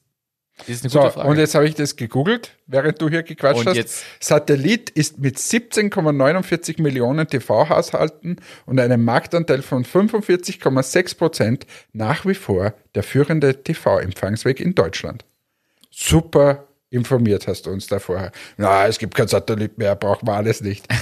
ist 0.66 0.84
eine 0.84 0.90
So, 0.90 1.00
gute 1.00 1.12
Frage. 1.12 1.28
und 1.28 1.38
jetzt 1.38 1.54
habe 1.54 1.66
ich 1.66 1.74
das 1.74 1.96
gegoogelt, 1.96 2.52
während 2.66 3.00
du 3.00 3.08
hier 3.08 3.22
gequatscht 3.22 3.60
Und 3.60 3.68
hast. 3.68 3.76
jetzt- 3.76 4.04
Satellit 4.20 4.90
ist 4.90 5.18
mit 5.18 5.38
17,49 5.38 6.80
Millionen 6.82 7.26
TV-Haushalten 7.26 8.36
und 8.66 8.78
einem 8.78 9.02
Marktanteil 9.02 9.62
von 9.62 9.84
45,6 9.86 11.16
Prozent 11.16 11.66
nach 11.94 12.26
wie 12.26 12.34
vor 12.34 12.74
der 12.94 13.02
führende 13.02 13.64
TV-Empfangsweg 13.64 14.60
in 14.60 14.74
Deutschland. 14.74 15.24
Super 15.90 16.66
informiert 16.90 17.48
hast 17.48 17.64
du 17.66 17.70
uns 17.70 17.86
da 17.86 17.98
vorher. 17.98 18.30
Na, 18.58 18.86
es 18.86 18.98
gibt 18.98 19.14
kein 19.14 19.26
Satellit 19.26 19.78
mehr, 19.78 19.96
braucht 19.96 20.22
man 20.22 20.36
alles 20.36 20.60
nicht. 20.60 20.86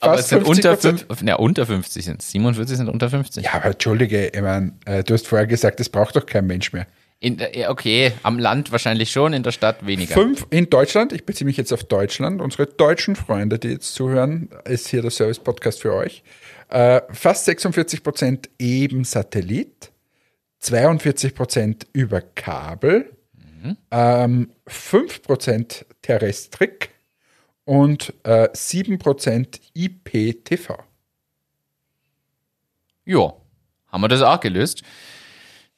Aber 0.00 0.18
es 0.18 0.28
sind 0.28 0.44
unter, 0.44 0.74
50%. 0.74 0.80
fünf, 0.80 1.22
ja, 1.22 1.36
unter 1.36 1.66
50 1.66 2.04
sind 2.04 2.22
47 2.22 2.76
sind 2.76 2.88
unter 2.88 3.10
50. 3.10 3.44
Ja, 3.44 3.54
aber 3.54 3.66
entschuldige, 3.66 4.28
ich 4.28 4.40
mein, 4.40 4.78
äh, 4.84 5.02
du 5.02 5.14
hast 5.14 5.26
vorher 5.26 5.46
gesagt, 5.46 5.80
das 5.80 5.88
braucht 5.88 6.16
doch 6.16 6.26
kein 6.26 6.46
Mensch 6.46 6.72
mehr. 6.72 6.86
In, 7.18 7.38
ja, 7.52 7.70
okay, 7.70 8.12
am 8.22 8.38
Land 8.38 8.72
wahrscheinlich 8.72 9.10
schon, 9.10 9.34
in 9.34 9.42
der 9.42 9.52
Stadt 9.52 9.86
weniger. 9.86 10.14
Fünf 10.14 10.46
in 10.50 10.70
Deutschland, 10.70 11.12
ich 11.12 11.26
beziehe 11.26 11.46
mich 11.46 11.58
jetzt 11.58 11.72
auf 11.72 11.84
Deutschland, 11.84 12.40
unsere 12.40 12.66
deutschen 12.66 13.14
Freunde, 13.14 13.58
die 13.58 13.68
jetzt 13.68 13.94
zuhören, 13.94 14.48
ist 14.64 14.88
hier 14.88 15.02
der 15.02 15.10
Service-Podcast 15.10 15.82
für 15.82 15.94
euch. 15.94 16.22
Äh, 16.70 17.02
fast 17.10 17.44
46 17.44 18.02
Prozent 18.02 18.48
eben 18.58 19.04
Satellit, 19.04 19.92
42 20.60 21.34
Prozent 21.34 21.86
über 21.92 22.22
Kabel, 22.22 23.10
ähm, 23.90 24.50
5 24.66 25.22
Prozent 25.22 25.86
Terrestrik 26.02 26.90
und 27.64 28.14
äh, 28.24 28.48
7 28.52 28.98
Prozent 28.98 29.60
IPTV. 29.74 30.78
Ja, 33.04 33.32
haben 33.88 34.00
wir 34.02 34.08
das 34.08 34.22
auch 34.22 34.40
gelöst. 34.40 34.82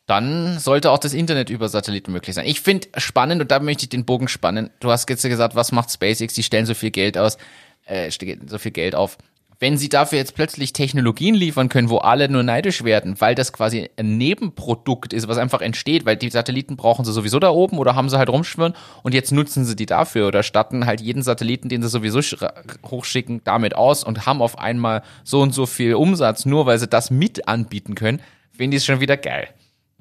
Dann 0.06 0.58
sollte 0.58 0.90
auch 0.90 0.98
das 0.98 1.14
Internet 1.14 1.48
über 1.48 1.68
Satelliten 1.68 2.12
möglich 2.12 2.34
sein. 2.34 2.46
Ich 2.46 2.60
finde 2.60 2.88
spannend, 2.96 3.40
und 3.40 3.50
da 3.50 3.60
möchte 3.60 3.84
ich 3.84 3.88
den 3.88 4.04
Bogen 4.04 4.28
spannen. 4.28 4.70
Du 4.80 4.90
hast 4.90 5.08
jetzt 5.08 5.22
gesagt, 5.22 5.54
was 5.54 5.72
macht 5.72 5.90
SpaceX? 5.90 6.34
Die 6.34 6.42
stellen 6.42 6.66
so 6.66 6.74
viel 6.74 6.90
Geld 6.90 7.16
aus, 7.16 7.38
äh, 7.86 8.10
so 8.10 8.58
viel 8.58 8.72
Geld 8.72 8.94
auf. 8.94 9.16
Wenn 9.62 9.78
sie 9.78 9.88
dafür 9.88 10.18
jetzt 10.18 10.34
plötzlich 10.34 10.72
Technologien 10.72 11.36
liefern 11.36 11.68
können, 11.68 11.88
wo 11.88 11.98
alle 11.98 12.28
nur 12.28 12.42
neidisch 12.42 12.82
werden, 12.82 13.20
weil 13.20 13.36
das 13.36 13.52
quasi 13.52 13.88
ein 13.96 14.18
Nebenprodukt 14.18 15.12
ist, 15.12 15.28
was 15.28 15.38
einfach 15.38 15.60
entsteht, 15.60 16.04
weil 16.04 16.16
die 16.16 16.30
Satelliten 16.30 16.74
brauchen 16.74 17.04
sie 17.04 17.12
sowieso 17.12 17.38
da 17.38 17.50
oben 17.50 17.78
oder 17.78 17.94
haben 17.94 18.08
sie 18.08 18.18
halt 18.18 18.28
rumschwirren 18.28 18.74
und 19.04 19.14
jetzt 19.14 19.30
nutzen 19.30 19.64
sie 19.64 19.76
die 19.76 19.86
dafür 19.86 20.26
oder 20.26 20.42
statten 20.42 20.84
halt 20.84 21.00
jeden 21.00 21.22
Satelliten, 21.22 21.68
den 21.68 21.80
sie 21.80 21.88
sowieso 21.88 22.18
sch- 22.18 22.44
hochschicken, 22.90 23.42
damit 23.44 23.76
aus 23.76 24.02
und 24.02 24.26
haben 24.26 24.42
auf 24.42 24.58
einmal 24.58 25.02
so 25.22 25.40
und 25.40 25.54
so 25.54 25.64
viel 25.66 25.94
Umsatz, 25.94 26.44
nur 26.44 26.66
weil 26.66 26.80
sie 26.80 26.88
das 26.88 27.12
mit 27.12 27.46
anbieten 27.46 27.94
können, 27.94 28.20
finde 28.50 28.76
ich 28.76 28.80
es 28.80 28.86
schon 28.86 28.98
wieder 28.98 29.16
geil. 29.16 29.46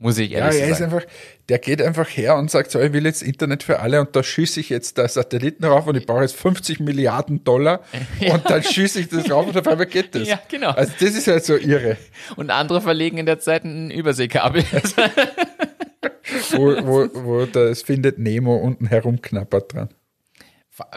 Muss 0.01 0.17
ich 0.17 0.31
Ja, 0.31 0.39
ehrlich 0.39 0.61
er 0.61 0.69
ist 0.69 0.81
einfach, 0.81 1.03
der 1.47 1.59
geht 1.59 1.79
einfach 1.79 2.09
her 2.09 2.35
und 2.35 2.49
sagt, 2.49 2.71
so, 2.71 2.79
ich 2.79 2.91
will 2.91 3.05
jetzt 3.05 3.21
Internet 3.21 3.61
für 3.61 3.81
alle 3.81 4.01
und 4.01 4.15
da 4.15 4.23
schieße 4.23 4.59
ich 4.59 4.69
jetzt 4.69 4.97
da 4.97 5.07
Satelliten 5.07 5.63
rauf 5.63 5.85
und 5.85 5.95
ich 5.95 6.07
brauche 6.07 6.23
jetzt 6.23 6.35
50 6.37 6.79
Milliarden 6.79 7.43
Dollar 7.43 7.81
und 8.19 8.49
dann 8.49 8.63
schieße 8.63 8.99
ich 8.99 9.09
das 9.09 9.29
rauf 9.29 9.45
und 9.45 9.55
auf 9.55 9.67
einmal 9.67 9.85
geht 9.85 10.15
das. 10.15 10.27
Ja, 10.27 10.41
genau. 10.47 10.71
Also 10.71 10.91
das 10.99 11.11
ist 11.11 11.27
halt 11.27 11.45
so 11.45 11.55
irre, 11.55 11.97
Und 12.35 12.49
andere 12.49 12.81
verlegen 12.81 13.19
in 13.19 13.27
der 13.27 13.39
Zeit 13.39 13.63
ein 13.63 13.91
Überseekabel. 13.91 14.63
wo, 16.49 16.75
wo, 16.83 17.07
wo 17.23 17.45
das 17.45 17.83
findet 17.83 18.17
Nemo 18.17 18.55
unten 18.55 18.87
herumknappert 18.87 19.71
dran. 19.71 19.89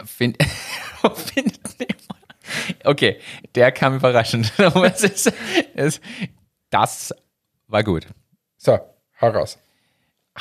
Find, 0.05 0.37
findet 1.13 1.79
Nemo. 1.79 1.93
okay, 2.85 3.19
der 3.53 3.71
kam 3.71 3.97
überraschend. 3.97 4.51
Das 6.71 7.13
war 7.67 7.83
gut. 7.83 8.07
So, 8.57 8.79
hau 9.21 9.29
raus. 9.29 9.57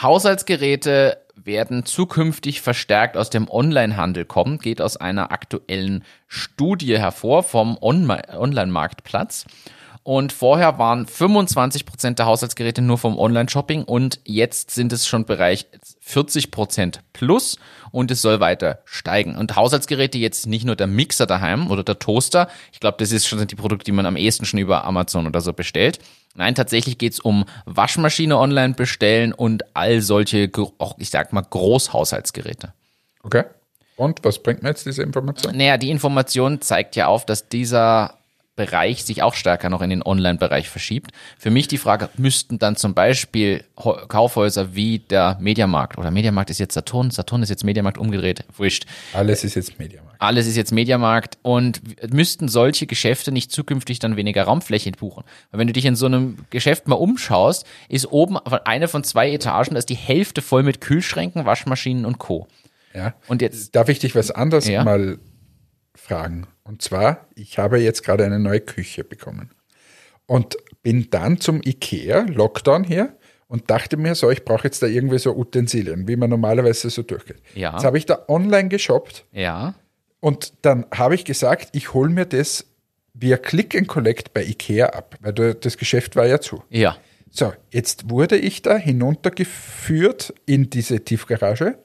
Haushaltsgeräte 0.01 1.19
werden 1.37 1.85
zukünftig 1.85 2.61
verstärkt 2.61 3.17
aus 3.17 3.31
dem 3.31 3.49
Onlinehandel 3.49 4.25
kommen, 4.25 4.59
geht 4.59 4.81
aus 4.81 4.97
einer 4.97 5.31
aktuellen 5.31 6.05
Studie 6.27 6.99
hervor 6.99 7.43
vom 7.43 7.77
Onma- 7.81 8.37
Online-Marktplatz. 8.37 9.47
Und 10.03 10.35
vorher 10.35 10.79
waren 10.79 11.07
25 11.07 11.87
Prozent 11.87 12.19
der 12.19 12.27
Haushaltsgeräte 12.27 12.83
nur 12.83 12.99
vom 12.99 13.19
Online-Shopping 13.19 13.85
und 13.85 14.21
jetzt 14.25 14.71
sind 14.71 14.93
es 14.93 15.07
schon 15.07 15.25
Bereich 15.25 15.67
40 16.01 16.51
Prozent 16.51 17.01
plus 17.15 17.59
und 17.91 18.11
es 18.11 18.21
soll 18.21 18.39
weiter 18.39 18.81
steigen. 18.85 19.35
Und 19.37 19.57
Haushaltsgeräte 19.57 20.19
jetzt 20.19 20.47
nicht 20.47 20.67
nur 20.67 20.77
der 20.77 20.89
Mixer 20.89 21.25
daheim 21.27 21.71
oder 21.71 21.83
der 21.83 21.99
Toaster. 21.99 22.49
Ich 22.71 22.81
glaube, 22.81 22.99
das 22.99 23.13
ist 23.13 23.27
schon 23.27 23.47
die 23.47 23.55
Produkte, 23.55 23.85
die 23.85 23.93
man 23.93 24.05
am 24.05 24.17
ehesten 24.17 24.45
schon 24.45 24.61
über 24.61 24.85
Amazon 24.85 25.27
oder 25.27 25.41
so 25.41 25.55
bestellt. 25.55 26.01
Nein, 26.35 26.55
tatsächlich 26.55 26.99
geht's 26.99 27.21
um 27.21 27.45
Waschmaschine 27.65 28.39
online 28.39 28.75
bestellen 28.75 29.33
und 29.33 29.77
all 29.77 30.01
solche, 30.01 30.51
auch 30.79 30.97
ich 30.99 31.11
sag 31.11 31.33
mal, 31.33 31.43
Großhaushaltsgeräte. 31.43 32.73
Okay. 33.23 33.45
Und 33.97 34.25
was 34.25 34.43
bringt 34.43 34.63
mir 34.63 34.71
jetzt 34.71 34.87
diese 34.87 35.03
Information? 35.03 35.57
Naja, 35.57 35.77
die 35.77 35.91
Information 35.91 36.61
zeigt 36.61 36.97
ja 36.97 37.07
auf, 37.07 37.25
dass 37.25 37.49
dieser 37.49 38.19
Bereich 38.57 39.05
sich 39.05 39.23
auch 39.23 39.35
stärker 39.35 39.69
noch 39.69 39.83
in 39.83 39.91
den 39.91 40.03
Online-Bereich 40.03 40.69
verschiebt. 40.69 41.11
Für 41.39 41.51
mich 41.51 41.67
die 41.67 41.79
Frage, 41.79 42.09
müssten 42.17 42.59
dann 42.59 42.77
zum 42.77 42.95
Beispiel 42.95 43.65
Kaufhäuser 43.75 44.77
wie 44.77 45.01
der 45.01 45.37
Mediamarkt 45.41 45.99
oder 45.99 46.13
Mediamarkt 46.13 46.51
ist 46.51 46.59
jetzt 46.59 46.75
Saturn, 46.75 47.11
Saturn 47.11 47.43
ist 47.43 47.49
jetzt 47.49 47.65
Mediamarkt 47.65 47.99
umgedreht, 47.99 48.45
wurscht. 48.57 48.87
Alles 49.13 49.43
ist 49.43 49.57
jetzt 49.57 49.79
Mediamarkt. 49.79 50.14
Alles 50.25 50.47
ist 50.47 50.57
jetzt 50.57 50.73
Mediamarkt 50.73 51.39
und 51.43 51.81
müssten 52.13 52.49
solche 52.49 52.87
Geschäfte 52.87 53.31
nicht 53.33 53.53
zukünftig 53.53 53.99
dann 53.99 54.17
weniger 54.17 54.45
Raumfläche 54.45 54.91
buchen? 54.93 55.25
Weil 55.51 55.61
wenn 55.61 55.67
du 55.67 55.73
dich 55.73 55.85
in 55.85 55.97
so 55.97 56.07
einem 56.07 56.39
Geschäft 56.51 56.89
mal 56.89 56.97
umschaust, 56.97 57.67
ist 57.89 58.11
oben 58.11 58.39
von- 58.47 58.61
eine 58.65 58.89
von 58.89 59.05
zwei 59.05 59.31
Etagen, 59.33 59.75
da 59.75 59.79
ist 59.79 59.89
die 59.91 59.95
Hälfte 59.95 60.43
voll 60.43 60.63
mit 60.63 60.81
Kühlschränken, 60.81 61.45
Waschmaschinen 61.45 62.05
und 62.05 62.19
Co. 62.19 62.47
Ja. 62.95 63.15
Und 63.29 63.43
jetzt, 63.43 63.75
Darf 63.75 63.89
ich 63.89 63.99
dich 63.99 64.15
was 64.15 64.31
anderes 64.31 64.67
Ja. 64.69 64.85
mal 64.85 65.19
fragen? 65.95 66.47
Und 66.65 66.83
zwar, 66.83 67.27
ich 67.35 67.59
habe 67.59 67.79
jetzt 67.79 68.03
gerade 68.05 68.25
eine 68.25 68.39
neue 68.39 68.61
Küche 68.61 69.05
bekommen 69.05 69.51
und 70.27 70.57
bin 70.83 71.09
dann 71.11 71.41
zum 71.41 71.61
Ikea, 71.65 72.23
Lockdown 72.29 72.85
hier, 72.85 73.17
und 73.47 73.71
dachte 73.71 73.97
mir 73.99 74.15
so, 74.15 74.31
ich 74.31 74.45
brauche 74.45 74.65
jetzt 74.65 74.83
da 74.83 74.87
irgendwie 74.87 75.19
so 75.19 75.37
Utensilien, 75.37 76.09
wie 76.09 76.17
man 76.17 76.31
normalerweise 76.31 76.89
so 76.91 77.03
durchgeht. 77.03 77.43
Ja. 77.55 77.73
Jetzt 77.73 77.85
habe 77.85 77.99
ich 77.99 78.07
da 78.07 78.25
online 78.29 78.69
geshoppt 78.69 79.27
ja, 79.33 79.75
und 80.25 80.55
dann 80.63 80.87
habe 80.93 81.15
ich 81.15 81.25
gesagt, 81.27 81.69
ich 81.73 81.93
hole 81.93 82.09
mir 82.11 82.25
das 82.25 82.67
via 83.13 83.37
Click 83.37 83.75
and 83.77 83.87
Collect 83.89 84.33
bei 84.33 84.43
Ikea 84.43 84.87
ab, 84.87 85.17
weil 85.21 85.33
das 85.33 85.77
Geschäft 85.77 86.17
war 86.17 86.27
ja 86.27 86.41
zu. 86.41 86.63
ja, 86.71 86.97
So, 87.31 87.53
jetzt 87.71 88.09
wurde 88.11 88.37
ich 88.37 88.63
da 88.63 88.77
hinuntergeführt 88.77 90.33
in 90.47 90.71
diese 90.71 91.01
Tiefgarage. 91.05 91.79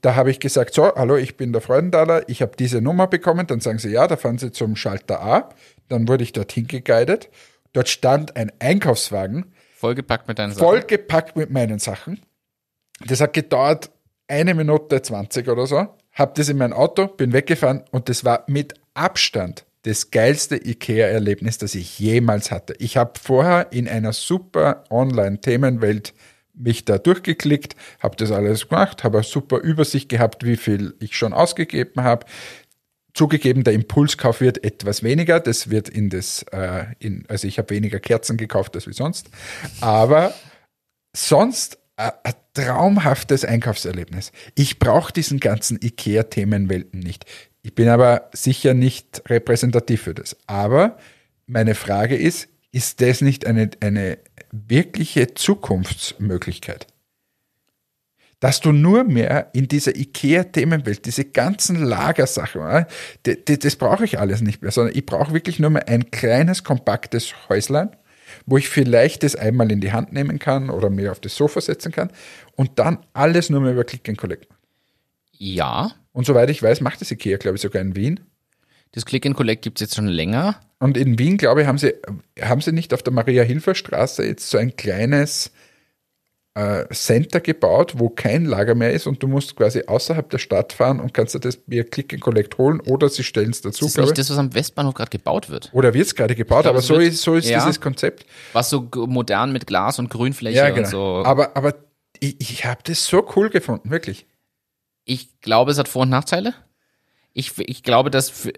Da 0.00 0.14
habe 0.16 0.30
ich 0.30 0.40
gesagt, 0.40 0.74
so, 0.74 0.92
hallo, 0.94 1.16
ich 1.16 1.36
bin 1.36 1.52
der 1.52 1.60
Freudenthaler, 1.62 2.28
ich 2.28 2.42
habe 2.42 2.56
diese 2.58 2.80
Nummer 2.80 3.06
bekommen. 3.06 3.46
Dann 3.46 3.60
sagen 3.60 3.78
sie, 3.78 3.90
ja, 3.90 4.06
da 4.06 4.16
fahren 4.16 4.38
sie 4.38 4.50
zum 4.50 4.76
Schalter 4.76 5.22
A. 5.22 5.50
Dann 5.88 6.08
wurde 6.08 6.24
ich 6.24 6.32
dorthin 6.32 6.66
geguidet. 6.66 7.30
Dort 7.72 7.88
stand 7.88 8.36
ein 8.36 8.50
Einkaufswagen, 8.58 9.52
vollgepackt 9.76 10.26
mit 10.28 10.38
deinen 10.38 10.52
Sachen. 10.52 10.64
vollgepackt 10.66 11.36
mit 11.36 11.50
meinen 11.50 11.78
Sachen. 11.78 12.20
Das 13.06 13.20
hat 13.20 13.32
gedauert 13.34 13.90
eine 14.28 14.54
Minute 14.54 15.00
20 15.00 15.48
oder 15.48 15.66
so. 15.66 15.88
Hab 16.14 16.34
das 16.36 16.48
in 16.48 16.58
mein 16.58 16.72
Auto, 16.72 17.08
bin 17.08 17.32
weggefahren 17.32 17.82
und 17.90 18.08
das 18.08 18.24
war 18.24 18.44
mit 18.46 18.74
Abstand 18.94 19.66
das 19.82 20.10
geilste 20.10 20.56
IKEA-Erlebnis, 20.56 21.58
das 21.58 21.74
ich 21.74 21.98
jemals 21.98 22.50
hatte. 22.50 22.74
Ich 22.78 22.96
habe 22.96 23.12
vorher 23.20 23.72
in 23.72 23.86
einer 23.86 24.12
super 24.12 24.84
Online-Themenwelt 24.90 26.14
mich 26.54 26.84
da 26.84 26.98
durchgeklickt, 26.98 27.76
habe 28.00 28.16
das 28.16 28.30
alles 28.30 28.68
gemacht, 28.68 29.04
habe 29.04 29.18
eine 29.18 29.24
super 29.24 29.58
Übersicht 29.58 30.08
gehabt, 30.08 30.44
wie 30.44 30.56
viel 30.56 30.94
ich 31.00 31.16
schon 31.16 31.32
ausgegeben 31.32 32.02
habe. 32.02 32.26
Zugegeben, 33.12 33.62
der 33.62 33.74
Impulskauf 33.74 34.40
wird 34.40 34.64
etwas 34.64 35.02
weniger. 35.02 35.38
Das 35.38 35.70
wird 35.70 35.88
in 35.88 36.10
das, 36.10 36.44
äh, 36.50 36.86
in, 36.98 37.24
also 37.28 37.46
ich 37.46 37.58
habe 37.58 37.70
weniger 37.70 38.00
Kerzen 38.00 38.36
gekauft 38.36 38.74
als 38.74 38.86
wie 38.86 38.92
sonst. 38.92 39.28
Aber 39.80 40.34
sonst 41.14 41.78
ein 41.96 42.34
traumhaftes 42.54 43.44
Einkaufserlebnis. 43.44 44.32
Ich 44.54 44.78
brauche 44.78 45.12
diesen 45.12 45.40
ganzen 45.40 45.78
IKEA-Themenwelten 45.82 47.00
nicht. 47.00 47.26
Ich 47.62 47.74
bin 47.74 47.88
aber 47.88 48.28
sicher 48.32 48.74
nicht 48.74 49.22
repräsentativ 49.28 50.02
für 50.02 50.14
das. 50.14 50.36
Aber 50.46 50.98
meine 51.46 51.74
Frage 51.74 52.16
ist, 52.16 52.48
ist 52.72 53.00
das 53.00 53.20
nicht 53.20 53.46
eine, 53.46 53.70
eine 53.80 54.18
wirkliche 54.50 55.34
Zukunftsmöglichkeit? 55.34 56.86
Dass 58.40 58.60
du 58.60 58.72
nur 58.72 59.04
mehr 59.04 59.50
in 59.54 59.68
dieser 59.68 59.96
IKEA-Themenwelt, 59.96 61.06
diese 61.06 61.24
ganzen 61.24 61.82
Lagersachen, 61.82 62.86
das 63.22 63.76
brauche 63.76 64.04
ich 64.04 64.18
alles 64.18 64.42
nicht 64.42 64.60
mehr, 64.60 64.70
sondern 64.70 64.94
ich 64.94 65.06
brauche 65.06 65.32
wirklich 65.32 65.58
nur 65.58 65.70
mehr 65.70 65.88
ein 65.88 66.10
kleines, 66.10 66.64
kompaktes 66.64 67.32
Häuslein, 67.48 67.96
wo 68.46 68.58
ich 68.58 68.68
vielleicht 68.68 69.22
das 69.22 69.36
einmal 69.36 69.70
in 69.70 69.80
die 69.80 69.92
Hand 69.92 70.12
nehmen 70.12 70.38
kann 70.38 70.70
oder 70.70 70.90
mir 70.90 71.12
auf 71.12 71.20
das 71.20 71.36
Sofa 71.36 71.60
setzen 71.60 71.92
kann 71.92 72.10
und 72.56 72.78
dann 72.78 72.98
alles 73.12 73.50
nur 73.50 73.60
mehr 73.60 73.72
über 73.72 73.84
Click 73.84 74.08
and 74.08 74.18
Collect. 74.18 74.48
Ja. 75.32 75.92
Und 76.12 76.26
soweit 76.26 76.50
ich 76.50 76.62
weiß, 76.62 76.80
macht 76.80 77.00
das 77.00 77.10
IKEA, 77.10 77.38
glaube 77.38 77.56
ich, 77.56 77.62
sogar 77.62 77.82
in 77.82 77.96
Wien. 77.96 78.20
Das 78.92 79.04
Click 79.04 79.26
and 79.26 79.34
Collect 79.34 79.62
gibt 79.62 79.80
es 79.80 79.86
jetzt 79.86 79.96
schon 79.96 80.06
länger. 80.06 80.60
Und 80.78 80.96
in 80.96 81.18
Wien, 81.18 81.36
glaube 81.36 81.62
ich, 81.62 81.66
haben 81.66 81.78
sie, 81.78 81.94
haben 82.40 82.60
sie 82.60 82.72
nicht 82.72 82.94
auf 82.94 83.02
der 83.02 83.12
Maria-Hilfer-Straße 83.12 84.24
jetzt 84.24 84.48
so 84.48 84.58
ein 84.58 84.76
kleines 84.76 85.50
äh, 86.54 86.86
Center 86.92 87.40
gebaut, 87.40 87.94
wo 87.96 88.08
kein 88.08 88.44
Lager 88.44 88.74
mehr 88.74 88.92
ist 88.92 89.06
und 89.06 89.22
du 89.22 89.26
musst 89.26 89.56
quasi 89.56 89.82
außerhalb 89.86 90.30
der 90.30 90.38
Stadt 90.38 90.72
fahren 90.72 91.00
und 91.00 91.12
kannst 91.12 91.34
dir 91.34 91.40
das 91.40 91.58
via 91.66 91.82
Click 91.82 92.12
and 92.12 92.22
Collect 92.22 92.58
holen 92.58 92.80
oder 92.80 93.08
sie 93.08 93.24
stellen 93.24 93.50
es 93.50 93.60
dazu. 93.60 93.84
Das 93.84 93.94
ist 93.94 94.00
nicht 94.00 94.18
das, 94.18 94.30
was 94.30 94.38
am 94.38 94.54
Westbahnhof 94.54 94.94
gerade 94.94 95.10
gebaut 95.10 95.50
wird. 95.50 95.70
Oder 95.72 95.94
wird 95.94 96.06
es 96.06 96.14
gerade 96.14 96.34
gebaut, 96.34 96.62
glaub, 96.62 96.74
aber 96.74 96.82
so 96.82 96.96
ist, 96.96 97.22
so 97.22 97.34
ist 97.34 97.48
ja, 97.48 97.58
dieses 97.58 97.80
Konzept. 97.80 98.24
Was 98.52 98.70
so 98.70 98.88
modern 98.94 99.52
mit 99.52 99.66
Glas 99.66 99.98
und 99.98 100.10
Grünfläche 100.10 100.58
ja, 100.58 100.70
genau. 100.70 100.80
und 100.80 100.86
so. 100.86 101.22
Aber, 101.24 101.56
aber 101.56 101.74
ich, 102.20 102.40
ich 102.40 102.64
habe 102.64 102.80
das 102.84 103.04
so 103.04 103.26
cool 103.34 103.50
gefunden, 103.50 103.90
wirklich. 103.90 104.26
Ich 105.04 105.40
glaube, 105.40 105.72
es 105.72 105.78
hat 105.78 105.88
Vor- 105.88 106.02
und 106.02 106.10
Nachteile 106.10 106.54
ich, 107.34 107.52
ich 107.58 107.82
glaube, 107.82 108.10
dass 108.10 108.48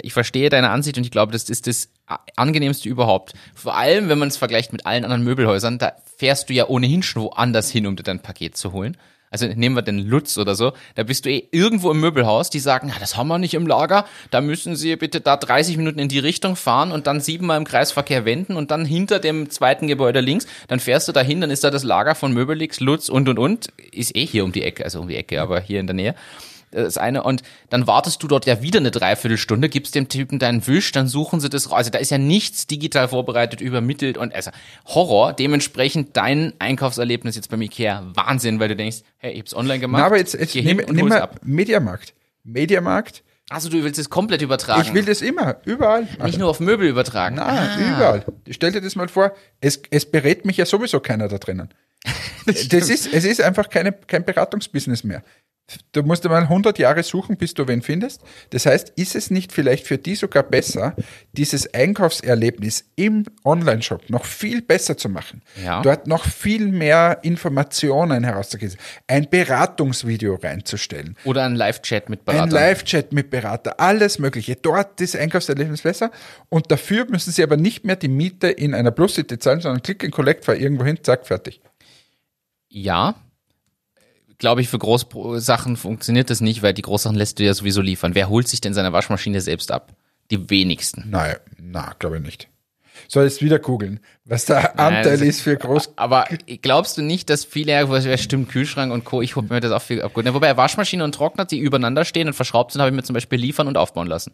ich 0.00 0.12
verstehe 0.12 0.48
deine 0.48 0.70
Ansicht 0.70 0.96
und 0.96 1.04
ich 1.04 1.10
glaube, 1.10 1.32
das 1.32 1.50
ist 1.50 1.66
das 1.66 1.88
angenehmste 2.36 2.88
überhaupt. 2.88 3.34
Vor 3.54 3.76
allem, 3.76 4.08
wenn 4.08 4.18
man 4.18 4.28
es 4.28 4.36
vergleicht 4.36 4.72
mit 4.72 4.86
allen 4.86 5.04
anderen 5.04 5.24
Möbelhäusern, 5.24 5.78
da 5.78 5.92
fährst 6.16 6.48
du 6.48 6.54
ja 6.54 6.68
ohnehin 6.68 7.02
schon 7.02 7.24
woanders 7.24 7.70
hin, 7.70 7.86
um 7.86 7.96
dir 7.96 8.04
dein 8.04 8.20
Paket 8.20 8.56
zu 8.56 8.72
holen. 8.72 8.96
Also 9.32 9.46
nehmen 9.46 9.76
wir 9.76 9.82
den 9.82 9.98
Lutz 9.98 10.38
oder 10.38 10.56
so, 10.56 10.72
da 10.96 11.04
bist 11.04 11.24
du 11.24 11.30
eh 11.30 11.48
irgendwo 11.52 11.92
im 11.92 12.00
Möbelhaus, 12.00 12.50
die 12.50 12.58
sagen, 12.58 12.92
das 12.98 13.16
haben 13.16 13.28
wir 13.28 13.38
nicht 13.38 13.54
im 13.54 13.64
Lager, 13.64 14.04
da 14.32 14.40
müssen 14.40 14.74
Sie 14.74 14.96
bitte 14.96 15.20
da 15.20 15.36
30 15.36 15.76
Minuten 15.76 16.00
in 16.00 16.08
die 16.08 16.18
Richtung 16.18 16.56
fahren 16.56 16.90
und 16.90 17.06
dann 17.06 17.20
siebenmal 17.20 17.56
im 17.56 17.64
Kreisverkehr 17.64 18.24
wenden 18.24 18.56
und 18.56 18.72
dann 18.72 18.84
hinter 18.84 19.20
dem 19.20 19.48
zweiten 19.48 19.86
Gebäude 19.86 20.18
links, 20.18 20.48
dann 20.66 20.80
fährst 20.80 21.06
du 21.06 21.12
dahin, 21.12 21.40
dann 21.40 21.52
ist 21.52 21.62
da 21.62 21.70
das 21.70 21.84
Lager 21.84 22.16
von 22.16 22.32
Möbelix, 22.32 22.80
Lutz 22.80 23.08
und 23.08 23.28
und 23.28 23.38
und, 23.38 23.68
ist 23.92 24.16
eh 24.16 24.26
hier 24.26 24.42
um 24.42 24.50
die 24.50 24.64
Ecke, 24.64 24.82
also 24.82 25.00
um 25.00 25.06
die 25.06 25.16
Ecke, 25.16 25.40
aber 25.40 25.60
hier 25.60 25.78
in 25.78 25.86
der 25.86 25.94
Nähe 25.94 26.16
das 26.70 26.98
eine. 26.98 27.22
Und 27.22 27.42
dann 27.68 27.86
wartest 27.86 28.22
du 28.22 28.28
dort 28.28 28.46
ja 28.46 28.62
wieder 28.62 28.78
eine 28.78 28.90
Dreiviertelstunde, 28.90 29.68
gibst 29.68 29.94
dem 29.94 30.08
Typen 30.08 30.38
deinen 30.38 30.66
Wisch, 30.66 30.92
dann 30.92 31.08
suchen 31.08 31.40
sie 31.40 31.48
das 31.48 31.70
raus. 31.70 31.78
Also 31.80 31.90
da 31.90 31.98
ist 31.98 32.10
ja 32.10 32.18
nichts 32.18 32.66
digital 32.66 33.08
vorbereitet, 33.08 33.60
übermittelt 33.60 34.18
und 34.18 34.34
also 34.34 34.50
Horror. 34.86 35.32
Dementsprechend 35.32 36.16
dein 36.16 36.52
Einkaufserlebnis 36.58 37.36
jetzt 37.36 37.50
beim 37.50 37.62
Ikea 37.62 38.04
Wahnsinn, 38.14 38.60
weil 38.60 38.68
du 38.68 38.76
denkst, 38.76 38.98
hey, 39.18 39.32
ich 39.32 39.40
hab's 39.40 39.54
online 39.54 39.80
gemacht. 39.80 40.00
Na, 40.00 40.06
aber 40.06 40.18
jetzt, 40.18 40.34
jetzt 40.34 40.54
nimm, 40.54 40.80
nimm 40.90 41.08
mal 41.08 41.20
ab. 41.20 41.40
Mediamarkt. 41.42 42.14
Mediamarkt. 42.44 43.22
Also 43.50 43.68
du 43.68 43.82
willst 43.82 43.98
es 43.98 44.08
komplett 44.08 44.42
übertragen? 44.42 44.82
Ich 44.82 44.94
will 44.94 45.04
das 45.04 45.22
immer, 45.22 45.56
überall. 45.64 46.06
Nicht 46.22 46.38
nur 46.38 46.48
auf 46.48 46.60
Möbel 46.60 46.86
übertragen. 46.86 47.34
Nein, 47.34 47.68
ah. 47.68 47.96
überall. 47.96 48.24
Stell 48.48 48.70
dir 48.70 48.80
das 48.80 48.94
mal 48.94 49.08
vor, 49.08 49.32
es, 49.60 49.82
es 49.90 50.08
berät 50.08 50.46
mich 50.46 50.56
ja 50.56 50.66
sowieso 50.66 51.00
keiner 51.00 51.26
da 51.26 51.38
drinnen. 51.38 51.74
das, 52.46 52.68
das 52.68 52.88
ist, 52.88 53.12
es 53.12 53.24
ist 53.24 53.40
einfach 53.40 53.68
keine, 53.68 53.92
kein 53.92 54.24
Beratungsbusiness 54.24 55.04
mehr. 55.04 55.22
Du 55.92 56.02
musst 56.02 56.24
mal 56.24 56.42
100 56.42 56.78
Jahre 56.78 57.02
suchen, 57.02 57.36
bis 57.36 57.54
du 57.54 57.68
wen 57.68 57.82
findest. 57.82 58.22
Das 58.50 58.66
heißt, 58.66 58.92
ist 58.96 59.14
es 59.14 59.30
nicht 59.30 59.52
vielleicht 59.52 59.86
für 59.86 59.98
die 59.98 60.14
sogar 60.14 60.42
besser, 60.42 60.96
dieses 61.32 61.72
Einkaufserlebnis 61.72 62.84
im 62.96 63.24
Online-Shop 63.44 64.10
noch 64.10 64.24
viel 64.24 64.62
besser 64.62 64.96
zu 64.96 65.08
machen? 65.08 65.42
Ja. 65.64 65.82
Dort 65.82 66.06
noch 66.06 66.24
viel 66.24 66.66
mehr 66.66 67.18
Informationen 67.22 68.24
herauszugeben, 68.24 68.76
ein 69.06 69.28
Beratungsvideo 69.30 70.36
reinzustellen. 70.36 71.16
Oder 71.24 71.44
ein 71.44 71.54
Live-Chat 71.54 72.08
mit 72.08 72.24
Berater. 72.24 72.42
Ein 72.42 72.50
Live-Chat 72.50 73.12
mit 73.12 73.30
Berater, 73.30 73.78
alles 73.78 74.18
Mögliche. 74.18 74.56
Dort 74.56 75.00
ist 75.00 75.16
Einkaufserlebnis 75.16 75.82
besser. 75.82 76.10
Und 76.48 76.70
dafür 76.70 77.06
müssen 77.08 77.32
sie 77.32 77.42
aber 77.42 77.56
nicht 77.56 77.84
mehr 77.84 77.96
die 77.96 78.08
Miete 78.08 78.48
in 78.48 78.74
einer 78.74 78.90
Plus-City 78.90 79.38
zahlen, 79.38 79.60
sondern 79.60 79.82
Click 79.82 80.02
and 80.04 80.12
Collect, 80.12 80.44
fahr 80.44 80.56
irgendwo 80.56 80.84
hin, 80.84 80.98
zack, 81.02 81.26
fertig. 81.26 81.60
Ja, 82.70 83.16
glaube 84.38 84.62
ich, 84.62 84.68
für 84.68 84.78
Großsachen 84.78 85.76
funktioniert 85.76 86.30
das 86.30 86.40
nicht, 86.40 86.62
weil 86.62 86.72
die 86.72 86.82
Großsachen 86.82 87.16
lässt 87.16 87.38
du 87.38 87.44
ja 87.44 87.54
sowieso 87.54 87.82
liefern. 87.82 88.14
Wer 88.14 88.28
holt 88.28 88.48
sich 88.48 88.60
denn 88.60 88.74
seine 88.74 88.92
Waschmaschine 88.92 89.40
selbst 89.40 89.70
ab? 89.70 89.92
Die 90.30 90.48
wenigsten. 90.48 91.04
Nein, 91.10 91.36
na, 91.58 91.94
glaube 91.98 92.16
ich 92.16 92.22
nicht. 92.22 92.48
Soll 93.08 93.24
jetzt 93.24 93.42
wieder 93.42 93.58
googeln, 93.58 94.00
was 94.24 94.44
der 94.44 94.78
Anteil 94.78 95.18
Nein, 95.18 95.28
ist 95.28 95.40
für 95.40 95.56
groß. 95.56 95.94
Aber 95.96 96.26
glaubst 96.62 96.96
du 96.98 97.02
nicht, 97.02 97.30
dass 97.30 97.44
viele, 97.44 97.72
ja, 97.72 98.18
stimmt, 98.18 98.50
Kühlschrank 98.50 98.92
und 98.92 99.04
Co., 99.04 99.22
ich 99.22 99.36
hole 99.36 99.46
mir 99.48 99.60
das 99.60 99.72
auch 99.72 99.82
viel 99.82 100.02
abgeholt. 100.02 100.32
Wobei 100.34 100.56
Waschmaschine 100.56 101.02
und 101.02 101.14
Trockner, 101.14 101.44
die 101.44 101.58
übereinander 101.58 102.04
stehen 102.04 102.28
und 102.28 102.34
verschraubt 102.34 102.72
sind, 102.72 102.80
habe 102.80 102.90
ich 102.90 102.96
mir 102.96 103.02
zum 103.02 103.14
Beispiel 103.14 103.38
liefern 103.38 103.68
und 103.68 103.76
aufbauen 103.76 104.06
lassen. 104.06 104.32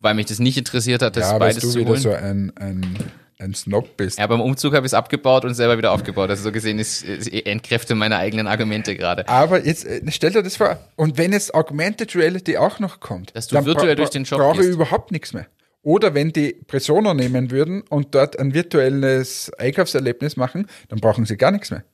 Weil 0.00 0.14
mich 0.14 0.26
das 0.26 0.40
nicht 0.40 0.58
interessiert 0.58 1.00
hat, 1.00 1.16
das 1.16 1.30
ja, 1.30 1.38
beides 1.38 1.62
du 1.62 1.70
zu 1.70 1.78
wieder 1.78 1.90
holen. 1.90 2.00
so 2.00 2.10
ein, 2.10 2.52
ein 2.56 2.96
ein 3.38 3.54
Snob 3.54 3.96
bist. 3.96 4.18
Ja, 4.18 4.26
beim 4.26 4.40
Umzug 4.40 4.74
habe 4.74 4.86
ich 4.86 4.90
es 4.90 4.94
abgebaut 4.94 5.44
und 5.44 5.54
selber 5.54 5.76
wieder 5.76 5.92
aufgebaut. 5.92 6.30
Also 6.30 6.44
so 6.44 6.52
gesehen 6.52 6.78
ist, 6.78 7.02
ist 7.02 7.28
entkräfte 7.28 7.94
meine 7.94 8.16
eigenen 8.16 8.46
Argumente 8.46 8.96
gerade. 8.96 9.28
Aber 9.28 9.64
jetzt 9.64 9.84
äh, 9.84 10.00
stell 10.10 10.32
dir 10.32 10.42
das 10.42 10.56
vor. 10.56 10.78
Und 10.96 11.18
wenn 11.18 11.32
jetzt 11.32 11.54
Augmented 11.54 12.14
Reality 12.16 12.56
auch 12.56 12.78
noch 12.78 13.00
kommt, 13.00 13.36
dass 13.36 13.48
du 13.48 13.64
virtuell 13.64 13.96
durch 13.96 14.10
den 14.10 14.24
Shop 14.24 14.38
brauche 14.38 14.62
ich 14.62 14.68
überhaupt 14.68 15.12
nichts 15.12 15.32
mehr. 15.32 15.46
Oder 15.82 16.14
wenn 16.14 16.32
die 16.32 16.52
Presono 16.66 17.14
nehmen 17.14 17.50
würden 17.50 17.82
und 17.82 18.14
dort 18.14 18.38
ein 18.38 18.54
virtuelles 18.54 19.52
Einkaufserlebnis 19.58 20.36
machen, 20.36 20.66
dann 20.88 20.98
brauchen 20.98 21.26
sie 21.26 21.36
gar 21.36 21.52
nichts 21.52 21.70
mehr. 21.70 21.84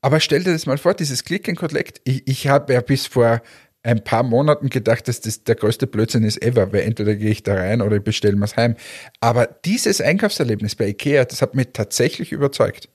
Aber 0.00 0.20
stell 0.20 0.44
dir 0.44 0.52
das 0.52 0.64
mal 0.64 0.78
vor, 0.78 0.94
dieses 0.94 1.24
Click 1.24 1.48
and 1.48 1.58
Collect. 1.58 2.00
Ich, 2.04 2.26
ich 2.26 2.48
habe 2.48 2.72
ja 2.72 2.80
bis 2.80 3.06
vor 3.06 3.42
ein 3.82 4.02
paar 4.02 4.22
Monaten 4.22 4.70
gedacht, 4.70 5.08
dass 5.08 5.20
das 5.20 5.44
der 5.44 5.54
größte 5.54 5.86
Blödsinn 5.86 6.24
ist 6.24 6.42
ever, 6.42 6.72
weil 6.72 6.82
entweder 6.82 7.14
gehe 7.14 7.30
ich 7.30 7.42
da 7.42 7.54
rein 7.54 7.80
oder 7.80 7.96
ich 7.96 8.02
bestelle 8.02 8.36
mir 8.36 8.46
heim. 8.56 8.76
Aber 9.20 9.46
dieses 9.64 10.00
Einkaufserlebnis 10.00 10.74
bei 10.74 10.88
Ikea, 10.88 11.24
das 11.24 11.42
hat 11.42 11.54
mich 11.54 11.68
tatsächlich 11.72 12.32
überzeugt. 12.32 12.88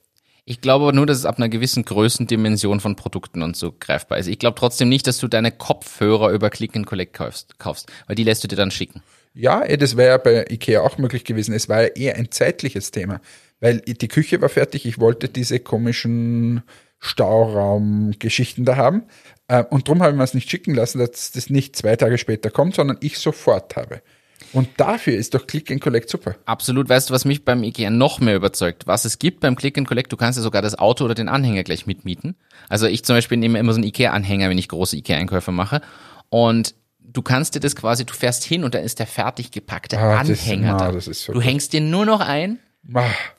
Ich 0.46 0.60
glaube 0.60 0.84
aber 0.84 0.92
nur, 0.92 1.06
dass 1.06 1.16
es 1.16 1.24
ab 1.24 1.38
einer 1.38 1.48
gewissen 1.48 1.86
Größendimension 1.86 2.80
von 2.80 2.96
Produkten 2.96 3.42
und 3.42 3.56
so 3.56 3.72
greifbar 3.72 4.18
ist. 4.18 4.26
Ich 4.26 4.38
glaube 4.38 4.58
trotzdem 4.58 4.90
nicht, 4.90 5.06
dass 5.06 5.16
du 5.18 5.26
deine 5.26 5.50
Kopfhörer 5.50 6.30
über 6.32 6.50
Click 6.50 6.76
and 6.76 6.86
Collect 6.86 7.14
kaufst, 7.14 7.58
kaufst 7.58 7.90
weil 8.06 8.16
die 8.16 8.24
lässt 8.24 8.44
du 8.44 8.48
dir 8.48 8.56
dann 8.56 8.70
schicken. 8.70 9.02
Ja, 9.32 9.64
eh, 9.64 9.78
das 9.78 9.96
wäre 9.96 10.10
ja 10.10 10.18
bei 10.18 10.44
Ikea 10.48 10.82
auch 10.82 10.98
möglich 10.98 11.24
gewesen. 11.24 11.54
Es 11.54 11.68
war 11.70 11.82
ja 11.82 11.88
eher 11.88 12.16
ein 12.16 12.30
zeitliches 12.30 12.90
Thema, 12.90 13.22
weil 13.60 13.80
die 13.80 14.08
Küche 14.08 14.40
war 14.42 14.50
fertig. 14.50 14.84
Ich 14.84 15.00
wollte 15.00 15.30
diese 15.30 15.60
komischen 15.60 16.62
Stauraum-Geschichten 17.00 18.64
da 18.64 18.76
haben. 18.76 19.04
Äh, 19.48 19.64
und 19.64 19.88
darum 19.88 20.02
habe 20.02 20.12
ich 20.12 20.16
mir 20.16 20.24
es 20.24 20.34
nicht 20.34 20.50
schicken 20.50 20.74
lassen, 20.74 20.98
dass 20.98 21.32
das 21.32 21.50
nicht 21.50 21.76
zwei 21.76 21.96
Tage 21.96 22.18
später 22.18 22.50
kommt, 22.50 22.74
sondern 22.74 22.98
ich 23.00 23.18
sofort 23.18 23.76
habe. 23.76 24.02
Und 24.52 24.68
dafür 24.76 25.14
ist 25.16 25.34
doch 25.34 25.46
Click 25.46 25.70
and 25.70 25.80
Collect 25.80 26.08
super. 26.08 26.36
Absolut. 26.44 26.88
Weißt 26.88 27.10
du, 27.10 27.14
was 27.14 27.24
mich 27.24 27.44
beim 27.44 27.62
IKEA 27.64 27.90
noch 27.90 28.20
mehr 28.20 28.36
überzeugt? 28.36 28.86
Was 28.86 29.04
es 29.04 29.18
gibt 29.18 29.40
beim 29.40 29.56
Click 29.56 29.76
and 29.76 29.88
Collect, 29.88 30.12
du 30.12 30.16
kannst 30.16 30.36
ja 30.36 30.42
sogar 30.42 30.62
das 30.62 30.78
Auto 30.78 31.04
oder 31.04 31.14
den 31.14 31.28
Anhänger 31.28 31.64
gleich 31.64 31.86
mitmieten. 31.86 32.36
Also 32.68 32.86
ich 32.86 33.04
zum 33.04 33.16
Beispiel 33.16 33.36
nehme 33.36 33.58
immer 33.58 33.72
so 33.72 33.78
einen 33.78 33.88
IKEA-Anhänger, 33.88 34.50
wenn 34.50 34.58
ich 34.58 34.68
große 34.68 34.96
IKEA-Einkäufe 34.96 35.50
mache. 35.50 35.80
Und 36.28 36.74
du 37.00 37.22
kannst 37.22 37.54
dir 37.54 37.60
das 37.60 37.74
quasi, 37.74 38.04
du 38.04 38.14
fährst 38.14 38.44
hin 38.44 38.64
und 38.64 38.74
dann 38.74 38.84
ist 38.84 38.98
der 38.98 39.06
fertig 39.06 39.50
gepackte 39.50 39.98
ah, 39.98 40.18
Anhänger 40.18 40.76
das, 40.92 41.04
da. 41.06 41.12
So 41.12 41.32
du 41.32 41.40
hängst 41.40 41.72
den 41.72 41.90
nur 41.90 42.06
noch 42.06 42.20
ein 42.20 42.58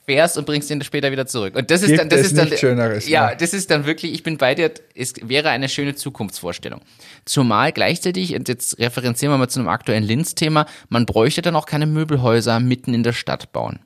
fährst 0.04 0.36
und 0.38 0.44
bringst 0.44 0.70
ihn 0.70 0.82
später 0.82 1.12
wieder 1.12 1.26
zurück. 1.26 1.54
Und 1.54 1.70
das 1.70 1.82
ist 1.82 1.88
Gibt 1.88 2.00
dann, 2.00 2.08
das 2.08 2.20
ist 2.20 2.36
dann, 2.36 2.56
Schöneres, 2.56 3.08
ja, 3.08 3.30
ne? 3.30 3.36
das 3.38 3.54
ist 3.54 3.70
dann 3.70 3.86
wirklich, 3.86 4.12
ich 4.12 4.22
bin 4.22 4.38
bei 4.38 4.54
dir, 4.54 4.72
es 4.94 5.14
wäre 5.22 5.50
eine 5.50 5.68
schöne 5.68 5.94
Zukunftsvorstellung. 5.94 6.80
Zumal 7.24 7.72
gleichzeitig, 7.72 8.34
und 8.34 8.48
jetzt 8.48 8.78
referenzieren 8.78 9.32
wir 9.32 9.38
mal 9.38 9.48
zu 9.48 9.60
einem 9.60 9.68
aktuellen 9.68 10.04
Linz-Thema, 10.04 10.66
man 10.88 11.06
bräuchte 11.06 11.42
dann 11.42 11.54
auch 11.54 11.66
keine 11.66 11.86
Möbelhäuser 11.86 12.58
mitten 12.60 12.92
in 12.92 13.02
der 13.02 13.12
Stadt 13.12 13.52
bauen. 13.52 13.78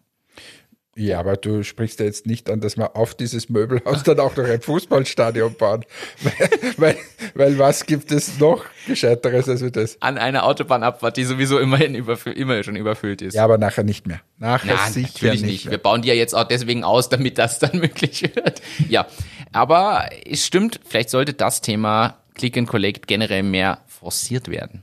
Ja, 0.96 1.20
aber 1.20 1.36
du 1.36 1.62
sprichst 1.62 2.00
ja 2.00 2.06
jetzt 2.06 2.26
nicht 2.26 2.50
an, 2.50 2.60
dass 2.60 2.76
man 2.76 2.88
auf 2.88 3.14
dieses 3.14 3.48
Möbelhaus 3.48 4.02
dann 4.02 4.18
auch 4.18 4.36
noch 4.36 4.44
ein 4.44 4.60
Fußballstadion 4.60 5.54
baut. 5.54 5.86
weil, 6.22 6.50
weil, 6.76 6.96
weil, 7.34 7.58
was 7.58 7.86
gibt 7.86 8.10
es 8.10 8.40
noch 8.40 8.64
Gescheiteres 8.88 9.48
als 9.48 9.62
das? 9.70 10.02
An 10.02 10.18
einer 10.18 10.44
Autobahnabfahrt, 10.44 11.16
die 11.16 11.24
sowieso 11.24 11.60
immerhin 11.60 11.94
überfü 11.94 12.30
immer 12.30 12.62
schon 12.64 12.74
überfüllt 12.74 13.22
ist. 13.22 13.34
Ja, 13.34 13.44
aber 13.44 13.56
nachher 13.56 13.84
nicht 13.84 14.08
mehr. 14.08 14.20
Nachher 14.38 14.74
Nein, 14.74 14.92
sicher 14.92 15.08
natürlich 15.12 15.42
nicht. 15.42 15.64
nicht 15.64 15.70
Wir 15.70 15.78
bauen 15.78 16.02
die 16.02 16.08
ja 16.08 16.14
jetzt 16.14 16.34
auch 16.34 16.44
deswegen 16.44 16.82
aus, 16.82 17.08
damit 17.08 17.38
das 17.38 17.60
dann 17.60 17.78
möglich 17.78 18.22
wird. 18.34 18.60
Ja. 18.88 19.06
Aber 19.52 20.08
es 20.26 20.44
stimmt, 20.44 20.80
vielleicht 20.84 21.10
sollte 21.10 21.34
das 21.34 21.60
Thema 21.60 22.18
Click 22.34 22.56
and 22.56 22.68
Collect 22.68 23.06
generell 23.06 23.44
mehr 23.44 23.78
forciert 23.86 24.48
werden. 24.48 24.82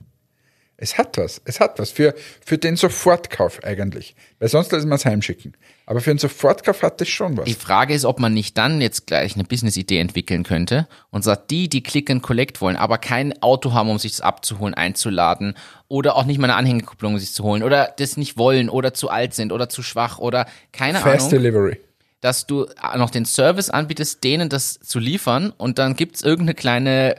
Es 0.77 0.97
hat 0.97 1.17
was. 1.17 1.41
Es 1.43 1.59
hat 1.59 1.79
was. 1.79 1.91
Für, 1.91 2.13
für 2.45 2.57
den 2.57 2.75
Sofortkauf 2.75 3.63
eigentlich. 3.63 4.15
Weil 4.39 4.47
sonst 4.47 4.71
lässt 4.71 4.85
man 4.85 4.97
es 4.97 5.05
heimschicken. 5.05 5.53
Aber 5.89 6.01
für 6.01 6.11
den 6.11 6.17
Sofortkauf 6.17 6.83
hat 6.83 6.99
es 6.99 7.07
schon 7.07 7.37
was. 7.37 7.45
Die 7.45 7.53
Frage 7.53 7.93
ist, 7.93 8.03
ob 8.03 8.19
man 8.19 8.33
nicht 8.33 8.57
dann 8.57 8.81
jetzt 8.81 9.07
gleich 9.07 9.35
eine 9.35 9.45
Business-Idee 9.45 9.99
entwickeln 9.99 10.43
könnte 10.43 10.85
und 11.11 11.23
sagt, 11.23 11.49
die, 11.49 11.69
die 11.69 11.81
Click 11.81 12.09
and 12.09 12.21
Collect 12.21 12.59
wollen, 12.59 12.75
aber 12.75 12.97
kein 12.97 13.41
Auto 13.41 13.71
haben, 13.71 13.89
um 13.89 13.97
sich 13.97 14.11
das 14.11 14.21
abzuholen, 14.21 14.73
einzuladen 14.73 15.55
oder 15.87 16.17
auch 16.17 16.25
nicht 16.25 16.39
mal 16.39 16.47
eine 16.49 16.55
Anhängekupplung 16.55 17.13
um 17.13 17.19
sich 17.19 17.31
zu 17.31 17.41
holen 17.45 17.63
oder 17.63 17.93
das 17.97 18.17
nicht 18.17 18.37
wollen 18.37 18.69
oder 18.69 18.93
zu 18.93 19.09
alt 19.09 19.33
sind 19.33 19.53
oder 19.53 19.69
zu 19.69 19.81
schwach 19.81 20.19
oder 20.19 20.45
keine 20.73 20.99
Fast 20.99 21.29
Ahnung, 21.29 21.29
Delivery. 21.29 21.79
dass 22.19 22.45
du 22.45 22.65
noch 22.97 23.09
den 23.09 23.23
Service 23.23 23.69
anbietest, 23.69 24.25
denen 24.25 24.49
das 24.49 24.81
zu 24.81 24.99
liefern 24.99 25.53
und 25.55 25.79
dann 25.79 25.95
gibt's 25.95 26.21
irgendeine 26.21 26.55
kleine 26.55 27.15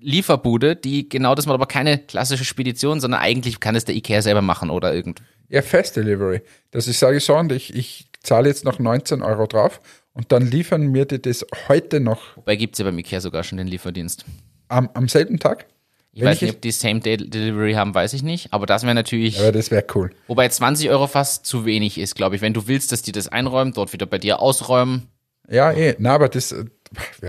Lieferbude, 0.00 0.76
die 0.76 1.08
genau 1.08 1.34
das 1.34 1.46
macht, 1.46 1.54
aber 1.54 1.66
keine 1.66 1.96
klassische 1.96 2.44
Spedition, 2.44 3.00
sondern 3.00 3.22
eigentlich 3.22 3.58
kann 3.58 3.74
es 3.74 3.86
der 3.86 3.94
Ikea 3.94 4.20
selber 4.20 4.42
machen 4.42 4.68
oder 4.68 4.92
irgend. 4.92 5.22
Ja, 5.48 5.62
Fast 5.62 5.96
Delivery. 5.96 6.40
Dass 6.70 6.86
ich 6.88 6.98
sage 6.98 7.20
so, 7.20 7.36
und 7.36 7.52
ich, 7.52 7.74
ich 7.74 8.06
zahle 8.22 8.48
jetzt 8.48 8.64
noch 8.64 8.78
19 8.78 9.22
Euro 9.22 9.46
drauf 9.46 9.80
und 10.14 10.32
dann 10.32 10.46
liefern 10.46 10.86
mir 10.88 11.04
die 11.04 11.20
das 11.20 11.44
heute 11.68 12.00
noch 12.00 12.36
Wobei 12.36 12.56
gibt's 12.56 12.78
ja 12.78 12.84
beim 12.84 12.98
Ikea 12.98 13.20
sogar 13.20 13.44
schon 13.44 13.58
den 13.58 13.66
Lieferdienst. 13.66 14.24
am, 14.68 14.88
am 14.94 15.08
selben 15.08 15.38
Tag. 15.38 15.66
Ich 16.12 16.20
Wenn 16.20 16.28
weiß 16.28 16.36
ich 16.36 16.42
nicht, 16.42 16.50
es- 16.50 16.54
ob 16.56 16.62
die 16.62 16.70
Same-Day-Delivery 16.70 17.72
haben, 17.74 17.92
weiß 17.94 18.12
ich 18.14 18.22
nicht, 18.22 18.52
aber 18.52 18.66
das 18.66 18.84
wäre 18.84 18.94
natürlich, 18.94 19.40
Aber 19.40 19.50
das 19.52 19.70
wäre 19.70 19.84
cool. 19.94 20.10
wobei 20.28 20.48
20 20.48 20.88
Euro 20.90 21.06
fast 21.08 21.44
zu 21.44 21.64
wenig 21.66 21.98
ist, 21.98 22.14
glaube 22.14 22.36
ich. 22.36 22.42
Wenn 22.42 22.54
du 22.54 22.66
willst, 22.68 22.92
dass 22.92 23.02
die 23.02 23.12
das 23.12 23.28
einräumen, 23.28 23.72
dort 23.72 23.92
wieder 23.92 24.06
bei 24.06 24.18
dir 24.18 24.40
ausräumen. 24.40 25.08
Ja, 25.50 25.72
eh. 25.72 25.94
Na, 25.98 26.14
aber 26.14 26.28
das. 26.28 26.52
äh, 26.52 26.64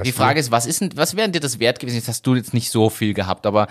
Die 0.06 0.12
Frage 0.12 0.40
ist, 0.40 0.52
was 0.52 0.68
ist 0.68 0.80
denn, 0.82 0.92
was 0.96 1.18
wäre 1.18 1.28
dir 1.30 1.40
das 1.42 1.60
wert 1.60 1.80
gewesen? 1.80 1.96
Jetzt 1.96 2.08
hast 2.08 2.26
du 2.28 2.36
jetzt 2.36 2.54
nicht 2.54 2.70
so 2.70 2.90
viel 2.92 3.14
gehabt, 3.16 3.46
aber 3.48 3.68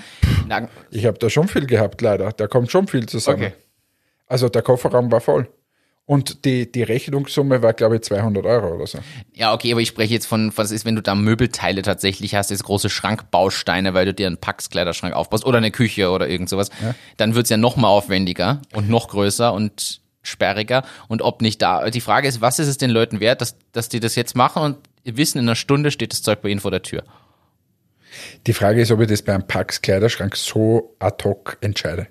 na, 0.48 0.68
Ich 0.90 1.06
habe 1.06 1.16
da 1.18 1.30
schon 1.30 1.46
viel 1.48 1.64
gehabt, 1.66 2.02
leider. 2.02 2.32
Da 2.32 2.46
kommt 2.48 2.70
schon 2.72 2.88
viel 2.88 3.06
zusammen. 3.06 3.44
Okay. 3.44 3.52
Also 4.26 4.48
der 4.48 4.62
Kofferraum 4.62 5.10
war 5.12 5.20
voll. 5.20 5.48
Und 6.06 6.44
die, 6.44 6.70
die 6.70 6.82
Rechnungssumme 6.82 7.62
war, 7.62 7.72
glaube 7.72 7.96
ich, 7.96 8.02
200 8.02 8.44
Euro 8.44 8.74
oder 8.74 8.86
so. 8.86 8.98
Ja, 9.32 9.54
okay, 9.54 9.72
aber 9.72 9.80
ich 9.80 9.88
spreche 9.88 10.12
jetzt 10.12 10.26
von, 10.26 10.52
was 10.54 10.70
ist, 10.70 10.84
wenn 10.84 10.96
du 10.96 11.02
da 11.02 11.14
Möbelteile 11.14 11.80
tatsächlich 11.80 12.34
hast, 12.34 12.50
jetzt 12.50 12.64
große 12.64 12.90
Schrankbausteine, 12.90 13.94
weil 13.94 14.04
du 14.04 14.12
dir 14.12 14.26
einen 14.26 14.36
Pax-Kleiderschrank 14.36 15.14
aufbaust 15.14 15.46
oder 15.46 15.58
eine 15.58 15.70
Küche 15.70 16.10
oder 16.10 16.28
irgend 16.28 16.50
sowas, 16.50 16.68
dann 17.16 17.34
wird's 17.34 17.48
ja 17.48 17.56
noch 17.56 17.76
mal 17.76 17.88
aufwendiger 17.88 18.60
und 18.74 18.90
noch 18.90 19.08
größer 19.08 19.54
und 19.54 20.02
sperriger. 20.20 20.84
Und 21.08 21.22
ob 21.22 21.40
nicht 21.40 21.62
da, 21.62 21.88
die 21.88 22.02
Frage 22.02 22.28
ist, 22.28 22.42
was 22.42 22.58
ist 22.58 22.68
es 22.68 22.76
den 22.76 22.90
Leuten 22.90 23.20
wert, 23.20 23.40
dass, 23.40 23.56
dass 23.72 23.88
die 23.88 24.00
das 24.00 24.14
jetzt 24.14 24.36
machen 24.36 24.62
und 24.62 24.76
wissen, 25.04 25.38
in 25.38 25.46
einer 25.46 25.56
Stunde 25.56 25.90
steht 25.90 26.12
das 26.12 26.22
Zeug 26.22 26.42
bei 26.42 26.50
ihnen 26.50 26.60
vor 26.60 26.70
der 26.70 26.82
Tür. 26.82 27.02
Die 28.46 28.52
Frage 28.52 28.82
ist, 28.82 28.90
ob 28.90 29.00
ich 29.00 29.08
das 29.08 29.22
beim 29.22 29.46
Pax 29.46 29.80
Kleiderschrank 29.80 30.36
so 30.36 30.96
ad 30.98 31.24
hoc 31.24 31.56
entscheide. 31.62 32.08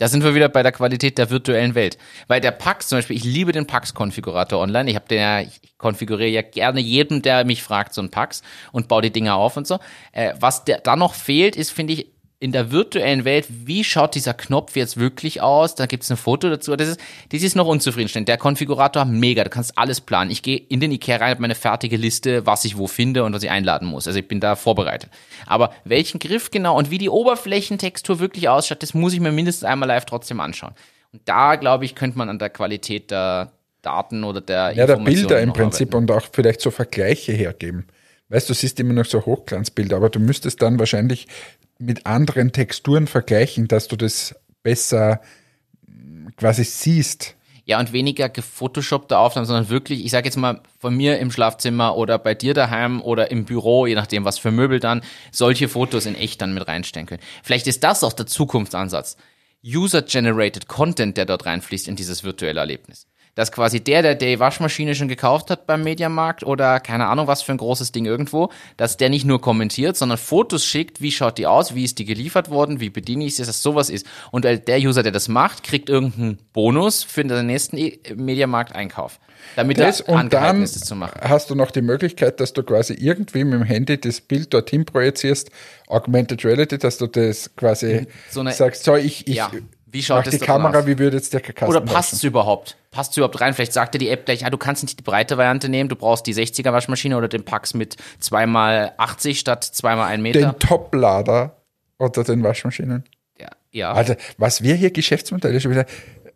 Da 0.00 0.08
sind 0.08 0.24
wir 0.24 0.34
wieder 0.34 0.48
bei 0.48 0.62
der 0.62 0.72
Qualität 0.72 1.18
der 1.18 1.28
virtuellen 1.28 1.74
Welt. 1.74 1.98
Weil 2.26 2.40
der 2.40 2.52
Pax 2.52 2.88
zum 2.88 2.98
Beispiel, 2.98 3.16
ich 3.16 3.24
liebe 3.24 3.52
den 3.52 3.66
Pax-Konfigurator 3.66 4.58
online. 4.58 4.88
Ich 4.88 4.96
habe 4.96 5.06
den 5.06 5.18
ja, 5.20 5.40
ich 5.40 5.60
konfiguriere 5.76 6.30
ja 6.30 6.42
gerne 6.42 6.80
jedem, 6.80 7.20
der 7.20 7.44
mich 7.44 7.62
fragt, 7.62 7.92
so 7.92 8.00
ein 8.00 8.10
Pax 8.10 8.42
und 8.72 8.88
baue 8.88 9.02
die 9.02 9.12
Dinger 9.12 9.34
auf 9.34 9.58
und 9.58 9.66
so. 9.66 9.78
Äh, 10.12 10.32
was 10.40 10.64
da 10.64 10.96
noch 10.96 11.12
fehlt, 11.12 11.54
ist, 11.54 11.70
finde 11.70 11.92
ich, 11.92 12.06
in 12.42 12.52
der 12.52 12.70
virtuellen 12.70 13.26
Welt, 13.26 13.46
wie 13.50 13.84
schaut 13.84 14.14
dieser 14.14 14.32
Knopf 14.32 14.74
jetzt 14.74 14.96
wirklich 14.98 15.42
aus? 15.42 15.74
Da 15.74 15.84
gibt's 15.84 16.10
ein 16.10 16.16
Foto 16.16 16.48
dazu. 16.48 16.74
Das 16.74 16.88
ist, 16.88 17.00
das 17.30 17.42
ist 17.42 17.54
noch 17.54 17.66
unzufriedenstellend. 17.66 18.28
Der 18.28 18.38
Konfigurator, 18.38 19.04
mega, 19.04 19.44
du 19.44 19.50
kannst 19.50 19.76
alles 19.76 20.00
planen. 20.00 20.30
Ich 20.30 20.42
gehe 20.42 20.56
in 20.56 20.80
den 20.80 20.90
Ikea 20.90 21.16
rein, 21.16 21.32
habe 21.32 21.42
meine 21.42 21.54
fertige 21.54 21.98
Liste, 21.98 22.46
was 22.46 22.64
ich 22.64 22.78
wo 22.78 22.86
finde 22.86 23.24
und 23.24 23.34
was 23.34 23.42
ich 23.42 23.50
einladen 23.50 23.86
muss. 23.86 24.06
Also 24.06 24.18
ich 24.18 24.26
bin 24.26 24.40
da 24.40 24.56
vorbereitet. 24.56 25.10
Aber 25.44 25.74
welchen 25.84 26.18
Griff 26.18 26.50
genau 26.50 26.78
und 26.78 26.90
wie 26.90 26.96
die 26.96 27.10
Oberflächentextur 27.10 28.20
wirklich 28.20 28.48
ausschaut, 28.48 28.82
das 28.82 28.94
muss 28.94 29.12
ich 29.12 29.20
mir 29.20 29.32
mindestens 29.32 29.64
einmal 29.64 29.88
live 29.88 30.06
trotzdem 30.06 30.40
anschauen. 30.40 30.72
Und 31.12 31.20
da, 31.26 31.56
glaube 31.56 31.84
ich, 31.84 31.94
könnte 31.94 32.16
man 32.16 32.30
an 32.30 32.38
der 32.38 32.48
Qualität 32.48 33.10
der 33.10 33.52
Daten 33.82 34.24
oder 34.24 34.40
der 34.40 34.72
Ja, 34.72 34.86
der 34.86 34.96
Bilder 34.96 35.42
im 35.42 35.52
Prinzip 35.52 35.88
arbeiten. 35.94 36.10
und 36.10 36.16
auch 36.16 36.26
vielleicht 36.32 36.62
so 36.62 36.70
Vergleiche 36.70 37.32
hergeben. 37.32 37.86
Weißt 38.30 38.48
du, 38.48 38.54
siehst 38.54 38.78
immer 38.78 38.92
noch 38.94 39.06
so 39.06 39.26
Hochglanzbilder, 39.26 39.96
aber 39.96 40.08
du 40.08 40.20
müsstest 40.20 40.62
dann 40.62 40.78
wahrscheinlich 40.78 41.26
mit 41.80 42.06
anderen 42.06 42.52
Texturen 42.52 43.06
vergleichen, 43.06 43.68
dass 43.68 43.88
du 43.88 43.96
das 43.96 44.34
besser 44.62 45.20
mm, 45.86 46.28
quasi 46.36 46.64
siehst. 46.64 47.36
Ja, 47.64 47.78
und 47.78 47.92
weniger 47.92 48.28
gefotoshoppte 48.28 49.16
Aufnahmen, 49.16 49.46
sondern 49.46 49.68
wirklich, 49.68 50.04
ich 50.04 50.10
sage 50.10 50.26
jetzt 50.26 50.36
mal, 50.36 50.60
von 50.78 50.94
mir 50.94 51.18
im 51.18 51.30
Schlafzimmer 51.30 51.96
oder 51.96 52.18
bei 52.18 52.34
dir 52.34 52.52
daheim 52.52 53.00
oder 53.00 53.30
im 53.30 53.44
Büro, 53.44 53.86
je 53.86 53.94
nachdem, 53.94 54.24
was 54.24 54.38
für 54.38 54.50
Möbel 54.50 54.80
dann, 54.80 55.02
solche 55.30 55.68
Fotos 55.68 56.06
in 56.06 56.16
echt 56.16 56.42
dann 56.42 56.52
mit 56.52 56.66
reinstellen 56.66 57.06
können. 57.06 57.22
Vielleicht 57.42 57.66
ist 57.66 57.84
das 57.84 58.02
auch 58.02 58.12
der 58.12 58.26
Zukunftsansatz. 58.26 59.16
User-generated 59.64 60.68
Content, 60.68 61.16
der 61.16 61.26
dort 61.26 61.46
reinfließt 61.46 61.86
in 61.86 61.96
dieses 61.96 62.24
virtuelle 62.24 62.60
Erlebnis. 62.60 63.06
Dass 63.40 63.52
quasi 63.52 63.80
der, 63.80 64.02
der 64.02 64.16
die 64.16 64.38
Waschmaschine 64.38 64.94
schon 64.94 65.08
gekauft 65.08 65.48
hat 65.50 65.66
beim 65.66 65.82
Mediamarkt 65.82 66.44
oder 66.44 66.78
keine 66.78 67.06
Ahnung 67.06 67.26
was 67.26 67.40
für 67.40 67.52
ein 67.52 67.56
großes 67.56 67.90
Ding 67.90 68.04
irgendwo, 68.04 68.50
dass 68.76 68.98
der 68.98 69.08
nicht 69.08 69.24
nur 69.24 69.40
kommentiert, 69.40 69.96
sondern 69.96 70.18
Fotos 70.18 70.66
schickt, 70.66 71.00
wie 71.00 71.10
schaut 71.10 71.38
die 71.38 71.46
aus, 71.46 71.74
wie 71.74 71.84
ist 71.84 71.98
die 71.98 72.04
geliefert 72.04 72.50
worden, 72.50 72.80
wie 72.80 72.90
bediene 72.90 73.24
ich 73.24 73.36
sie, 73.36 73.44
dass 73.46 73.62
sowas 73.62 73.88
ist. 73.88 74.04
Und 74.30 74.44
der 74.44 74.78
User, 74.80 75.02
der 75.02 75.12
das 75.12 75.28
macht, 75.28 75.62
kriegt 75.62 75.88
irgendeinen 75.88 76.36
Bonus 76.52 77.02
für 77.02 77.24
den 77.24 77.46
nächsten 77.46 77.78
E- 77.78 77.98
Mediamarkt-Einkauf. 78.14 79.18
Damit 79.56 79.78
Das 79.78 80.00
er 80.00 80.14
und 80.16 80.32
dann 80.34 80.62
ist, 80.62 80.76
es 80.76 80.82
zu 80.82 80.94
machen. 80.94 81.18
hast 81.22 81.48
du 81.48 81.54
noch 81.54 81.70
die 81.70 81.80
Möglichkeit, 81.80 82.40
dass 82.40 82.52
du 82.52 82.62
quasi 82.62 82.92
irgendwie 82.92 83.44
mit 83.44 83.54
dem 83.54 83.62
Handy 83.62 83.98
das 83.98 84.20
Bild 84.20 84.52
dorthin 84.52 84.84
projizierst, 84.84 85.50
Augmented 85.86 86.44
Reality, 86.44 86.76
dass 86.76 86.98
du 86.98 87.06
das 87.06 87.56
quasi 87.56 88.06
So 88.30 88.40
eine- 88.40 88.52
sagst, 88.52 88.84
so 88.84 88.96
ich, 88.96 89.26
ich 89.26 89.36
Ja. 89.36 89.50
Wie 89.92 90.02
schaut 90.02 90.18
mach 90.18 90.24
das 90.24 90.38
die 90.38 90.44
Kamera, 90.44 90.78
aus? 90.78 90.86
wie 90.86 90.98
würde 90.98 91.16
jetzt 91.16 91.32
der 91.32 91.40
Kasten 91.40 91.66
Oder 91.66 91.80
passt 91.80 92.12
es 92.12 92.22
überhaupt? 92.22 92.76
Passt 92.90 93.12
es 93.12 93.16
überhaupt 93.16 93.40
rein? 93.40 93.54
Vielleicht 93.54 93.72
sagt 93.72 93.94
dir 93.94 93.98
die 93.98 94.08
App 94.08 94.24
gleich, 94.24 94.44
ah, 94.44 94.50
du 94.50 94.58
kannst 94.58 94.82
nicht 94.82 94.98
die 94.98 95.02
breite 95.02 95.36
Variante 95.36 95.68
nehmen, 95.68 95.88
du 95.88 95.96
brauchst 95.96 96.26
die 96.26 96.34
60er 96.34 96.72
Waschmaschine 96.72 97.16
oder 97.16 97.28
den 97.28 97.44
Pax 97.44 97.74
mit 97.74 97.96
2x80 98.22 99.34
statt 99.34 99.64
2x1 99.64 100.18
Meter. 100.18 100.52
Den 100.52 100.58
Toplader 100.58 101.56
unter 101.96 102.24
den 102.24 102.42
Waschmaschinen. 102.42 103.04
ja, 103.38 103.48
ja. 103.72 103.92
Alter, 103.92 104.16
was 104.38 104.62
wir 104.62 104.74
hier 104.74 104.90
Geschäftsmodelle 104.90 105.60
schon 105.60 105.72
wieder, 105.72 105.86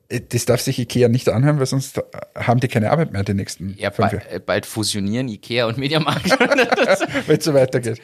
äh, 0.08 0.20
das 0.20 0.44
darf 0.46 0.60
sich 0.60 0.78
Ikea 0.78 1.08
nicht 1.08 1.28
anhören, 1.28 1.58
weil 1.58 1.66
sonst 1.66 2.02
haben 2.34 2.60
die 2.60 2.68
keine 2.68 2.90
Arbeit 2.90 3.12
mehr 3.12 3.22
die 3.22 3.34
nächsten 3.34 3.76
ja 3.78 3.90
fünf 3.90 4.12
Jahre, 4.12 4.30
äh, 4.30 4.40
bald 4.40 4.66
fusionieren 4.66 5.28
Ikea 5.28 5.66
und 5.66 5.78
Mediamarkt. 5.78 6.30
wenn 7.26 7.38
es 7.38 7.44
so 7.44 7.54
weitergeht. 7.54 8.00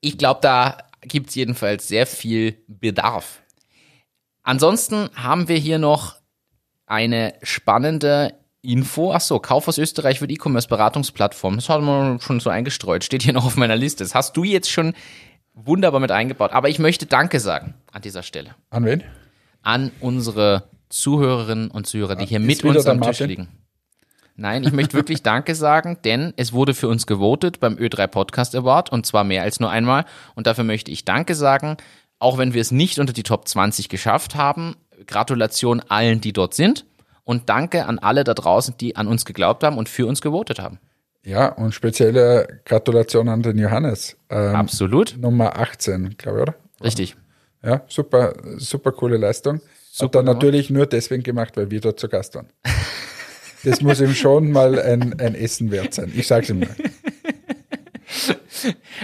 ich 0.00 0.16
glaube, 0.18 0.40
da 0.42 0.78
gibt's 1.02 1.34
jedenfalls 1.34 1.88
sehr 1.88 2.06
viel 2.06 2.56
Bedarf. 2.66 3.42
Ansonsten 4.48 5.10
haben 5.14 5.46
wir 5.48 5.58
hier 5.58 5.78
noch 5.78 6.16
eine 6.86 7.34
spannende 7.42 8.32
Info. 8.62 9.12
Ach 9.12 9.20
so, 9.20 9.40
Kauf 9.40 9.68
aus 9.68 9.76
Österreich 9.76 10.22
wird 10.22 10.30
E-Commerce-Beratungsplattform. 10.30 11.56
Das 11.56 11.68
haben 11.68 11.84
wir 11.84 12.18
schon 12.22 12.40
so 12.40 12.48
eingestreut. 12.48 13.04
Steht 13.04 13.22
hier 13.22 13.34
noch 13.34 13.44
auf 13.44 13.56
meiner 13.56 13.76
Liste. 13.76 14.04
Das 14.04 14.14
hast 14.14 14.38
du 14.38 14.44
jetzt 14.44 14.70
schon 14.70 14.94
wunderbar 15.52 16.00
mit 16.00 16.10
eingebaut. 16.12 16.52
Aber 16.52 16.70
ich 16.70 16.78
möchte 16.78 17.04
Danke 17.04 17.40
sagen 17.40 17.74
an 17.92 18.00
dieser 18.00 18.22
Stelle. 18.22 18.54
An 18.70 18.86
wen? 18.86 19.04
An 19.60 19.90
unsere 20.00 20.62
Zuhörerinnen 20.88 21.70
und 21.70 21.86
Zuhörer, 21.86 22.16
die 22.16 22.24
hier 22.24 22.40
ist 22.40 22.46
mit 22.46 22.64
uns 22.64 22.86
am 22.86 23.02
Tisch 23.02 23.20
Martin? 23.20 23.28
liegen. 23.28 23.48
Nein, 24.34 24.64
ich 24.64 24.72
möchte 24.72 24.94
wirklich 24.94 25.22
Danke 25.22 25.54
sagen, 25.54 25.98
denn 26.06 26.32
es 26.38 26.54
wurde 26.54 26.72
für 26.72 26.88
uns 26.88 27.06
gewotet 27.06 27.60
beim 27.60 27.74
Ö3 27.74 28.06
Podcast 28.06 28.54
Award 28.54 28.90
und 28.90 29.04
zwar 29.04 29.24
mehr 29.24 29.42
als 29.42 29.60
nur 29.60 29.68
einmal. 29.68 30.06
Und 30.36 30.46
dafür 30.46 30.64
möchte 30.64 30.90
ich 30.90 31.04
Danke 31.04 31.34
sagen, 31.34 31.76
auch 32.18 32.38
wenn 32.38 32.54
wir 32.54 32.60
es 32.60 32.70
nicht 32.70 32.98
unter 32.98 33.12
die 33.12 33.22
Top 33.22 33.46
20 33.46 33.88
geschafft 33.88 34.34
haben. 34.34 34.76
Gratulation 35.06 35.80
allen, 35.80 36.20
die 36.20 36.32
dort 36.32 36.54
sind. 36.54 36.84
Und 37.24 37.48
danke 37.48 37.86
an 37.86 37.98
alle 37.98 38.24
da 38.24 38.34
draußen, 38.34 38.74
die 38.78 38.96
an 38.96 39.06
uns 39.06 39.24
geglaubt 39.24 39.62
haben 39.62 39.76
und 39.76 39.88
für 39.88 40.06
uns 40.06 40.22
gewotet 40.22 40.58
haben. 40.58 40.78
Ja, 41.24 41.48
und 41.48 41.74
spezielle 41.74 42.60
Gratulation 42.64 43.28
an 43.28 43.42
den 43.42 43.58
Johannes. 43.58 44.16
Ähm, 44.30 44.54
Absolut. 44.56 45.16
Nummer 45.18 45.58
18, 45.58 46.16
glaube 46.16 46.38
ich, 46.38 46.42
oder? 46.42 46.54
Richtig. 46.82 47.16
Ja, 47.62 47.82
super, 47.88 48.34
super 48.56 48.92
coole 48.92 49.18
Leistung. 49.18 49.60
Super 49.90 50.06
Hat 50.06 50.14
er 50.14 50.22
gemacht. 50.22 50.34
natürlich 50.36 50.70
nur 50.70 50.86
deswegen 50.86 51.22
gemacht, 51.22 51.56
weil 51.56 51.70
wir 51.70 51.80
dort 51.80 52.00
zu 52.00 52.08
Gast 52.08 52.34
waren. 52.34 52.48
Das 53.64 53.80
muss 53.80 54.00
ihm 54.00 54.14
schon 54.14 54.52
mal 54.52 54.78
ein, 54.80 55.18
ein 55.20 55.34
Essen 55.34 55.70
wert 55.70 55.92
sein. 55.92 56.12
Ich 56.16 56.28
sag's 56.28 56.48
ihm 56.48 56.60
mal. 56.60 56.68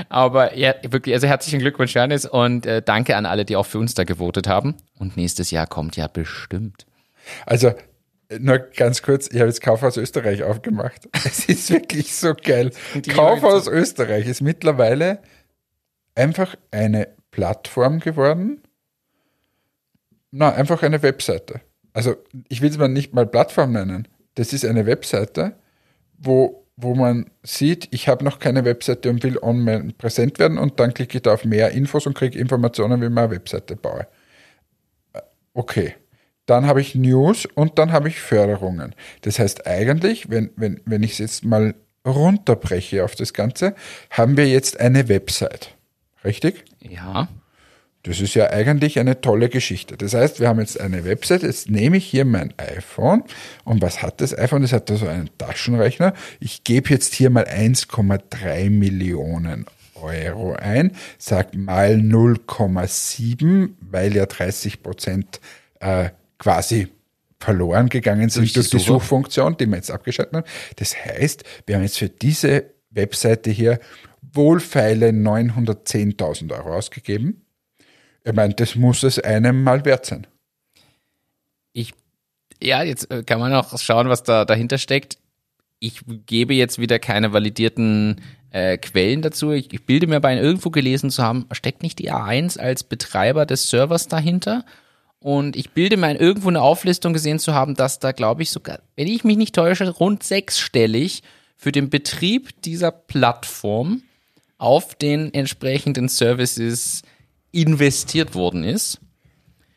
Aber 0.09 0.57
ja, 0.57 0.75
wirklich, 0.83 1.15
also 1.15 1.27
herzlichen 1.27 1.61
Glückwunsch, 1.61 1.95
Janis, 1.95 2.27
und 2.27 2.67
äh, 2.67 2.83
danke 2.83 3.17
an 3.17 3.27
alle, 3.27 3.45
die 3.45 3.57
auch 3.57 3.67
für 3.67 3.79
uns 3.79 3.95
da 3.95 4.05
gewotet 4.05 4.47
haben. 4.47 4.77
Und 4.99 5.17
nächstes 5.17 5.51
Jahr 5.51 5.67
kommt 5.67 5.97
ja 5.97 6.07
bestimmt. 6.07 6.87
Also, 7.47 7.73
nur 8.39 8.59
ganz 8.59 9.03
kurz, 9.03 9.29
ich 9.29 9.39
habe 9.39 9.47
jetzt 9.47 9.61
Kaufhaus 9.61 9.97
Österreich 9.97 10.43
aufgemacht. 10.43 11.09
Es 11.25 11.47
ist 11.47 11.71
wirklich 11.71 12.15
so 12.15 12.35
geil. 12.35 12.71
Kaufhaus 13.09 13.67
Österreich 13.67 14.27
ist 14.27 14.41
mittlerweile 14.41 15.21
einfach 16.15 16.57
eine 16.71 17.09
Plattform 17.31 18.01
geworden. 18.01 18.63
Na, 20.31 20.53
einfach 20.53 20.83
eine 20.83 21.03
Webseite. 21.03 21.61
Also, 21.93 22.17
ich 22.49 22.61
will 22.61 22.71
es 22.71 22.79
mal 22.79 22.89
nicht 22.89 23.15
mal 23.15 23.27
Plattform 23.27 23.73
nennen. 23.73 24.09
Das 24.35 24.53
ist 24.53 24.65
eine 24.65 24.87
Webseite, 24.87 25.57
wo, 26.19 26.64
wo 26.77 26.95
man 26.95 27.31
sieht, 27.43 27.89
ich 27.93 28.09
habe 28.09 28.25
noch 28.25 28.39
keine 28.39 28.65
Webseite 28.65 29.11
und 29.11 29.23
will 29.23 29.39
online 29.39 29.93
präsent 29.97 30.39
werden 30.39 30.59
und 30.59 30.81
dann 30.81 30.93
klicke 30.93 31.19
ich 31.19 31.23
da 31.23 31.35
auf 31.35 31.45
mehr 31.45 31.71
Infos 31.71 32.07
und 32.07 32.15
kriege 32.15 32.39
Informationen, 32.39 33.01
wie 33.01 33.09
man 33.09 33.25
eine 33.25 33.35
Webseite 33.35 33.77
baue. 33.77 34.07
Äh, 35.13 35.21
Okay. 35.55 35.95
Dann 36.47 36.67
habe 36.67 36.81
ich 36.83 36.95
News 36.95 37.47
und 37.55 37.79
dann 37.79 37.93
habe 37.93 38.09
ich 38.09 38.21
Förderungen. 38.21 38.95
Das 39.23 39.39
heißt 39.39 39.67
eigentlich, 39.67 40.29
wenn, 40.29 40.51
wenn, 40.57 40.81
wenn 40.85 41.03
ich 41.03 41.13
es 41.13 41.19
jetzt 41.19 41.45
mal 41.45 41.75
runterbreche 42.07 43.03
auf 43.03 43.15
das 43.15 43.33
Ganze, 43.33 43.75
haben 44.11 44.37
wir 44.37 44.47
jetzt 44.47 44.79
eine 44.79 45.09
Website. 45.09 45.75
Richtig? 46.23 46.65
Ja. 46.81 47.29
Das 48.05 48.21
ist 48.21 48.35
ja 48.35 48.51
eigentlich 48.51 48.99
eine 48.99 49.23
tolle 49.23 49.49
Geschichte. 49.49 49.97
Das 49.97 50.13
heißt, 50.13 50.39
wir 50.39 50.49
haben 50.49 50.61
jetzt 50.61 50.79
eine 50.79 51.07
Website, 51.07 51.43
jetzt 51.43 51.71
nehme 51.71 51.97
ich 51.97 52.05
hier 52.05 52.27
mein 52.27 52.53
iPhone 52.59 53.25
und 53.65 53.81
was 53.81 54.03
hat 54.03 54.21
das 54.21 54.37
iPhone? 54.37 54.61
Das 54.61 54.75
hat 54.75 54.91
da 54.91 54.97
so 54.97 55.09
einen 55.09 55.31
Taschenrechner. 55.39 56.13
Ich 56.39 56.65
gebe 56.65 56.91
jetzt 56.91 57.15
hier 57.15 57.31
mal 57.31 57.45
1,3 57.45 58.69
Millionen 58.69 59.65
Euro 59.95 60.53
ein, 60.53 60.93
sag 61.19 61.55
mal 61.55 61.95
0,7, 61.95 63.71
weil 63.81 64.15
ja 64.15 64.27
30 64.27 64.83
Prozent 64.83 65.41
äh, 65.81 66.11
quasi 66.39 66.89
verloren 67.41 67.89
gegangen 67.89 68.29
sind 68.29 68.43
Durch 68.43 68.53
durch, 68.53 68.67
die 68.69 68.77
die 68.77 68.83
Suche. 68.83 69.01
Suchfunktion, 69.01 69.57
die 69.57 69.67
wir 69.67 69.77
jetzt 69.77 69.91
abgeschaltet 69.91 70.35
haben. 70.35 70.47
Das 70.77 70.95
heißt, 70.95 71.45
wir 71.67 71.77
haben 71.77 71.83
jetzt 71.83 71.99
für 71.99 72.11
diese 72.11 72.67
Webseite 72.91 73.51
hier 73.51 73.81
wohlfeile 74.33 75.09
910.000 75.09 76.53
Euro 76.53 76.75
ausgegeben. 76.75 77.44
Ich 78.25 78.33
meine, 78.33 78.55
das 78.55 78.75
muss 78.75 79.03
es 79.03 79.19
einem 79.19 79.63
mal 79.63 79.85
wert 79.85 80.07
sein. 80.07 80.27
Ich, 81.75 81.93
ja, 82.63 82.83
jetzt 82.83 83.11
äh, 83.11 83.23
kann 83.23 83.39
man 83.39 83.53
auch 83.53 83.79
schauen, 83.79 84.09
was 84.09 84.23
da 84.23 84.47
dahinter 84.47 84.79
steckt. 84.79 85.19
Ich 85.79 86.01
gebe 86.25 86.55
jetzt 86.55 86.79
wieder 86.79 86.99
keine 86.99 87.35
validierten 87.35 88.23
äh, 88.51 88.79
Quellen 88.79 89.21
dazu. 89.21 89.51
Ich, 89.51 89.73
ich 89.73 89.85
bilde 89.85 90.07
mir 90.07 90.21
bei 90.21 90.35
irgendwo 90.35 90.71
gelesen 90.71 91.11
zu 91.11 91.23
haben, 91.23 91.47
steckt 91.53 91.83
nicht 91.83 91.99
die 91.99 92.11
A1 92.11 92.59
als 92.59 92.83
Betreiber 92.83 93.45
des 93.45 93.69
Servers 93.69 94.09
dahinter? 94.09 94.65
Und 95.19 95.57
ich 95.57 95.71
bilde 95.71 95.97
mir 95.97 96.07
ein, 96.07 96.17
irgendwo 96.17 96.49
eine 96.49 96.63
Auflistung 96.63 97.13
gesehen 97.13 97.39
zu 97.39 97.55
haben, 97.55 97.75
dass 97.75 97.99
da, 97.99 98.13
glaube 98.13 98.43
ich, 98.43 98.51
sogar, 98.51 98.81
wenn 98.97 99.07
ich 99.07 99.25
mich 99.25 99.37
nicht 99.37 99.55
täusche, 99.55 99.89
rund 99.91 100.23
sechsstellig 100.23 101.23
für 101.57 101.73
den 101.73 101.91
Betrieb 101.91 102.63
dieser 102.63 102.91
Plattform 102.91 104.03
auf 104.59 104.95
den 104.95 105.33
entsprechenden 105.35 106.09
Services 106.09 107.03
investiert 107.55 108.35
worden 108.35 108.65
ist. 108.65 109.01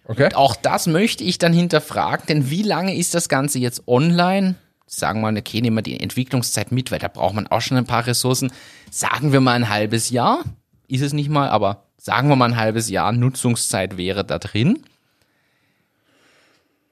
Okay? 0.05 0.33
Auch 0.33 0.55
das 0.55 0.87
möchte 0.87 1.23
ich 1.23 1.37
dann 1.37 1.53
hinterfragen, 1.53 2.25
denn 2.27 2.49
wie 2.49 2.63
lange 2.63 2.95
ist 2.95 3.13
das 3.13 3.29
Ganze 3.29 3.59
jetzt 3.59 3.87
online? 3.87 4.55
Sagen 4.85 5.19
wir 5.19 5.31
mal, 5.31 5.37
okay, 5.37 5.61
nehmen 5.61 5.77
wir 5.77 5.81
die 5.81 5.99
Entwicklungszeit 5.99 6.71
mit, 6.71 6.91
weil 6.91 6.99
da 6.99 7.09
braucht 7.09 7.35
man 7.35 7.47
auch 7.47 7.59
schon 7.59 7.77
ein 7.77 7.85
paar 7.85 8.07
Ressourcen. 8.07 8.53
Sagen 8.89 9.33
wir 9.33 9.41
mal 9.41 9.53
ein 9.53 9.69
halbes 9.69 10.09
Jahr, 10.09 10.43
ist 10.87 11.01
es 11.01 11.11
nicht 11.11 11.29
mal, 11.29 11.49
aber 11.49 11.83
sagen 11.97 12.29
wir 12.29 12.37
mal 12.37 12.45
ein 12.45 12.55
halbes 12.55 12.89
Jahr 12.89 13.11
Nutzungszeit 13.11 13.97
wäre 13.97 14.23
da 14.23 14.39
drin. 14.39 14.83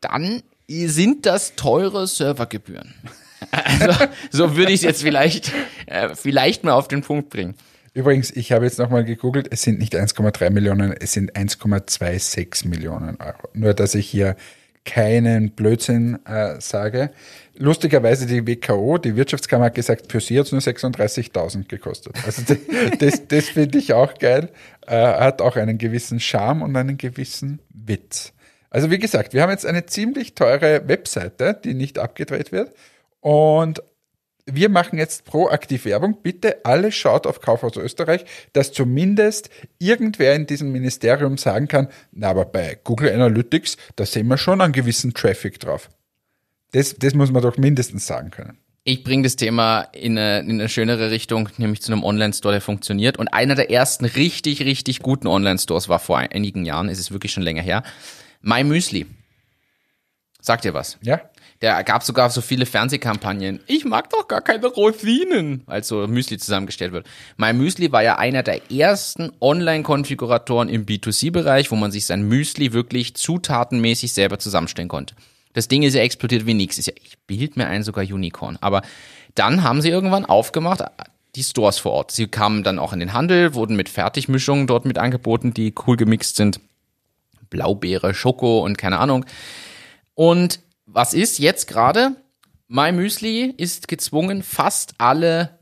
Dann 0.02 0.44
sind 0.68 1.26
das 1.26 1.56
teure 1.56 2.08
Servergebühren. 2.08 2.94
Also, 3.52 4.08
so 4.32 4.58
würde 4.58 4.72
ich 4.72 4.80
es 4.80 4.82
jetzt 4.82 5.02
vielleicht, 5.04 5.52
äh, 5.86 6.16
vielleicht 6.16 6.64
mal 6.64 6.72
auf 6.72 6.88
den 6.88 7.02
Punkt 7.02 7.30
bringen. 7.30 7.54
Übrigens, 7.96 8.30
ich 8.30 8.52
habe 8.52 8.66
jetzt 8.66 8.78
nochmal 8.78 9.06
gegoogelt, 9.06 9.48
es 9.52 9.62
sind 9.62 9.80
nicht 9.80 9.96
1,3 9.96 10.50
Millionen, 10.50 10.91
es 10.91 11.14
sind 11.14 11.32
1,26 11.34 12.68
Millionen 12.68 13.18
Euro. 13.22 13.48
Nur, 13.54 13.74
dass 13.74 13.96
ich 13.96 14.06
hier 14.06 14.36
keinen 14.84 15.52
Blödsinn 15.52 16.20
äh, 16.26 16.60
sage. 16.60 17.12
Lustigerweise 17.56 18.26
die 18.26 18.46
WKO, 18.46 18.98
die 18.98 19.16
Wirtschaftskammer 19.16 19.66
hat 19.66 19.76
gesagt, 19.76 20.12
für 20.12 20.20
sie 20.20 20.38
hat 20.38 20.48
es 20.48 20.52
nur 20.52 20.60
36.000 20.60 21.70
gekostet. 21.70 22.18
Also 22.26 22.41
das, 22.46 22.58
das, 23.00 23.28
das 23.30 23.46
finde 23.46 23.80
ich 23.80 23.93
auch 23.93 24.14
geil. 24.16 24.50
Äh, 24.86 24.98
hat 24.98 25.41
auch 25.41 25.56
einen 25.56 25.78
gewissen 25.78 26.20
Charme 26.20 26.64
und 26.64 26.76
einen 26.76 26.98
gewissen 26.98 27.60
Witz. 27.70 28.34
Also 28.70 28.91
wie 28.91 29.00
gesagt, 29.00 29.34
wir 29.34 29.41
haben 29.41 29.52
jetzt 29.52 29.66
eine 29.66 29.86
ziemlich 29.86 30.36
teure 30.36 30.86
Webseite, 30.89 31.58
die 31.64 31.74
nicht 31.74 31.98
abgedreht 31.98 32.52
wird. 32.52 32.76
Und 33.22 33.82
wir 34.46 34.70
machen 34.70 35.00
jetzt 35.00 35.26
proaktiv 35.26 35.86
Werbung. 35.86 36.18
Bitte 36.22 36.64
alle 36.66 36.91
schaut 36.91 37.26
auf 37.26 37.41
Kaufhaus 37.41 37.78
Österreich, 37.78 38.26
dass 38.54 38.72
zumindest 38.72 39.50
irgendwer 39.80 40.36
in 40.36 40.46
diesem 40.46 40.72
Ministerium 40.72 41.38
sagen 41.38 41.68
kann, 41.68 41.88
na, 42.12 42.30
aber 42.30 42.46
bei 42.46 42.78
Google 42.84 43.12
Analytics, 43.12 43.78
da 43.96 44.06
sehen 44.06 44.28
wir 44.28 44.38
schon 44.38 44.62
einen 44.62 44.74
gewissen 44.74 45.14
Traffic 45.14 45.60
drauf. 45.60 45.89
Das, 46.72 46.96
das 46.96 47.14
muss 47.14 47.32
man 47.32 47.41
doch 47.41 47.58
mindestens 47.58 48.06
sagen 48.06 48.32
können. 48.32 48.58
Ich 48.84 49.04
bringe 49.04 49.24
das 49.24 49.36
Thema 49.36 49.82
in 49.93 50.16
eine, 50.16 50.41
in 50.41 50.60
eine 50.60 50.70
schönere 50.70 51.10
Richtung, 51.10 51.50
nämlich 51.58 51.82
zu 51.82 51.91
einem 51.91 52.04
Online-Store, 52.04 52.54
der 52.54 52.62
funktioniert. 52.62 53.18
Und 53.18 53.30
einer 53.30 53.56
der 53.56 53.72
ersten 53.72 54.06
richtig, 54.06 54.62
richtig 54.62 55.00
guten 55.00 55.26
Online-Stores 55.26 55.89
war 55.89 55.98
vor 55.98 56.20
einigen 56.20 56.66
Jahren, 56.66 56.89
es 56.89 57.00
ist 57.00 57.12
wirklich 57.12 57.32
schon 57.32 57.41
länger 57.41 57.64
her, 57.64 57.82
My 58.41 58.64
Müsli. 58.64 59.08
Sagt 60.39 60.66
ihr 60.66 60.76
was? 60.76 61.00
Ja? 61.02 61.22
Der 61.66 61.84
gab 61.84 62.03
sogar 62.03 62.30
so 62.30 62.41
viele 62.41 62.68
Fernsehkampagnen. 62.68 63.59
Ich 63.66 63.86
mag 63.86 64.11
doch 64.11 64.28
gar 64.28 64.41
keine 64.41 64.68
Rosinen, 64.68 65.63
als 65.66 65.88
so 65.88 66.05
Müsli 66.05 66.38
zusammengestellt 66.38 66.91
wird. 66.91 67.07
My 67.38 67.53
Müsli 67.53 67.91
war 67.91 68.03
ja 68.03 68.20
einer 68.20 68.43
der 68.43 68.72
ersten 68.72 69.32
Online-Konfiguratoren 69.41 70.70
im 70.70 70.86
B2C-Bereich, 70.86 71.72
wo 71.72 71.76
man 71.76 71.91
sich 71.91 72.05
sein 72.05 72.22
Müsli 72.28 72.72
wirklich 72.72 73.16
zutatenmäßig 73.16 74.13
selber 74.13 74.38
zusammenstellen 74.38 74.89
konnte. 74.89 75.16
Das 75.53 75.68
Ding 75.68 75.82
ist 75.82 75.95
ja 75.95 76.03
explodiert 76.03 76.45
wie 76.45 76.53
nix. 76.53 76.78
Ist 76.78 76.86
ja, 76.86 76.93
ich 77.03 77.18
bild 77.26 77.57
mir 77.57 77.66
ein, 77.66 77.82
sogar 77.82 78.03
Unicorn. 78.03 78.59
Aber 78.61 78.84
dann 79.34 79.63
haben 79.63 79.82
sie 79.82 79.89
irgendwann 79.89 80.26
aufgemacht, 80.26 80.84
die 81.36 81.43
Stores 81.43 81.80
vor 81.80 81.93
Ort. 81.93 82.11
Sie 82.11 82.28
kamen 82.28 82.61
dann 82.61 82.78
auch 82.78 82.93
in 82.93 82.99
den 82.99 83.13
Handel, 83.13 83.55
wurden 83.55 83.76
mit 83.76 83.89
Fertigmischungen 83.89 84.68
dort 84.68 84.86
mit 84.86 84.99
angeboten, 84.99 85.55
die 85.55 85.74
cool 85.88 85.97
gemixt 85.97 86.36
sind. 86.36 86.59
Blaubeere, 87.49 88.13
Schoko 88.13 88.59
und 88.59 88.78
keine 88.78 88.99
Ahnung. 88.99 89.26
Und 90.13 90.59
was 90.96 91.14
ist 91.14 91.39
jetzt 91.39 91.68
gerade? 91.68 92.16
My 92.68 92.91
Müsli 92.93 93.54
ist 93.58 93.89
gezwungen, 93.89 94.41
fast 94.43 94.96
alle 94.98 95.60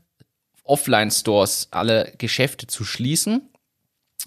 Offline-Stores, 0.62 1.68
alle 1.72 2.12
Geschäfte 2.18 2.68
zu 2.68 2.84
schließen. 2.84 3.50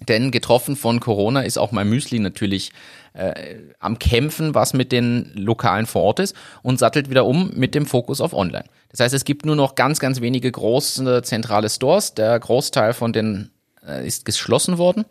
Denn 0.08 0.30
getroffen 0.30 0.76
von 0.76 0.99
Corona 0.99 1.41
ist 1.41 1.58
auch 1.58 1.72
My 1.72 1.86
Müsli 1.86 2.20
natürlich 2.20 2.72
äh, 3.14 3.55
am 3.80 3.97
Kämpfen, 3.97 4.53
was 4.53 4.74
mit 4.74 4.91
den 4.91 5.32
Lokalen 5.34 5.88
vor 5.88 6.03
Ort 6.03 6.20
ist 6.20 6.36
und 6.62 6.78
sattelt 6.78 7.10
wieder 7.10 7.26
um 7.26 7.51
mit 7.55 7.74
dem 7.74 7.88
Fokus 7.88 8.22
auf 8.22 8.34
Online. 8.34 8.66
Das 8.89 8.99
heißt, 8.99 9.16
es 9.16 9.26
gibt 9.26 9.45
nur 9.45 9.55
noch 9.55 9.76
ganz, 9.76 9.99
ganz 9.99 10.22
wenige 10.22 10.51
große 10.51 11.24
zentrale 11.24 11.70
Stores. 11.70 12.14
Der 12.14 12.38
Großteil 12.38 12.93
von 12.93 13.14
denen 13.14 13.49
äh, 13.88 14.05
ist 14.05 14.26
geschlossen 14.26 14.78
worden. 14.78 15.05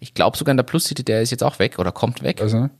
Ich 0.00 0.14
glaube 0.14 0.36
sogar 0.36 0.52
in 0.52 0.56
der 0.56 0.64
Plus 0.64 0.86
City, 0.86 1.04
der 1.04 1.22
ist 1.22 1.30
jetzt 1.30 1.44
auch 1.44 1.58
weg 1.58 1.78
oder 1.78 1.92
kommt 1.92 2.22
weg 2.22 2.40
Also, 2.40 2.70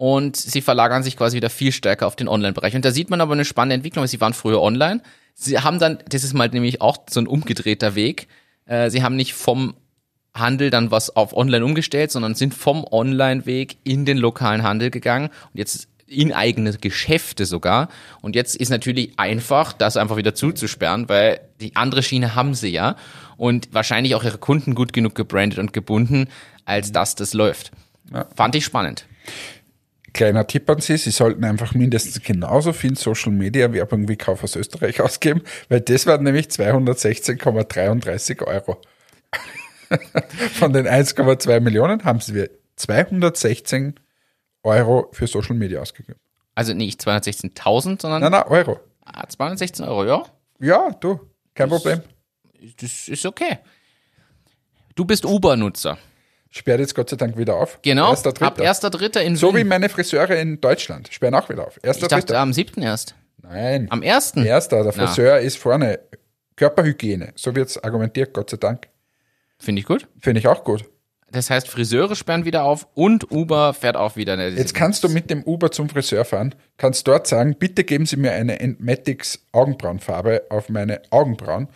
und 0.00 0.34
sie 0.34 0.62
verlagern 0.62 1.02
sich 1.02 1.14
quasi 1.14 1.36
wieder 1.36 1.50
viel 1.50 1.72
stärker 1.72 2.06
auf 2.06 2.16
den 2.16 2.26
Online-Bereich. 2.26 2.74
Und 2.74 2.86
da 2.86 2.90
sieht 2.90 3.10
man 3.10 3.20
aber 3.20 3.34
eine 3.34 3.44
spannende 3.44 3.74
Entwicklung, 3.74 4.00
weil 4.00 4.08
sie 4.08 4.22
waren 4.22 4.32
früher 4.32 4.62
online. 4.62 5.02
Sie 5.34 5.58
haben 5.58 5.78
dann, 5.78 5.98
das 6.08 6.24
ist 6.24 6.32
mal 6.32 6.48
nämlich 6.48 6.80
auch 6.80 7.00
so 7.10 7.20
ein 7.20 7.26
umgedrehter 7.26 7.94
Weg. 7.94 8.26
Äh, 8.64 8.88
sie 8.88 9.02
haben 9.02 9.14
nicht 9.14 9.34
vom 9.34 9.74
Handel 10.32 10.70
dann 10.70 10.90
was 10.90 11.14
auf 11.14 11.36
Online 11.36 11.62
umgestellt, 11.62 12.10
sondern 12.10 12.34
sind 12.34 12.54
vom 12.54 12.86
Online-Weg 12.90 13.76
in 13.84 14.06
den 14.06 14.16
lokalen 14.16 14.62
Handel 14.62 14.90
gegangen 14.90 15.26
und 15.26 15.58
jetzt 15.58 15.86
in 16.06 16.32
eigene 16.32 16.72
Geschäfte 16.72 17.44
sogar. 17.44 17.90
Und 18.22 18.34
jetzt 18.34 18.56
ist 18.56 18.70
natürlich 18.70 19.18
einfach, 19.18 19.74
das 19.74 19.98
einfach 19.98 20.16
wieder 20.16 20.34
zuzusperren, 20.34 21.10
weil 21.10 21.40
die 21.60 21.76
andere 21.76 22.02
Schiene 22.02 22.34
haben 22.34 22.54
sie 22.54 22.70
ja 22.70 22.96
und 23.36 23.68
wahrscheinlich 23.74 24.14
auch 24.14 24.24
ihre 24.24 24.38
Kunden 24.38 24.74
gut 24.74 24.94
genug 24.94 25.14
gebrandet 25.14 25.58
und 25.58 25.74
gebunden, 25.74 26.28
als 26.64 26.90
dass 26.90 27.16
das 27.16 27.34
läuft. 27.34 27.70
Ja. 28.10 28.26
Fand 28.34 28.54
ich 28.54 28.64
spannend. 28.64 29.04
Kleiner 30.12 30.46
Tipp 30.46 30.68
an 30.70 30.80
Sie, 30.80 30.96
Sie 30.96 31.10
sollten 31.10 31.44
einfach 31.44 31.74
mindestens 31.74 32.22
genauso 32.22 32.72
viel 32.72 32.96
Social 32.96 33.32
Media 33.32 33.72
Werbung 33.72 34.08
wie 34.08 34.16
Kaufhaus 34.16 34.56
Österreich 34.56 35.00
ausgeben, 35.00 35.42
weil 35.68 35.80
das 35.80 36.06
waren 36.06 36.24
nämlich 36.24 36.46
216,33 36.48 38.42
Euro. 38.46 38.80
Von 40.54 40.72
den 40.72 40.86
1,2 40.86 41.60
Millionen 41.60 42.04
haben 42.04 42.20
Sie 42.20 42.34
wir 42.34 42.50
216 42.76 43.98
Euro 44.62 45.08
für 45.12 45.26
Social 45.26 45.56
Media 45.56 45.80
ausgegeben. 45.80 46.18
Also 46.54 46.74
nicht 46.74 47.00
216.000, 47.00 48.02
sondern 48.02 48.22
Nein, 48.22 48.32
nein, 48.32 48.42
Euro. 48.44 48.80
ah, 49.04 49.26
216 49.26 49.84
Euro, 49.86 50.04
ja. 50.04 50.24
Ja, 50.60 50.90
du, 51.00 51.20
kein 51.54 51.68
Problem. 51.68 52.02
Das 52.80 53.08
ist 53.08 53.24
okay. 53.24 53.58
Du 54.94 55.04
bist 55.04 55.24
Uber-Nutzer. 55.24 55.96
Sperrt 56.50 56.80
jetzt 56.80 56.94
Gott 56.94 57.08
sei 57.10 57.16
Dank 57.16 57.36
wieder 57.38 57.56
auf. 57.56 57.78
Genau. 57.82 58.10
Erster, 58.10 58.30
Ab 58.30 58.56
Dritter. 58.56 58.64
1.3. 58.64 59.20
in 59.20 59.36
So 59.36 59.54
wie 59.54 59.58
Wien. 59.58 59.68
meine 59.68 59.88
Friseure 59.88 60.36
in 60.36 60.60
Deutschland. 60.60 61.08
Sperren 61.12 61.34
auch 61.36 61.48
wieder 61.48 61.66
auf. 61.66 61.78
Erster, 61.82 62.04
Ich 62.04 62.08
dachte 62.08 62.26
Dritter. 62.26 62.40
am 62.40 62.52
7. 62.52 62.82
erst. 62.82 63.14
Nein. 63.42 63.86
Am 63.90 64.02
1. 64.02 64.32
Erster, 64.44 64.82
der 64.82 64.92
Na. 64.96 65.06
Friseur 65.06 65.38
ist 65.38 65.58
vorne. 65.58 66.00
Körperhygiene. 66.56 67.32
So 67.36 67.54
wird's 67.54 67.78
argumentiert, 67.82 68.34
Gott 68.34 68.50
sei 68.50 68.56
Dank. 68.56 68.88
Finde 69.58 69.80
ich 69.80 69.86
gut. 69.86 70.08
Finde 70.20 70.40
ich 70.40 70.48
auch 70.48 70.64
gut. 70.64 70.84
Das 71.32 71.48
heißt, 71.48 71.68
Friseure 71.68 72.16
sperren 72.16 72.44
wieder 72.44 72.64
auf 72.64 72.88
und 72.94 73.30
Uber 73.30 73.72
fährt 73.72 73.96
auch 73.96 74.16
wieder. 74.16 74.32
eine- 74.32 74.48
Jetzt 74.48 74.74
kannst 74.74 75.04
du 75.04 75.08
mit 75.08 75.30
dem 75.30 75.44
Uber 75.44 75.70
zum 75.70 75.88
Friseur 75.88 76.24
fahren, 76.24 76.54
kannst 76.76 77.06
dort 77.06 77.28
sagen, 77.28 77.54
bitte 77.56 77.84
geben 77.84 78.04
Sie 78.04 78.16
mir 78.16 78.32
eine 78.32 78.58
Entmatics 78.58 79.38
Augenbrauenfarbe 79.52 80.42
auf 80.50 80.68
meine 80.68 81.00
Augenbrauen 81.10 81.68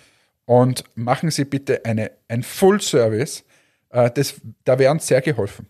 und 0.44 0.82
machen 0.96 1.30
Sie 1.30 1.44
bitte 1.44 1.84
eine, 1.84 2.10
ein 2.28 2.42
Full 2.42 2.80
Service. 2.80 3.44
Äh, 3.94 4.10
das, 4.10 4.34
da 4.64 4.78
wäre 4.78 4.90
uns 4.92 5.06
sehr 5.06 5.22
geholfen. 5.22 5.66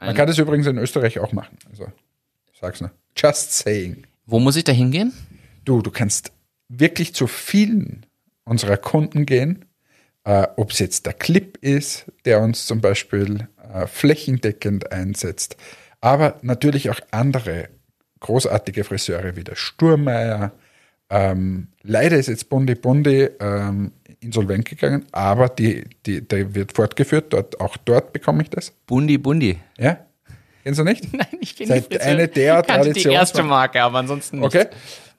Man 0.00 0.10
Ein- 0.10 0.16
kann 0.16 0.26
das 0.26 0.38
übrigens 0.38 0.66
in 0.66 0.78
Österreich 0.78 1.20
auch 1.20 1.32
machen. 1.32 1.56
Also, 1.70 1.86
sag's 2.60 2.80
nur. 2.80 2.90
Just 3.16 3.52
saying. 3.52 4.04
Wo 4.26 4.40
muss 4.40 4.56
ich 4.56 4.64
da 4.64 4.72
hingehen? 4.72 5.12
Du, 5.64 5.80
du 5.80 5.90
kannst 5.90 6.32
wirklich 6.68 7.14
zu 7.14 7.26
vielen 7.28 8.04
unserer 8.44 8.76
Kunden 8.76 9.26
gehen, 9.26 9.64
äh, 10.24 10.48
ob 10.56 10.72
es 10.72 10.80
jetzt 10.80 11.06
der 11.06 11.12
Clip 11.12 11.56
ist, 11.58 12.06
der 12.24 12.40
uns 12.40 12.66
zum 12.66 12.80
Beispiel 12.80 13.46
äh, 13.72 13.86
flächendeckend 13.86 14.90
einsetzt, 14.90 15.56
aber 16.00 16.38
natürlich 16.42 16.90
auch 16.90 16.98
andere 17.12 17.68
großartige 18.18 18.82
Friseure 18.82 19.36
wie 19.36 19.44
der 19.44 19.54
Sturmeier. 19.54 20.52
Ähm, 21.14 21.68
leider 21.82 22.16
ist 22.16 22.28
jetzt 22.28 22.48
Bundi 22.48 22.74
Bundi 22.74 23.28
ähm, 23.38 23.92
insolvent 24.20 24.64
gegangen, 24.64 25.04
aber 25.12 25.50
die, 25.50 25.84
die, 26.06 26.26
der 26.26 26.54
wird 26.54 26.72
fortgeführt. 26.72 27.34
Dort, 27.34 27.60
auch 27.60 27.76
dort 27.76 28.14
bekomme 28.14 28.42
ich 28.42 28.48
das. 28.48 28.70
Bundi 28.86 29.18
Bundi. 29.18 29.58
Ja? 29.78 29.98
Kennst 30.62 30.80
du 30.80 30.84
nicht? 30.84 31.12
Nein, 31.12 31.26
ich 31.40 31.56
kenne 31.56 31.82
Friseure. 31.82 32.02
eine 32.02 32.28
der 32.28 32.60
ich 32.60 32.66
kannte 32.66 32.92
die 32.92 33.02
erste 33.02 33.42
Marke, 33.42 33.82
aber 33.82 33.98
ansonsten 33.98 34.40
nicht. 34.40 34.46
Okay. 34.46 34.66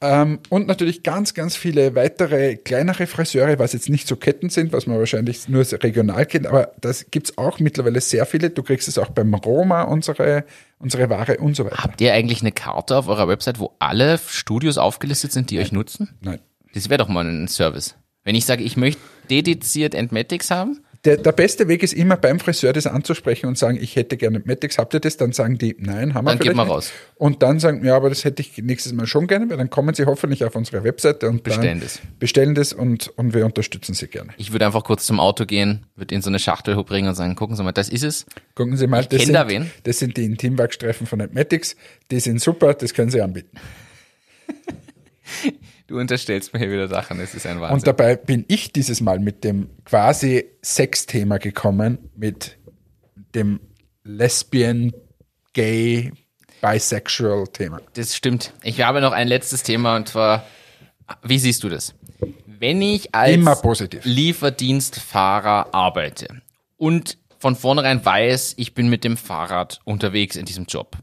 Ähm, 0.04 0.39
und 0.50 0.68
natürlich 0.68 1.02
ganz, 1.02 1.34
ganz 1.34 1.56
viele 1.56 1.96
weitere 1.96 2.58
kleinere 2.58 3.08
Friseure, 3.08 3.58
was 3.58 3.72
jetzt 3.72 3.88
nicht 3.89 4.06
so 4.06 4.18
Ketten 4.18 4.50
sind, 4.50 4.74
was 4.74 4.86
man 4.86 5.00
wahrscheinlich 5.00 5.48
nur 5.48 5.62
regional 5.62 6.26
kennt, 6.26 6.46
aber 6.46 6.74
das 6.82 7.10
gibt's 7.10 7.38
auch 7.38 7.60
mittlerweile 7.60 8.02
sehr 8.02 8.26
viele. 8.26 8.50
Du 8.50 8.64
kriegst 8.64 8.89
es 8.89 8.98
auch 8.98 9.12
beim 9.12 9.34
Roma, 9.34 9.84
unsere, 9.84 10.44
unsere 10.80 11.10
Ware 11.10 11.38
und 11.38 11.56
so 11.56 11.64
weiter. 11.64 11.78
Habt 11.78 12.02
ihr 12.02 12.14
eigentlich 12.14 12.41
eine 12.41 12.52
Karte 12.52 12.98
auf 12.98 13.08
eurer 13.08 13.30
Website, 13.30 13.60
wo 13.60 13.76
alle 13.80 14.20
Studios 14.28 14.78
aufgelistet 14.78 15.32
sind, 15.32 15.52
die 15.52 15.60
euch 15.60 15.72
nutzen? 15.72 16.10
Nein. 16.20 16.39
Das 16.74 16.89
wäre 16.89 16.98
doch 16.98 17.08
mal 17.08 17.26
ein 17.26 17.48
Service. 17.48 17.96
Wenn 18.26 18.36
ich 18.36 18.46
sage, 18.46 18.64
ich 18.64 18.76
möchte 18.76 19.02
dediziert 19.30 19.96
Entmatics 19.96 20.52
haben, 20.52 20.82
Der, 21.06 21.18
der 21.18 21.34
beste 21.34 21.68
Weg 21.68 21.84
ist 21.84 21.91
immer 21.91 22.16
beim 22.16 22.39
Friseur 22.39 22.72
das 22.72 22.88
anzusprechen 22.88 23.47
und 23.47 23.58
sagen, 23.58 23.78
ich 23.82 23.97
hätte 23.97 24.16
gerne 24.16 24.41
Matics, 24.45 24.78
habt 24.78 24.93
ihr 24.93 25.01
das? 25.01 25.18
Dann 25.18 25.34
sagen 25.34 25.58
die, 25.58 25.76
nein, 25.78 26.14
haben 26.14 26.26
wir 26.26 26.36
Dann 26.36 26.56
mal 26.56 26.64
nicht. 26.64 26.72
raus. 26.72 26.91
Und 27.16 27.43
dann 27.43 27.60
sagen, 27.60 27.84
ja, 27.84 27.97
aber 27.97 28.08
das 28.08 28.24
hätte 28.24 28.41
ich 28.41 28.58
nächstes 28.60 28.93
Mal 28.93 29.06
schon 29.06 29.28
gerne, 29.28 29.49
weil 29.49 29.58
dann 29.58 29.70
kommen 29.70 29.93
sie 29.93 30.06
hoffentlich 30.06 30.45
auf 30.45 30.56
unsere 30.56 30.86
Webseite 30.86 31.30
und 31.30 31.43
Bestellen 31.43 31.82
das. 31.82 31.99
bestellen 32.20 32.56
das 32.56 32.72
und, 32.72 33.10
und 33.18 33.34
wir 33.34 33.45
unterstützen 33.45 33.93
sie 33.93 34.08
gerne. 34.08 34.32
ich 34.38 34.54
würde 34.54 34.66
einfach 34.66 34.86
kurz 34.86 35.06
zum 35.06 35.20
Auto 35.20 35.45
gehen, 35.45 35.86
würde 35.97 36.16
in 36.16 36.22
so 36.22 36.30
eine 36.30 36.39
Schachtel 36.39 36.82
bringen 36.86 37.10
und 37.10 37.16
sagen, 37.16 37.36
gucken 37.36 37.58
Sie 37.58 37.64
mal, 37.64 37.74
das 37.74 37.89
ist 37.89 38.04
es. 38.04 38.26
Gucken 38.56 38.78
Sie 38.78 38.88
mal, 38.88 39.04
das, 39.04 39.24
sind, 39.24 39.34
da 39.34 39.49
wen. 39.49 39.70
das 39.84 39.99
sind 39.99 40.16
die 40.16 40.24
Intimwachstreifen 40.24 41.06
von 41.06 41.20
Matics. 41.34 41.76
Die 42.12 42.22
sind 42.22 42.39
super, 42.39 42.74
das 42.76 42.93
können 42.93 43.12
Sie 43.12 43.20
anbieten. 43.22 43.58
Du 45.94 46.00
unterstellst 46.00 46.54
mir 46.54 46.60
hier 46.60 46.72
wieder 46.72 46.88
Sachen, 46.88 47.20
das 47.20 47.36
ist 47.36 47.46
ein 47.46 47.62
Wahnsinn. 47.62 47.76
Und 47.76 47.86
dabei 47.86 48.16
bin 48.16 48.46
ich 48.48 48.74
dieses 48.74 49.00
Mal 49.00 49.20
mit 49.20 49.44
dem 49.44 49.70
quasi 49.86 50.44
Sex-Thema 50.64 51.38
gekommen, 51.38 52.10
mit 52.16 52.58
dem 53.36 53.60
Lesbian, 54.04 54.91
Gay, 55.54 56.12
Bisexual 56.64 57.46
Thema. 57.50 57.80
Das 57.94 58.16
stimmt. 58.16 58.54
Ich 58.64 58.82
habe 58.82 59.02
noch 59.02 59.12
ein 59.12 59.28
letztes 59.28 59.62
Thema 59.62 59.96
und 59.96 60.08
zwar, 60.08 60.48
wie 61.22 61.38
siehst 61.38 61.64
du 61.64 61.70
das? 61.70 61.94
Wenn 62.48 62.82
ich 62.82 63.14
als 63.14 63.36
Immer 63.36 63.56
positiv. 63.56 64.02
Lieferdienstfahrer 64.04 65.76
arbeite 65.76 66.41
und 66.78 67.20
von 67.38 67.56
vornherein 67.56 68.04
weiß, 68.04 68.56
ich 68.58 68.74
bin 68.74 68.89
mit 68.89 69.04
dem 69.04 69.16
Fahrrad 69.16 69.80
unterwegs 69.84 70.38
in 70.38 70.46
diesem 70.46 70.66
Job 70.66 70.98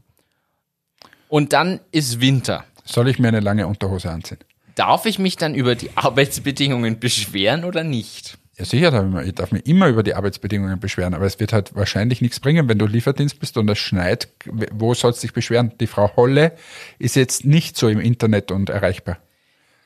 und 1.29 1.53
dann 1.53 1.79
ist 1.93 2.19
Winter, 2.19 2.65
Soll 2.83 3.07
ich 3.07 3.19
mir 3.19 3.29
eine 3.29 3.39
lange 3.39 3.67
Unterhose 3.67 4.09
anziehen? 4.09 4.39
Darf 4.75 5.05
ich 5.05 5.19
mich 5.19 5.35
dann 5.35 5.55
über 5.55 5.75
die 5.75 5.89
Arbeitsbedingungen 5.95 6.99
beschweren 6.99 7.63
oder 7.65 7.83
nicht? 7.83 8.37
Ja, 8.57 8.65
sicher, 8.65 9.23
ich 9.25 9.33
darf 9.33 9.51
mich 9.51 9.65
immer 9.65 9.87
über 9.87 10.03
die 10.03 10.13
Arbeitsbedingungen 10.13 10.79
beschweren, 10.79 11.13
aber 11.13 11.25
es 11.25 11.39
wird 11.39 11.53
halt 11.53 11.73
wahrscheinlich 11.73 12.21
nichts 12.21 12.39
bringen, 12.39 12.69
wenn 12.69 12.77
du 12.77 12.85
Lieferdienst 12.85 13.39
bist 13.39 13.57
und 13.57 13.69
es 13.69 13.79
schneit. 13.79 14.27
Wo 14.45 14.93
sollst 14.93 15.23
du 15.23 15.27
dich 15.27 15.33
beschweren? 15.33 15.71
Die 15.79 15.87
Frau 15.87 16.15
Holle 16.15 16.53
ist 16.99 17.15
jetzt 17.15 17.45
nicht 17.45 17.77
so 17.77 17.87
im 17.87 17.99
Internet 17.99 18.51
und 18.51 18.69
erreichbar. 18.69 19.17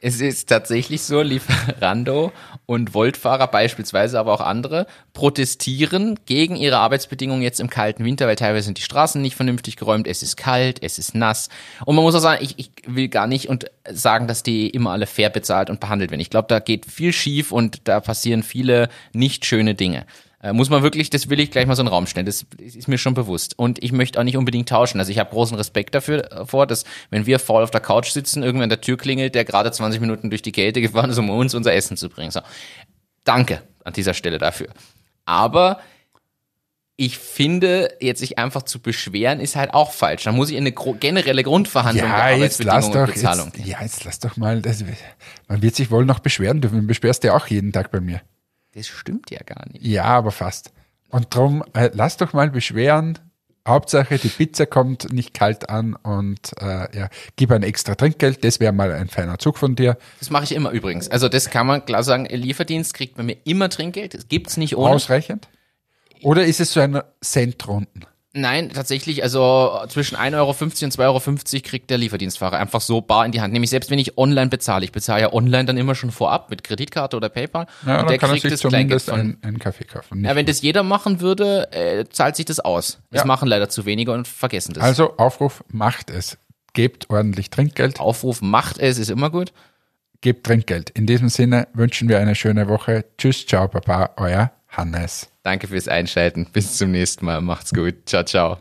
Es 0.02 0.22
ist 0.22 0.50
tatsächlich 0.50 1.04
so, 1.04 1.22
Lieferando 1.22 2.32
und 2.66 2.94
Voltfahrer 2.94 3.48
beispielsweise, 3.48 4.20
aber 4.20 4.34
auch 4.34 4.42
andere, 4.42 4.88
protestieren 5.14 6.20
gegen 6.26 6.56
ihre 6.56 6.78
Arbeitsbedingungen 6.78 7.42
jetzt 7.42 7.60
im 7.60 7.70
kalten 7.70 8.04
Winter, 8.04 8.28
weil 8.28 8.36
teilweise 8.36 8.66
sind 8.66 8.78
die 8.78 8.84
Straßen 8.84 9.22
nicht 9.22 9.36
vernünftig 9.36 9.78
geräumt, 9.78 10.08
es 10.08 10.22
ist 10.22 10.36
kalt, 10.36 10.84
es 10.84 11.00
ist 11.00 11.16
nass. 11.16 11.50
Und 11.86 11.96
man 11.96 12.04
muss 12.04 12.16
auch 12.16 12.20
sagen, 12.20 12.44
ich, 12.44 12.60
ich 12.60 12.72
will 12.86 13.08
gar 13.08 13.28
nicht 13.28 13.48
und 13.48 13.72
sagen, 13.90 14.28
dass 14.28 14.44
die 14.44 14.70
immer 14.70 14.92
alle 14.92 15.08
fair 15.08 15.30
bezahlt 15.30 15.70
und 15.70 15.80
behandelt 15.80 16.12
werden. 16.12 16.22
Ich 16.22 16.30
glaube, 16.30 16.50
da 16.50 16.60
geht 16.60 16.86
viel 16.86 17.14
schief 17.14 17.52
und 17.52 17.88
da 17.88 18.00
passieren 18.00 18.44
viele 18.44 18.90
nicht 19.14 19.46
schöne 19.46 19.76
Dinge. 19.76 20.06
Äh, 20.46 20.54
muss 20.54 20.70
man 20.70 20.84
wirklich, 20.84 21.10
das 21.10 21.28
will 21.28 21.40
ich 21.40 21.50
gleich 21.50 21.66
mal 21.66 21.76
so 21.76 21.82
in 21.82 21.88
den 21.88 21.94
Raum 21.94 22.06
stellen, 22.06 22.28
das 22.28 22.46
ist 22.60 22.88
mir 22.88 23.00
schon 23.00 23.16
bewusst. 23.16 23.58
Und 23.58 23.84
ich 23.84 23.92
möchte 23.92 24.20
auch 24.20 24.24
nicht 24.24 24.38
unbedingt 24.38 24.70
tauschen. 24.70 25.00
Also 25.00 25.12
ich 25.12 25.18
habe 25.18 25.32
großen 25.32 25.58
Respekt 25.58 25.96
dafür 25.96 26.32
äh, 26.32 26.46
vor, 26.46 26.68
dass 26.68 26.84
wenn 27.10 27.26
wir 27.26 27.40
faul 27.40 27.64
auf 27.64 27.72
der 27.72 27.82
Couch 27.82 28.12
sitzen, 28.12 28.44
irgendwann 28.44 28.70
der 28.70 28.80
Tür 28.80 28.96
klingelt, 28.96 29.34
der 29.34 29.44
gerade 29.44 29.72
20 29.72 30.00
Minuten 30.02 30.30
durch 30.30 30.44
die 30.44 30.52
Kälte 30.52 30.82
gefahren 30.84 31.10
ist, 31.10 31.18
um 31.18 31.32
uns 31.32 31.56
unser 31.56 31.74
Essen 31.74 31.98
zu 31.98 32.10
bringen. 32.10 32.30
So. 32.30 32.42
Danke 33.24 33.64
an 33.84 33.94
dieser 33.94 34.14
Stelle 34.14 34.38
dafür. 34.38 34.68
Aber 35.26 35.80
ich 36.96 37.18
finde, 37.18 37.96
jetzt 38.00 38.20
sich 38.20 38.38
einfach 38.38 38.62
zu 38.62 38.80
beschweren, 38.80 39.40
ist 39.40 39.56
halt 39.56 39.74
auch 39.74 39.94
falsch. 39.94 40.26
Da 40.26 40.32
muss 40.32 40.52
ich 40.52 40.58
in 40.58 40.68
eine 40.68 40.74
generelle 41.00 41.42
Grundverhandlung 41.42 42.08
der 42.08 42.20
Ja, 42.20 42.38
jetzt 42.38 42.64
lass 42.64 42.92
doch, 42.92 43.08
und 43.08 43.14
Bezahlung. 43.16 43.52
jetzt, 43.56 43.68
ja, 43.68 43.82
jetzt 43.82 44.04
lass 44.04 44.20
doch 44.20 44.38
mal, 44.38 44.62
das, 44.62 44.84
man 45.48 45.64
wird 45.64 45.76
sich 45.76 45.90
wohl 45.90 46.06
noch 46.06 46.20
beschweren 46.20 46.62
dürfen. 46.62 46.82
Du 46.82 46.88
beschwerst 46.88 47.24
ja 47.24 47.36
auch 47.36 47.48
jeden 47.48 47.72
Tag 47.74 47.90
bei 47.90 48.00
mir. 48.00 48.22
Das 48.76 48.88
stimmt 48.88 49.32
ja 49.32 49.40
gar 49.46 49.66
nicht. 49.72 49.86
Ja, 49.86 50.04
aber 50.04 50.32
fast. 50.32 50.72
Und 51.10 51.34
drum, 51.34 51.64
äh, 51.74 51.90
lass 51.94 52.18
doch 52.18 52.34
mal 52.34 52.50
beschweren. 52.50 53.18
Hauptsache, 53.68 54.20
die 54.20 54.28
Pizza 54.28 54.68
kommt 54.68 55.12
nicht 55.12 55.34
kalt 55.34 55.70
an 55.70 55.96
und 55.96 56.52
äh, 56.62 56.96
ja, 56.96 57.10
gib 57.36 57.52
ein 57.52 57.64
extra 57.64 57.96
Trinkgeld. 57.96 58.44
Das 58.44 58.60
wäre 58.60 58.74
mal 58.74 58.92
ein 58.92 59.08
feiner 59.08 59.40
Zug 59.40 59.58
von 59.58 59.76
dir. 59.76 59.98
Das 60.20 60.30
mache 60.30 60.44
ich 60.44 60.52
immer 60.52 60.70
übrigens. 60.70 61.10
Also 61.10 61.30
das 61.30 61.50
kann 61.50 61.66
man 61.66 61.84
klar 61.84 62.04
sagen, 62.04 62.26
Lieferdienst 62.26 62.94
kriegt 62.94 63.16
bei 63.16 63.24
mir 63.24 63.38
immer 63.44 63.70
Trinkgeld. 63.70 64.14
Das 64.14 64.28
gibt's 64.28 64.58
nicht 64.58 64.78
ohne. 64.78 64.94
Ausreichend? 64.94 65.48
Oder 66.22 66.46
ist 66.46 66.60
es 66.60 66.74
so 66.74 66.80
ein 66.80 67.02
Centrunden? 67.22 68.06
Nein, 68.38 68.70
tatsächlich, 68.70 69.24
also 69.24 69.80
zwischen 69.88 70.18
1,50 70.18 70.36
Euro 70.36 70.50
und 70.50 70.74
2,50 70.74 71.00
Euro 71.56 71.62
kriegt 71.64 71.90
der 71.90 71.98
Lieferdienstfahrer 71.98 72.58
einfach 72.58 72.82
so 72.82 73.00
bar 73.00 73.26
in 73.26 73.32
die 73.32 73.40
Hand. 73.40 73.54
Nämlich 73.54 73.70
selbst 73.70 73.90
wenn 73.90 73.98
ich 73.98 74.18
online 74.18 74.50
bezahle. 74.50 74.84
Ich 74.84 74.92
bezahle 74.92 75.22
ja 75.22 75.34
online 75.34 75.64
dann 75.66 75.78
immer 75.78 75.96
schon 75.96 76.12
vorab 76.12 76.50
mit 76.50 76.64
Kreditkarte 76.66 77.16
oder 77.16 77.30
PayPal. 77.30 77.66
Ja, 77.86 78.02
und 78.02 78.10
der 78.10 78.18
kann 78.18 78.32
kriegt 78.32 78.42
sich 78.42 78.52
das 78.52 78.60
zumindest 78.60 79.10
von. 79.10 79.20
einen, 79.20 79.38
einen 79.42 79.60
Kaffee 79.60 79.86
kaufen. 79.86 80.26
Ja, 80.26 80.36
wenn 80.36 80.46
das 80.46 80.62
jeder 80.62 80.84
machen 80.84 81.22
würde, 81.22 81.72
äh, 81.72 82.04
zahlt 82.10 82.36
sich 82.36 82.46
das 82.46 82.60
aus. 82.60 83.00
Das 83.10 83.22
Ja. 83.22 83.26
machen 83.28 83.48
leider 83.48 83.70
zu 83.70 83.86
wenige 83.86 84.12
und 84.12 84.28
vergessen 84.28 84.74
das. 84.74 84.84
also 84.84 85.16
Aufruf, 85.16 85.64
macht 85.70 86.10
es. 86.10 86.38
Gebt 86.74 87.10
ordentlich 87.10 87.50
Trinkgeld. 87.50 88.02
Aufruf 88.02 88.42
macht 88.42 88.80
es, 88.80 88.98
ist 88.98 89.10
immer 89.10 89.30
gut. 89.30 89.54
Gebt 90.20 90.46
Trinkgeld. 90.46 90.90
In 90.90 91.06
diesem 91.08 91.30
Sinne 91.30 91.70
wünschen 91.74 92.10
wir 92.10 92.20
eine 92.20 92.36
schöne 92.36 92.68
Woche. 92.68 93.06
Tschüss, 93.18 93.46
ciao, 93.46 93.70
Papa, 93.70 94.10
euer 94.18 94.52
Hannes. 94.78 95.30
Danke 95.44 95.68
fürs 95.68 95.88
Einschalten. 95.88 96.48
Bis 96.52 96.78
zum 96.78 96.92
nächsten 96.92 97.26
Mal. 97.26 97.42
Macht's 97.42 97.74
gut. 97.74 97.96
Ciao, 98.06 98.24
ciao. 98.24 98.60